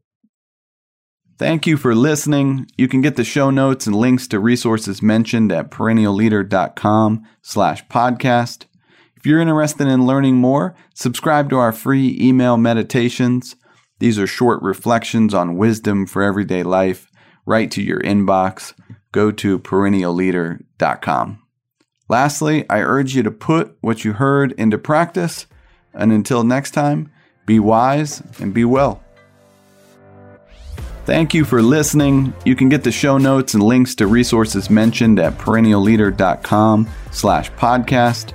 Thank 1.38 1.68
you 1.68 1.78
for 1.78 1.94
listening. 1.94 2.66
You 2.76 2.88
can 2.88 3.02
get 3.02 3.18
the 3.18 3.24
show 3.24 3.52
notes 3.52 3.86
and 3.86 3.96
links 3.96 4.28
to 4.30 4.40
resources 4.40 5.04
mentioned 5.04 5.52
at 5.52 5.70
perennialleader.com 5.70 7.28
slash 7.44 7.86
podcast. 7.86 8.66
If 9.16 9.28
you're 9.28 9.40
interested 9.40 9.88
in 9.88 10.08
learning 10.08 10.38
more, 10.38 10.76
subscribe 10.96 11.52
to 11.52 11.58
our 11.58 11.72
free 11.72 12.18
email 12.20 12.58
meditations. 12.58 13.56
These 14.00 14.18
are 14.18 14.26
short 14.26 14.60
reflections 14.64 15.36
on 15.36 15.56
wisdom 15.56 16.08
for 16.08 16.24
everyday 16.24 16.64
life 16.64 17.12
right 17.46 17.70
to 17.70 17.84
your 17.84 18.00
inbox. 18.00 18.74
Go 19.12 19.30
to 19.30 19.60
perennialleader.com. 19.60 21.44
Lastly, 22.10 22.66
I 22.70 22.82
urge 22.82 23.16
you 23.16 23.24
to 23.24 23.32
put 23.32 23.78
what 23.82 24.04
you 24.04 24.14
heard 24.14 24.52
into 24.54 24.78
practice. 24.78 25.46
And 25.94 26.12
until 26.12 26.44
next 26.44 26.72
time, 26.72 27.12
be 27.46 27.60
wise 27.60 28.22
and 28.40 28.54
be 28.54 28.66
well. 28.66 29.04
Thank 31.06 31.34
you 31.34 31.46
for 31.46 31.62
listening. 31.62 32.34
You 32.46 32.56
can 32.56 32.70
get 32.70 32.84
the 32.84 32.92
show 32.92 33.18
notes 33.18 33.54
and 33.54 33.64
links 33.64 33.96
to 33.96 34.08
resources 34.08 34.70
mentioned 34.70 35.20
at 35.20 35.38
perennialleader.com 35.38 36.88
slash 37.12 37.52
podcast. 37.54 38.34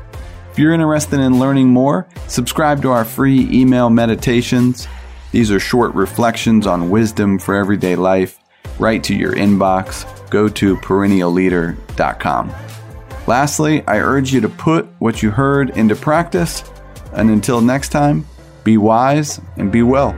If 0.51 0.59
you're 0.59 0.73
interested 0.73 1.21
in 1.21 1.39
learning 1.39 1.69
more, 1.69 2.09
subscribe 2.27 2.83
to 2.83 2.91
our 2.91 3.05
free 3.05 3.49
email 3.53 3.91
meditations. 3.91 4.89
These 5.31 5.51
are 5.51 5.61
short 5.61 5.95
reflections 5.95 6.67
on 6.67 6.91
wisdom 6.91 7.39
for 7.39 7.55
everyday 7.55 7.97
life 7.97 8.39
right 8.79 9.03
to 9.05 9.15
your 9.15 9.33
inbox. 9.33 10.05
Go 10.31 10.49
to 10.49 10.77
perennialleader.com. 10.77 12.55
Lastly, 13.27 13.83
I 13.87 13.99
urge 13.99 14.33
you 14.33 14.41
to 14.43 14.49
put 14.49 14.87
what 14.99 15.23
you 15.23 15.31
heard 15.31 15.71
into 15.71 15.97
practice. 15.97 16.63
And 17.15 17.31
until 17.31 17.61
next 17.61 17.89
time, 17.89 18.27
be 18.65 18.77
wise 18.77 19.41
and 19.57 19.73
be 19.73 19.83
well. 19.83 20.15